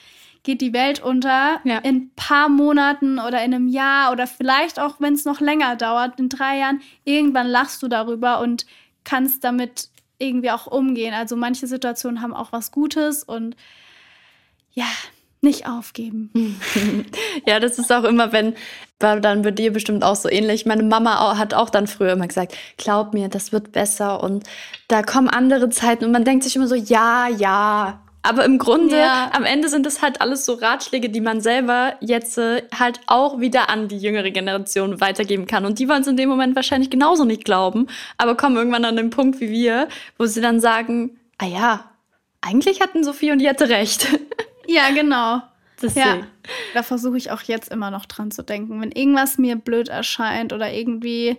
geht 0.42 0.60
die 0.60 0.72
Welt 0.72 1.02
unter. 1.02 1.60
Ja. 1.64 1.78
In 1.78 1.96
ein 1.96 2.10
paar 2.16 2.48
Monaten 2.48 3.18
oder 3.18 3.44
in 3.44 3.54
einem 3.54 3.68
Jahr 3.68 4.12
oder 4.12 4.26
vielleicht 4.26 4.80
auch, 4.80 4.96
wenn 4.98 5.14
es 5.14 5.24
noch 5.24 5.40
länger 5.40 5.76
dauert, 5.76 6.18
in 6.18 6.28
drei 6.28 6.58
Jahren, 6.58 6.80
irgendwann 7.04 7.46
lachst 7.46 7.82
du 7.82 7.88
darüber 7.88 8.40
und 8.40 8.66
kannst 9.04 9.44
damit 9.44 9.88
irgendwie 10.18 10.50
auch 10.50 10.66
umgehen. 10.66 11.14
Also 11.14 11.36
manche 11.36 11.66
Situationen 11.66 12.22
haben 12.22 12.34
auch 12.34 12.52
was 12.52 12.70
Gutes 12.70 13.24
und 13.24 13.56
ja, 14.72 14.86
nicht 15.42 15.66
aufgeben. 15.66 16.30
ja, 17.46 17.58
das 17.58 17.78
ist 17.78 17.92
auch 17.92 18.04
immer, 18.04 18.32
wenn, 18.32 18.54
war 19.00 19.20
dann 19.20 19.42
bei 19.42 19.50
dir 19.50 19.72
bestimmt 19.72 20.04
auch 20.04 20.14
so 20.14 20.30
ähnlich. 20.30 20.66
Meine 20.66 20.84
Mama 20.84 21.36
hat 21.36 21.52
auch 21.52 21.68
dann 21.68 21.88
früher 21.88 22.12
immer 22.12 22.28
gesagt, 22.28 22.56
glaub 22.76 23.12
mir, 23.12 23.28
das 23.28 23.52
wird 23.52 23.72
besser 23.72 24.22
und 24.22 24.44
da 24.86 25.02
kommen 25.02 25.28
andere 25.28 25.68
Zeiten 25.68 26.04
und 26.04 26.12
man 26.12 26.24
denkt 26.24 26.44
sich 26.44 26.54
immer 26.56 26.68
so, 26.68 26.76
ja, 26.76 27.28
ja. 27.28 28.02
Aber 28.24 28.44
im 28.44 28.58
Grunde, 28.58 28.96
ja. 28.96 29.30
am 29.32 29.44
Ende 29.44 29.68
sind 29.68 29.84
es 29.84 30.00
halt 30.00 30.20
alles 30.20 30.44
so 30.44 30.54
Ratschläge, 30.54 31.10
die 31.10 31.20
man 31.20 31.40
selber 31.40 31.96
jetzt 32.00 32.38
äh, 32.38 32.62
halt 32.78 33.00
auch 33.06 33.40
wieder 33.40 33.68
an 33.68 33.88
die 33.88 33.98
jüngere 33.98 34.30
Generation 34.30 35.00
weitergeben 35.00 35.46
kann. 35.46 35.64
Und 35.64 35.80
die 35.80 35.88
wollen 35.88 36.02
es 36.02 36.06
in 36.06 36.16
dem 36.16 36.28
Moment 36.28 36.54
wahrscheinlich 36.54 36.88
genauso 36.88 37.24
nicht 37.24 37.44
glauben, 37.44 37.88
aber 38.18 38.36
kommen 38.36 38.56
irgendwann 38.56 38.84
an 38.84 38.96
den 38.96 39.10
Punkt 39.10 39.40
wie 39.40 39.50
wir, 39.50 39.88
wo 40.18 40.26
sie 40.26 40.40
dann 40.40 40.60
sagen, 40.60 41.18
ah 41.38 41.46
ja, 41.46 41.90
eigentlich 42.40 42.80
hatten 42.80 43.02
Sophie 43.02 43.32
und 43.32 43.38
die 43.38 43.48
hatte 43.48 43.68
recht. 43.68 44.06
Ja, 44.68 44.90
genau. 44.94 45.42
Deswegen. 45.82 46.06
Ja, 46.06 46.26
da 46.72 46.84
versuche 46.84 47.16
ich 47.16 47.32
auch 47.32 47.42
jetzt 47.42 47.68
immer 47.72 47.90
noch 47.90 48.06
dran 48.06 48.30
zu 48.30 48.44
denken. 48.44 48.80
Wenn 48.80 48.92
irgendwas 48.92 49.38
mir 49.38 49.56
blöd 49.56 49.88
erscheint 49.88 50.52
oder 50.52 50.72
irgendwie, 50.72 51.36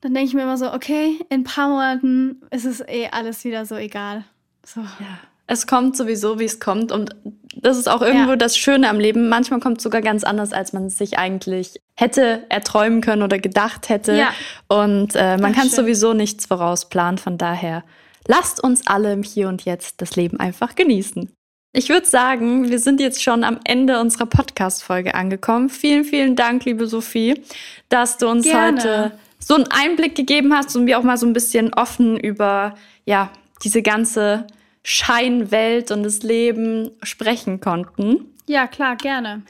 dann 0.00 0.14
denke 0.14 0.28
ich 0.28 0.34
mir 0.34 0.44
immer 0.44 0.56
so, 0.56 0.72
okay, 0.72 1.18
in 1.28 1.40
ein 1.40 1.44
paar 1.44 1.68
Monaten 1.68 2.40
ist 2.50 2.64
es 2.64 2.80
eh 2.80 3.08
alles 3.10 3.44
wieder 3.44 3.66
so 3.66 3.76
egal. 3.76 4.24
So. 4.64 4.80
Ja. 4.80 5.18
Es 5.46 5.66
kommt 5.66 5.96
sowieso, 5.96 6.38
wie 6.38 6.44
es 6.44 6.58
kommt. 6.58 6.90
Und 6.90 7.14
das 7.54 7.78
ist 7.78 7.88
auch 7.88 8.02
irgendwo 8.02 8.30
ja. 8.30 8.36
das 8.36 8.56
Schöne 8.56 8.88
am 8.88 8.98
Leben. 8.98 9.28
Manchmal 9.28 9.60
kommt 9.60 9.78
es 9.78 9.84
sogar 9.84 10.02
ganz 10.02 10.24
anders, 10.24 10.52
als 10.52 10.72
man 10.72 10.86
es 10.86 10.98
sich 10.98 11.18
eigentlich 11.18 11.80
hätte 11.96 12.44
erträumen 12.48 13.00
können 13.00 13.22
oder 13.22 13.38
gedacht 13.38 13.88
hätte. 13.88 14.16
Ja. 14.16 14.32
Und 14.68 15.14
äh, 15.14 15.38
man 15.38 15.54
kann 15.54 15.68
sowieso 15.68 16.12
nichts 16.12 16.46
vorausplanen. 16.46 17.18
Von 17.18 17.38
daher, 17.38 17.84
lasst 18.26 18.62
uns 18.62 18.86
alle 18.86 19.12
im 19.12 19.22
Hier 19.22 19.48
und 19.48 19.64
Jetzt 19.64 20.02
das 20.02 20.16
Leben 20.16 20.40
einfach 20.40 20.74
genießen. 20.74 21.30
Ich 21.72 21.90
würde 21.90 22.06
sagen, 22.06 22.70
wir 22.70 22.78
sind 22.78 23.00
jetzt 23.00 23.22
schon 23.22 23.44
am 23.44 23.60
Ende 23.64 24.00
unserer 24.00 24.26
Podcast-Folge 24.26 25.14
angekommen. 25.14 25.68
Vielen, 25.68 26.04
vielen 26.04 26.34
Dank, 26.34 26.64
liebe 26.64 26.86
Sophie, 26.86 27.42
dass 27.90 28.16
du 28.16 28.28
uns 28.28 28.46
Gerne. 28.46 28.78
heute 28.78 29.12
so 29.38 29.54
einen 29.54 29.66
Einblick 29.66 30.14
gegeben 30.14 30.54
hast 30.54 30.74
und 30.74 30.86
wir 30.86 30.98
auch 30.98 31.02
mal 31.02 31.18
so 31.18 31.26
ein 31.26 31.34
bisschen 31.34 31.74
offen 31.74 32.16
über, 32.16 32.74
ja, 33.04 33.30
diese 33.62 33.82
ganze 33.82 34.46
Scheinwelt 34.88 35.90
und 35.90 36.04
das 36.04 36.22
Leben 36.22 36.92
sprechen 37.02 37.58
konnten. 37.58 38.32
Ja, 38.46 38.68
klar, 38.68 38.94
gerne. 38.94 39.42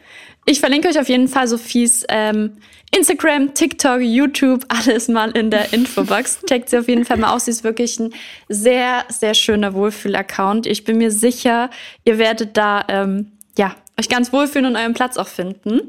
Ich 0.47 0.61
verlinke 0.61 0.89
euch 0.89 0.99
auf 0.99 1.11
jeden 1.11 1.29
Fall 1.29 1.47
Sophies 1.47 2.07
ähm, 2.09 2.53
Instagram, 2.97 3.53
TikTok, 3.53 4.01
YouTube, 4.01 4.65
alles 4.69 5.09
mal 5.09 5.33
in 5.33 5.51
der 5.51 5.75
Infobox. 5.75 6.41
Checkt 6.49 6.71
sie 6.71 6.79
auf 6.79 6.89
jeden 6.89 7.05
Fall 7.05 7.19
mal 7.19 7.35
aus. 7.35 7.45
Sie 7.45 7.51
ist 7.51 7.65
wirklich 7.65 8.01
ein 8.01 8.15
sehr, 8.49 9.05
sehr 9.11 9.35
schöner 9.35 9.75
Wohlfühl-Account. 9.75 10.67
Ich 10.67 10.85
bin 10.85 10.97
mir 10.97 11.11
sicher, 11.11 11.69
ihr 12.07 12.17
werdet 12.17 12.57
da 12.57 12.87
ähm, 12.89 13.33
ja, 13.59 13.77
euch 14.01 14.09
ganz 14.09 14.33
wohlfühlen 14.33 14.65
und 14.65 14.77
euren 14.77 14.95
Platz 14.95 15.19
auch 15.19 15.29
finden. 15.29 15.83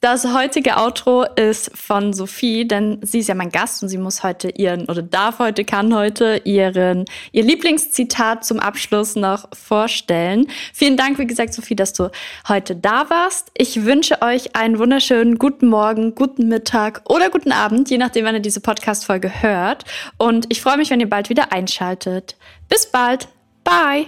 Das 0.00 0.24
heutige 0.24 0.78
Outro 0.78 1.24
ist 1.24 1.76
von 1.76 2.14
Sophie, 2.14 2.66
denn 2.66 3.00
sie 3.02 3.18
ist 3.18 3.28
ja 3.28 3.34
mein 3.34 3.50
Gast 3.50 3.82
und 3.82 3.90
sie 3.90 3.98
muss 3.98 4.22
heute 4.22 4.48
ihren 4.48 4.86
oder 4.86 5.02
darf 5.02 5.40
heute, 5.40 5.62
kann 5.66 5.94
heute 5.94 6.40
ihren 6.44 7.04
ihr 7.32 7.44
Lieblingszitat 7.44 8.42
zum 8.42 8.60
Abschluss 8.60 9.14
noch 9.14 9.46
vorstellen. 9.52 10.46
Vielen 10.72 10.96
Dank, 10.96 11.18
wie 11.18 11.26
gesagt, 11.26 11.52
Sophie, 11.52 11.76
dass 11.76 11.92
du 11.92 12.10
heute 12.48 12.76
da 12.76 13.10
warst. 13.10 13.50
Ich 13.54 13.84
wünsche 13.84 14.22
euch 14.22 14.56
einen 14.56 14.78
wunderschönen 14.78 15.36
guten 15.36 15.68
Morgen, 15.68 16.14
guten 16.14 16.48
Mittag 16.48 17.02
oder 17.06 17.28
guten 17.28 17.52
Abend, 17.52 17.90
je 17.90 17.98
nachdem, 17.98 18.24
wann 18.24 18.36
ihr 18.36 18.40
diese 18.40 18.60
Podcast-Folge 18.60 19.42
hört. 19.42 19.84
Und 20.16 20.46
ich 20.48 20.62
freue 20.62 20.78
mich, 20.78 20.88
wenn 20.88 21.00
ihr 21.00 21.10
bald 21.10 21.28
wieder 21.28 21.52
einschaltet. 21.52 22.36
Bis 22.70 22.90
bald. 22.90 23.28
Bye. 23.64 24.06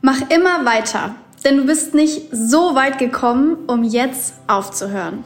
Mach 0.00 0.30
immer 0.30 0.64
weiter. 0.64 1.14
Denn 1.44 1.56
du 1.56 1.64
bist 1.64 1.94
nicht 1.94 2.28
so 2.32 2.74
weit 2.74 2.98
gekommen, 2.98 3.56
um 3.66 3.84
jetzt 3.84 4.34
aufzuhören. 4.46 5.24